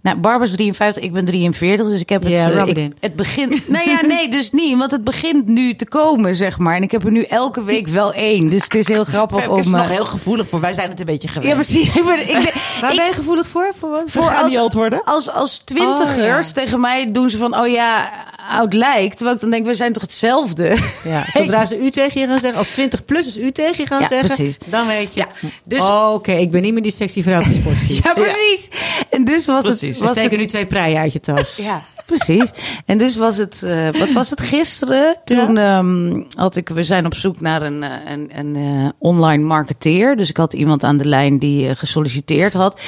[0.04, 2.94] nou, Barbara is 53, ik ben 43, dus ik heb het, ik- in.
[3.00, 6.76] het begint, nou ja, nee, dus niet, want het begint nu te komen, zeg maar.
[6.76, 9.60] En ik heb er nu elke week wel één, dus het is heel grappig Femke
[9.60, 9.72] is om...
[9.74, 10.60] er nog eh, heel gevoelig voor.
[10.60, 11.46] Wij zijn het een beetje gewend.
[11.50, 11.94] ja, precies.
[11.94, 13.72] Ik ben, ik, Waar ik- ben je gevoelig voor?
[13.76, 14.02] Voor wat?
[14.06, 15.04] voor als, Gegraniold worden?
[15.04, 18.10] als, als twintigers Oh, tegen mij doen ze van, oh ja,
[18.50, 19.14] oud lijkt.
[19.16, 20.76] Terwijl ik dan denk, we zijn toch hetzelfde?
[21.04, 24.06] Ja, zodra ze u tegen je gaan zeggen, als 20-plussers u tegen je gaan Ja,
[24.06, 24.56] zeggen, precies.
[24.66, 25.20] dan weet je.
[25.20, 25.28] Ja,
[25.68, 28.00] dus- Oh, Oké, ik ben niet meer die sexy vrouw op de sportfiets.
[28.04, 28.68] Ja, precies.
[29.10, 29.88] En dus was Precies.
[29.93, 29.93] het...
[29.98, 31.56] We Was steken het nu twee preien uit je tas.
[31.68, 32.50] ja, precies.
[32.86, 35.16] En dus was het, eh, wat was het gisteren?
[35.24, 39.44] Toen ehm, had ik, we zijn op zoek naar een, eh, een, een eh, online
[39.44, 40.16] marketeer.
[40.16, 42.80] Dus ik had iemand aan de lijn die gesolliciteerd had.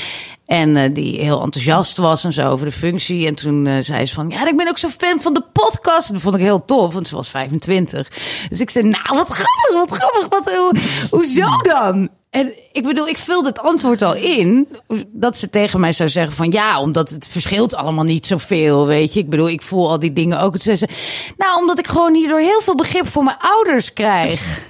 [0.46, 3.26] En eh, die heel enthousiast was en zo over de functie.
[3.26, 6.08] En toen eh, zei ze van, ja, ik ben ook zo fan van de podcast.
[6.08, 8.08] En dat vond ik heel tof, want ze was 25.
[8.48, 10.28] Dus ik zei, nou, wat grappig, wat grappig.
[10.28, 10.72] Wat, hoe,
[11.10, 12.08] hoezo dan?
[12.30, 14.68] En ik bedoel, ik vulde het antwoord al in.
[15.06, 19.14] Dat ze tegen mij zou zeggen van, ja, omdat het verschilt allemaal niet zoveel, weet
[19.14, 19.20] je.
[19.20, 20.52] Ik bedoel, ik voel al die dingen ook.
[20.52, 20.88] Toen zei ze,
[21.36, 24.64] nou, omdat ik gewoon hierdoor heel veel begrip voor mijn ouders krijg.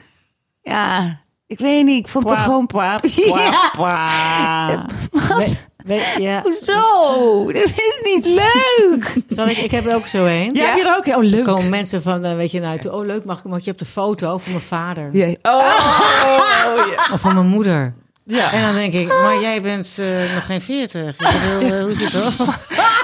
[0.62, 2.66] Ja, ik weet niet, ik vond het gewoon...
[2.66, 4.86] pwa, Ja.
[5.10, 5.64] Wat?
[5.84, 6.42] Weet, ja.
[6.42, 7.52] Hoezo?
[7.52, 9.14] Dit is niet leuk.
[9.28, 10.50] Zal ik, ik heb er ook zo een.
[10.54, 11.06] Ja, heb je er ook?
[11.06, 11.44] Oh, Er leuk.
[11.44, 13.84] komen mensen van, eh, weet je, nou, toe, oh leuk, mag, mag je op de
[13.84, 17.12] foto van mijn vader Oh, ja.
[17.12, 17.94] of van mijn moeder?
[18.24, 18.52] Ja.
[18.52, 21.18] En dan denk ik, maar jij bent eh, nog geen veertig.
[21.18, 22.32] Ik bedoel, eh, hoe zit dat?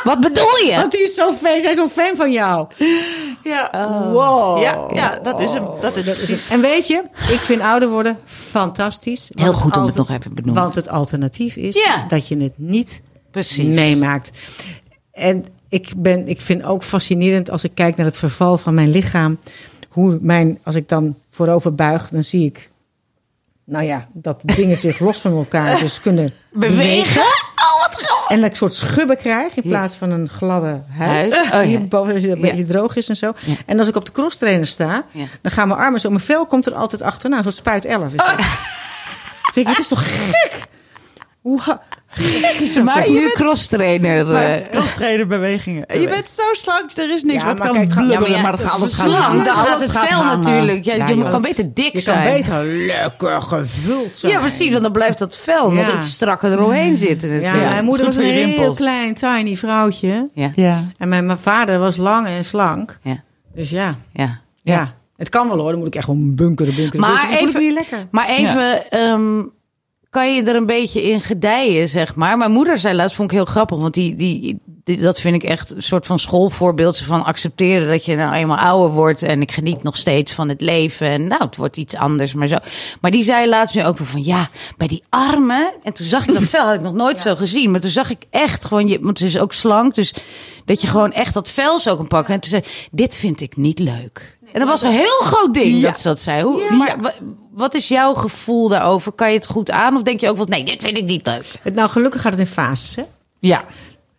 [0.04, 0.74] Wat bedoel je?
[0.76, 2.66] Want die is zo fan, zij is zo'n fan van jou.
[3.42, 3.70] Ja.
[4.12, 4.62] Wow.
[4.62, 5.66] Ja, ja, dat is hem.
[5.80, 6.48] Dat is precies.
[6.48, 9.30] En weet je, ik vind ouder worden fantastisch.
[9.34, 10.62] Heel goed om het nog even te benoemen.
[10.62, 12.04] Want het alternatief is Ja.
[12.08, 13.66] dat je het niet Precies.
[13.74, 14.30] meemaakt.
[15.12, 18.90] En ik, ben, ik vind ook fascinerend als ik kijk naar het verval van mijn
[18.90, 19.38] lichaam.
[19.88, 22.70] Hoe mijn, als ik dan voorover buig, dan zie ik,
[23.64, 27.22] nou ja, dat dingen zich los van elkaar dus kunnen Bewegen?
[27.22, 27.41] Oh, grappig.
[28.32, 31.32] En dat ik een soort schubben krijg in plaats van een gladde huid.
[31.32, 31.46] Huid?
[31.54, 31.60] Oh.
[31.60, 33.32] Hierboven, als een beetje droog is en zo.
[33.66, 35.24] En als ik op de crosstrainer sta, Ja.
[35.42, 36.08] dan gaan mijn armen zo.
[36.08, 38.38] Mijn vel komt er altijd achterna, zo'n spuit 11 is dat.
[39.48, 40.52] Ik denk, het is toch gek?
[41.40, 41.60] Hoe
[42.66, 42.84] Ze dat?
[42.84, 44.34] maakt nu crosstrainer.
[44.34, 45.86] eh, Crosstrainer bewegingen.
[45.86, 48.20] En je bent zo slank, er is niks Ja, wat maar kan kijk, blubberen, ja,
[48.20, 49.44] maar ja, maar dat alles gaat Slang, hangen.
[49.44, 50.84] dan gaat Alles het gaat vel natuurlijk.
[50.84, 52.24] Ja, Ja, je kan beter dik Je zijn.
[52.24, 54.32] kan beter lekker gevuld zijn.
[54.32, 55.98] Ja, precies, want dan blijft dat vel nog Ja.
[55.98, 57.28] iets strakker eromheen zitten.
[57.28, 57.70] Ja, natuurlijk.
[57.70, 58.76] mijn moeder was een je heel rimpels.
[58.76, 60.28] klein, tiny vrouwtje.
[60.34, 60.84] Ja, Ja.
[60.98, 62.98] En mijn, mijn vader was lang en slank.
[63.02, 63.22] ja,
[63.54, 64.40] Dus ja, ja.
[64.62, 64.94] ja.
[65.16, 67.00] Het kan wel hoor, dan moet ik echt gewoon bunkeren, bunkeren.
[67.00, 67.48] Maar bunkeren.
[67.48, 68.06] Even- niet lekker.
[68.10, 69.42] Maar even, ehm,
[70.12, 72.36] kan je er een beetje in gedijen, zeg maar?
[72.36, 75.42] Mijn moeder zei laatst, vond ik heel grappig, want die, die, die- dat vind ik
[75.42, 79.52] echt een soort van schoolvoorbeeld van accepteren dat je nou eenmaal ouder wordt en ik
[79.52, 82.56] geniet nog steeds van het leven en nou, het wordt iets anders, maar zo.
[83.00, 86.26] Maar die zei laatst nu ook weer van ja, bij die armen en toen zag
[86.28, 88.88] ik dat vel, had ik nog nooit zo gezien, maar toen zag ik echt gewoon,
[88.88, 90.14] je, want ze is ook slank, dus
[90.64, 92.34] dat je gewoon echt dat vel zo kan pakken.
[92.34, 94.38] En toen zei dit vind ik niet leuk.
[94.52, 95.82] En dat was een heel groot ding Ja.
[95.88, 96.42] dat ze dat zei.
[96.42, 97.14] Hoe, maar wa-
[97.50, 99.12] wat is jouw gevoel daarover?
[99.12, 99.96] Kan je het goed aan?
[99.96, 101.44] Of denk je ook van nee, dit vind ik niet leuk?
[101.62, 103.02] Het, nou, gelukkig gaat het in fases, hè?
[103.38, 103.64] Ja.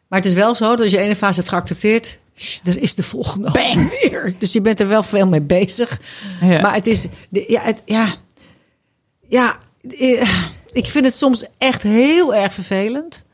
[0.07, 2.17] Maar het is wel zo dat als je ene fase hebt geaccepteerd,
[2.63, 3.89] er is de volgende Bang.
[4.01, 4.35] weer.
[4.39, 5.99] Dus je bent er wel veel mee bezig.
[6.41, 6.61] Ja.
[6.61, 8.15] Maar het is, de, ja, het, ja,
[9.27, 9.57] ja,
[9.89, 10.29] eh,
[10.71, 13.25] ik vind het soms echt heel erg vervelend.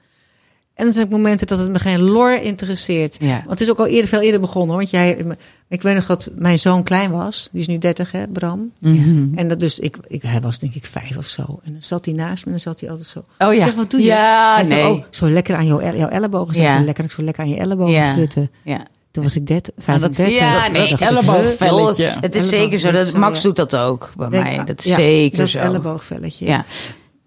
[0.74, 3.18] En dan zijn er momenten dat het me geen lor interesseert.
[3.20, 3.36] Ja.
[3.38, 4.76] Want het is ook al eerder, veel eerder begonnen.
[4.76, 5.26] Want jij,
[5.70, 7.50] ik weet nog dat mijn zoon klein was.
[7.52, 8.72] Die is nu 30, hè, Bram.
[8.80, 9.28] Mhm.
[9.36, 11.60] En dat dus, ik, ik, hij was denk ik vijf of zo.
[11.64, 13.24] En dan zat hij naast me en dan zat hij altijd zo.
[13.38, 13.66] Oh Ik ja.
[13.66, 14.06] zeg, wat doe je?
[14.06, 14.92] Ja, hij zei, nee.
[14.94, 16.62] oh, zo lekker aan jouw, jouw ellebogen.
[16.62, 16.78] Ja.
[16.78, 18.14] Zo lekker, zo lekker aan je ellebogen Ja.
[18.14, 18.52] frutten.
[18.64, 18.86] Ja.
[19.12, 20.38] Toen was ik 30, 35.
[20.40, 22.18] Ja, nee, elleboogvelletje.
[22.22, 22.92] Het is Elleboog, zeker zo.
[22.92, 24.66] dat Max doet dat ook bij Denk- mij.
[24.66, 25.60] Dat is ja, zeker dat zo.
[25.60, 26.46] elleboogvelletje.
[26.46, 26.66] Ja.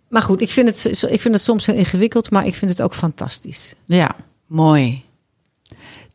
[0.09, 2.83] Maar goed, ik vind, het, ik vind het soms heel ingewikkeld, maar ik vind het
[2.83, 3.75] ook fantastisch.
[3.85, 4.15] Ja.
[4.47, 5.05] Mooi.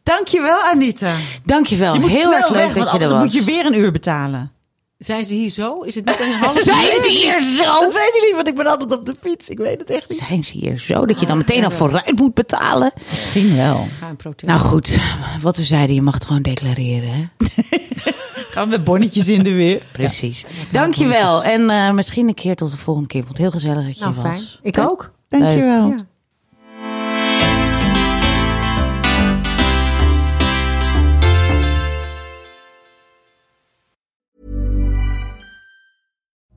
[0.07, 1.13] Dankjewel, Anita.
[1.45, 1.93] Dankjewel.
[1.93, 3.23] Je moet Heel snel erg leuk weg, dat want je er was.
[3.23, 4.51] moet je weer een uur betalen.
[4.97, 5.81] Zijn ze hier zo?
[5.81, 7.63] Is het niet een half Zijn ze hier zo?
[7.63, 9.49] Dat weet je niet, want ik ben altijd op de fiets.
[9.49, 10.17] Ik weet het echt niet.
[10.27, 11.05] Zijn ze hier zo?
[11.05, 12.91] Dat je dan meteen al vooruit moet betalen?
[13.09, 13.87] Misschien wel.
[13.99, 14.51] Ga een protest.
[14.51, 14.97] Nou goed,
[15.41, 17.09] wat we zeiden, je mag het gewoon declareren.
[17.09, 17.25] Hè?
[18.53, 19.81] Gaan we bonnetjes in de weer.
[19.91, 20.45] Precies.
[20.71, 21.43] Dankjewel.
[21.43, 23.19] En eh, misschien een keer tot de volgende keer.
[23.19, 24.35] Ik vond het heel gezellig dat je nou, hier fijn.
[24.35, 24.59] was.
[24.61, 25.11] Ik ook.
[25.29, 25.87] Dankjewel.
[25.87, 25.95] Ja.